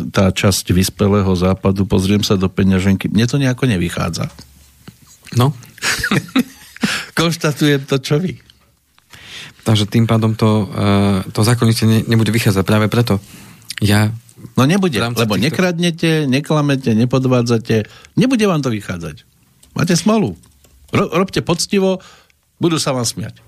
tá 0.09 0.33
časť 0.33 0.73
vyspelého 0.73 1.29
západu, 1.37 1.85
pozriem 1.85 2.25
sa 2.25 2.35
do 2.35 2.49
peňaženky, 2.49 3.09
mne 3.09 3.25
to 3.29 3.37
nejako 3.37 3.69
nevychádza. 3.69 4.29
No. 5.37 5.53
Konštatujem 7.19 7.85
to, 7.85 7.97
čo 8.01 8.17
vy. 8.17 8.37
Takže 9.67 9.89
tým 9.89 10.07
pádom 10.07 10.31
to, 10.33 10.69
uh, 10.71 11.19
to 11.35 11.43
zákonite 11.43 11.83
ne, 11.83 11.99
nebude 12.07 12.31
vychádzať. 12.31 12.63
Práve 12.63 12.87
preto 12.87 13.19
ja... 13.83 14.09
No 14.53 14.69
nebude, 14.69 14.95
lebo 15.01 15.33
týchto... 15.35 15.43
nekradnete, 15.49 16.11
neklamete, 16.29 16.93
nepodvádzate, 16.93 17.89
nebude 18.15 18.45
vám 18.45 18.61
to 18.61 18.69
vychádzať. 18.69 19.25
Máte 19.73 19.97
smolu. 19.97 20.37
Ro- 20.93 21.11
robte 21.11 21.41
poctivo, 21.41 21.99
budú 22.61 22.77
sa 22.77 22.93
vám 22.93 23.03
smiať. 23.03 23.41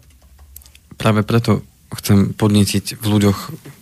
Práve 0.99 1.23
preto 1.23 1.63
chcem 1.93 2.35
podnetiť 2.35 2.99
v 2.99 3.05
ľuďoch 3.05 3.37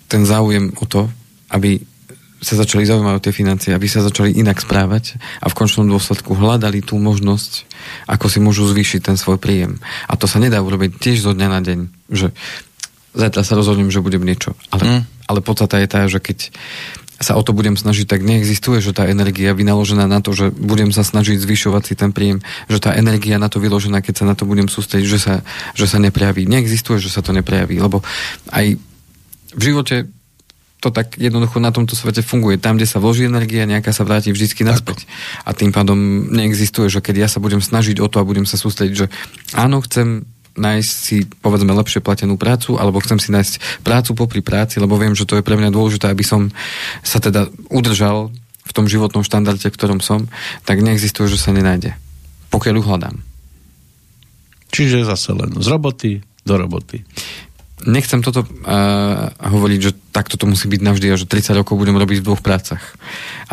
ten 0.08 0.24
záujem 0.24 0.74
o 0.80 0.86
to, 0.88 1.12
aby 1.52 1.80
sa 2.38 2.54
začali 2.54 2.86
zaujímať 2.86 3.16
o 3.18 3.24
tie 3.24 3.34
financie, 3.34 3.74
aby 3.74 3.90
sa 3.90 4.06
začali 4.06 4.38
inak 4.38 4.62
správať 4.62 5.18
a 5.42 5.50
v 5.50 5.58
končnom 5.58 5.90
dôsledku 5.90 6.38
hľadali 6.38 6.86
tú 6.86 7.02
možnosť, 7.02 7.66
ako 8.06 8.26
si 8.30 8.38
môžu 8.38 8.70
zvýšiť 8.70 9.10
ten 9.10 9.18
svoj 9.18 9.42
príjem. 9.42 9.82
A 10.06 10.14
to 10.14 10.30
sa 10.30 10.38
nedá 10.38 10.62
urobiť 10.62 11.02
tiež 11.02 11.26
zo 11.26 11.34
dňa 11.34 11.48
na 11.50 11.60
deň, 11.66 11.80
že 12.14 12.30
zajtra 13.18 13.42
sa 13.42 13.58
rozhodnem, 13.58 13.90
že 13.90 14.06
budem 14.06 14.22
niečo. 14.22 14.54
Ale, 14.70 14.84
mm. 14.86 15.02
ale 15.26 15.40
podstata 15.42 15.82
je 15.82 15.90
tá, 15.90 16.06
že 16.06 16.22
keď 16.22 16.54
sa 17.18 17.34
o 17.34 17.42
to 17.42 17.50
budem 17.50 17.74
snažiť, 17.74 18.06
tak 18.06 18.22
neexistuje, 18.22 18.78
že 18.78 18.94
tá 18.94 19.10
energia 19.10 19.58
vynaložená 19.58 20.06
na 20.06 20.22
to, 20.22 20.38
že 20.38 20.54
budem 20.54 20.94
sa 20.94 21.02
snažiť 21.02 21.42
zvyšovať 21.42 21.84
si 21.90 21.94
ten 21.98 22.14
príjem, 22.14 22.46
že 22.70 22.78
tá 22.78 22.94
energia 22.94 23.42
na 23.42 23.50
to 23.50 23.58
vyložená, 23.58 24.06
keď 24.06 24.22
sa 24.22 24.26
na 24.30 24.38
to 24.38 24.46
budem 24.46 24.70
sústrediť, 24.70 25.08
že 25.10 25.18
sa, 25.18 25.36
že 25.74 25.90
sa 25.90 25.98
neprejaví. 25.98 26.46
Neexistuje, 26.46 27.02
že 27.02 27.10
sa 27.10 27.26
to 27.26 27.34
neprejaví, 27.34 27.82
lebo 27.82 28.06
aj 28.54 28.78
v 29.58 29.62
živote 29.62 30.06
to 30.78 30.94
tak 30.94 31.18
jednoducho 31.18 31.58
na 31.58 31.74
tomto 31.74 31.98
svete 31.98 32.22
funguje. 32.22 32.62
Tam, 32.62 32.78
kde 32.78 32.86
sa 32.86 33.02
vloží 33.02 33.26
energia, 33.26 33.66
nejaká 33.66 33.90
sa 33.90 34.06
vráti 34.06 34.30
vždycky 34.30 34.62
naspäť. 34.62 35.10
A 35.42 35.58
tým 35.58 35.74
pádom 35.74 35.98
neexistuje, 36.30 36.86
že 36.86 37.02
keď 37.02 37.26
ja 37.26 37.28
sa 37.28 37.42
budem 37.42 37.58
snažiť 37.58 37.98
o 37.98 38.06
to 38.06 38.22
a 38.22 38.28
budem 38.28 38.46
sa 38.46 38.62
sústrediť, 38.62 38.96
že 38.96 39.08
áno, 39.58 39.82
chcem 39.82 40.30
nájsť 40.58 40.90
si, 40.90 41.26
povedzme, 41.42 41.70
lepšie 41.74 42.02
platenú 42.02 42.38
prácu, 42.38 42.78
alebo 42.82 43.02
chcem 43.02 43.22
si 43.22 43.30
nájsť 43.30 43.82
prácu 43.86 44.18
popri 44.18 44.42
práci, 44.42 44.82
lebo 44.82 44.98
viem, 44.98 45.14
že 45.14 45.26
to 45.26 45.38
je 45.38 45.46
pre 45.46 45.58
mňa 45.58 45.70
dôležité, 45.70 46.10
aby 46.10 46.26
som 46.26 46.50
sa 47.06 47.22
teda 47.22 47.50
udržal 47.70 48.34
v 48.66 48.72
tom 48.74 48.90
životnom 48.90 49.22
štandarde, 49.22 49.70
v 49.70 49.78
ktorom 49.78 50.02
som, 50.02 50.26
tak 50.66 50.82
neexistuje, 50.82 51.30
že 51.30 51.42
sa 51.42 51.54
nenájde. 51.54 51.94
Pokiaľ 52.50 52.74
ju 52.78 52.84
hľadám. 52.84 53.16
Čiže 54.74 55.08
zase 55.08 55.32
len 55.32 55.58
z 55.58 55.68
roboty 55.70 56.12
do 56.44 56.54
roboty. 56.58 57.06
Nechcem 57.86 58.26
toto 58.26 58.42
uh, 58.42 59.30
hovoriť, 59.38 59.80
že 59.80 59.92
takto 60.10 60.34
to 60.34 60.50
musí 60.50 60.66
byť 60.66 60.82
navždy 60.82 61.14
a 61.14 61.20
že 61.20 61.30
30 61.30 61.62
rokov 61.62 61.78
budem 61.78 61.94
robiť 61.94 62.22
v 62.22 62.26
dvoch 62.26 62.42
prácach. 62.42 62.82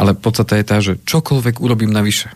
Ale 0.01 0.16
podstata 0.16 0.57
je 0.57 0.64
tá, 0.64 0.77
že 0.81 0.97
čokoľvek 1.05 1.61
urobím 1.61 1.93
navyše 1.93 2.33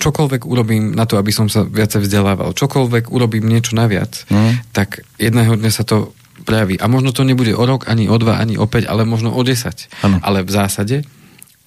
čokoľvek 0.00 0.48
urobím 0.48 0.96
na 0.96 1.04
to, 1.04 1.20
aby 1.20 1.28
som 1.28 1.52
sa 1.52 1.60
viacej 1.60 2.08
vzdelával, 2.08 2.56
čokoľvek 2.56 3.12
urobím 3.12 3.44
niečo 3.44 3.76
naviac, 3.76 4.24
mm. 4.32 4.72
tak 4.72 5.04
jedného 5.20 5.60
dňa 5.60 5.70
sa 5.70 5.84
to 5.84 6.16
prejaví. 6.48 6.80
A 6.80 6.88
možno 6.88 7.12
to 7.12 7.20
nebude 7.20 7.52
o 7.52 7.68
rok, 7.68 7.84
ani 7.84 8.08
o 8.08 8.16
dva, 8.16 8.40
ani 8.40 8.56
o 8.56 8.64
päť, 8.64 8.88
ale 8.88 9.04
možno 9.04 9.36
o 9.36 9.40
desať. 9.44 9.92
Ano. 10.00 10.16
Ale 10.24 10.40
v 10.40 10.50
zásade 10.50 10.96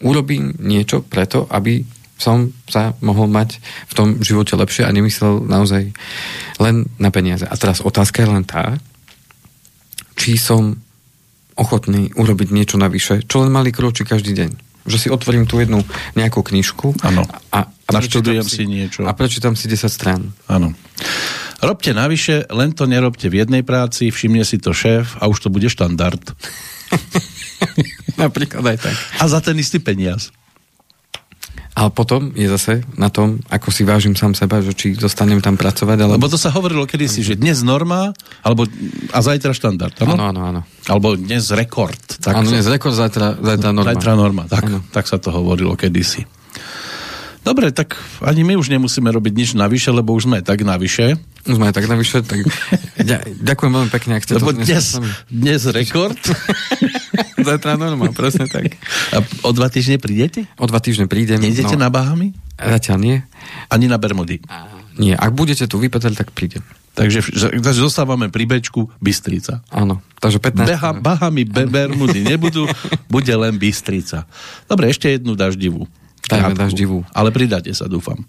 urobím 0.01 0.57
niečo 0.57 1.05
preto, 1.05 1.45
aby 1.53 1.85
som 2.17 2.49
sa 2.65 2.97
mohol 3.05 3.29
mať 3.29 3.61
v 3.89 3.93
tom 3.93 4.07
živote 4.21 4.57
lepšie 4.57 4.87
a 4.87 4.95
nemyslel 4.95 5.45
naozaj 5.45 5.93
len 6.57 6.75
na 6.97 7.09
peniaze. 7.13 7.45
A 7.45 7.53
teraz 7.53 7.85
otázka 7.85 8.25
je 8.25 8.29
len 8.33 8.45
tá, 8.47 8.81
či 10.23 10.39
som 10.39 10.79
ochotný 11.59 12.15
urobiť 12.15 12.55
niečo 12.55 12.79
navyše, 12.79 13.27
čo 13.27 13.43
len 13.43 13.51
malý 13.51 13.75
kročí 13.75 14.07
každý 14.07 14.31
deň 14.31 14.51
že 14.83 14.99
si 14.99 15.07
otvorím 15.07 15.47
tú 15.47 15.63
jednu 15.63 15.79
nejakú 16.11 16.43
knižku 16.43 16.99
ano. 17.07 17.23
a, 17.55 17.71
a 17.71 17.89
naštudujem 17.91 18.43
si, 18.43 18.63
si 18.63 18.63
niečo. 18.67 19.07
A 19.07 19.15
prečítam 19.15 19.55
si 19.55 19.71
10 19.71 19.87
strán. 19.87 20.35
Áno. 20.51 20.75
Robte 21.63 21.95
navyše, 21.95 22.43
len 22.51 22.75
to 22.75 22.83
nerobte 22.83 23.31
v 23.31 23.39
jednej 23.39 23.63
práci, 23.63 24.11
všimne 24.11 24.43
si 24.43 24.59
to 24.59 24.75
šéf 24.75 25.15
a 25.23 25.31
už 25.31 25.47
to 25.47 25.47
bude 25.47 25.71
štandard. 25.71 26.19
Napríklad 28.23 28.75
aj 28.75 28.77
tak. 28.83 28.95
A 29.23 29.31
za 29.31 29.39
ten 29.39 29.55
istý 29.55 29.79
peniaz. 29.79 30.35
Ale 31.73 31.89
potom 31.89 32.29
je 32.37 32.45
zase 32.45 32.85
na 33.01 33.09
tom, 33.09 33.41
ako 33.49 33.73
si 33.73 33.81
vážim 33.81 34.13
sám 34.13 34.37
seba, 34.37 34.61
že 34.61 34.77
či 34.77 34.93
dostanem 34.93 35.41
tam 35.41 35.57
pracovať. 35.57 35.97
Ale... 36.05 36.13
Lebo 36.21 36.29
to 36.29 36.37
sa 36.37 36.53
hovorilo 36.53 36.85
kedysi, 36.85 37.25
že 37.25 37.33
dnes 37.33 37.65
norma, 37.65 38.13
alebo 38.45 38.69
a 39.09 39.19
zajtra 39.25 39.57
štandard. 39.57 39.97
Áno, 40.05 40.21
áno, 40.21 40.41
áno. 40.45 40.61
Alebo 40.85 41.17
dnes 41.17 41.49
rekord. 41.49 41.97
Tak 42.21 42.45
áno, 42.45 42.53
dnes 42.53 42.69
rekord, 42.69 42.93
zajtra, 42.93 43.41
zajtra 43.41 43.69
norma. 43.73 43.89
Zajtra 43.89 44.13
norma, 44.13 44.43
tak, 44.45 44.69
tak 44.93 45.09
sa 45.09 45.17
to 45.17 45.33
hovorilo 45.33 45.73
kedysi. 45.73 46.29
Dobre, 47.43 47.75
tak 47.75 47.99
ani 48.23 48.47
my 48.47 48.55
už 48.55 48.71
nemusíme 48.71 49.11
robiť 49.11 49.33
nič 49.35 49.49
navyše, 49.59 49.91
lebo 49.91 50.15
už 50.15 50.31
sme 50.31 50.39
tak 50.39 50.63
navyše. 50.63 51.19
Už 51.43 51.59
sme 51.59 51.75
tak 51.75 51.91
navyše, 51.91 52.23
tak 52.23 52.39
ďakujem 53.51 53.71
veľmi 53.71 53.91
pekne, 53.91 54.15
ak 54.15 54.23
ste 54.23 54.39
lebo 54.39 54.55
to 54.55 54.63
dnes, 54.63 54.95
dnes 55.27 55.61
rekord. 55.67 56.15
Zajtra 57.47 57.75
norma, 57.75 58.15
presne 58.15 58.47
tak. 58.47 58.79
A 59.11 59.19
o 59.43 59.51
dva 59.51 59.67
týždne 59.67 59.99
prídete? 59.99 60.47
O 60.55 60.63
dva 60.71 60.79
týždne 60.79 61.11
prídem. 61.11 61.43
Nejdete 61.43 61.75
no, 61.75 61.83
na 61.83 61.89
Bahamy? 61.91 62.31
Zatiaľ 62.55 62.97
nie. 63.03 63.17
Ani 63.67 63.91
na 63.91 63.99
Bermudy? 63.99 64.39
Nie, 64.95 65.19
ak 65.19 65.35
budete 65.35 65.67
tu 65.67 65.83
vypetrať, 65.83 66.15
tak 66.15 66.31
prídem. 66.31 66.63
Takže, 66.93 67.25
takže 67.57 67.81
zostávame 67.81 68.29
pri 68.29 68.45
Bčku 68.45 68.85
Bystrica. 69.01 69.65
Áno, 69.73 70.05
takže 70.21 70.37
15. 70.37 70.69
Beha, 70.69 70.89
Bahamy, 70.93 71.41
Be, 71.41 71.65
Bermudy 71.65 72.21
nebudú, 72.21 72.69
bude 73.13 73.33
len 73.33 73.57
Bystrica. 73.57 74.29
Dobre, 74.69 74.93
ešte 74.93 75.09
jednu 75.09 75.33
daždivú. 75.33 75.89
Dajme 76.27 76.55
daždivú. 76.55 77.03
Ale 77.11 77.29
pridáte 77.35 77.71
sa, 77.75 77.87
dúfam. 77.89 78.23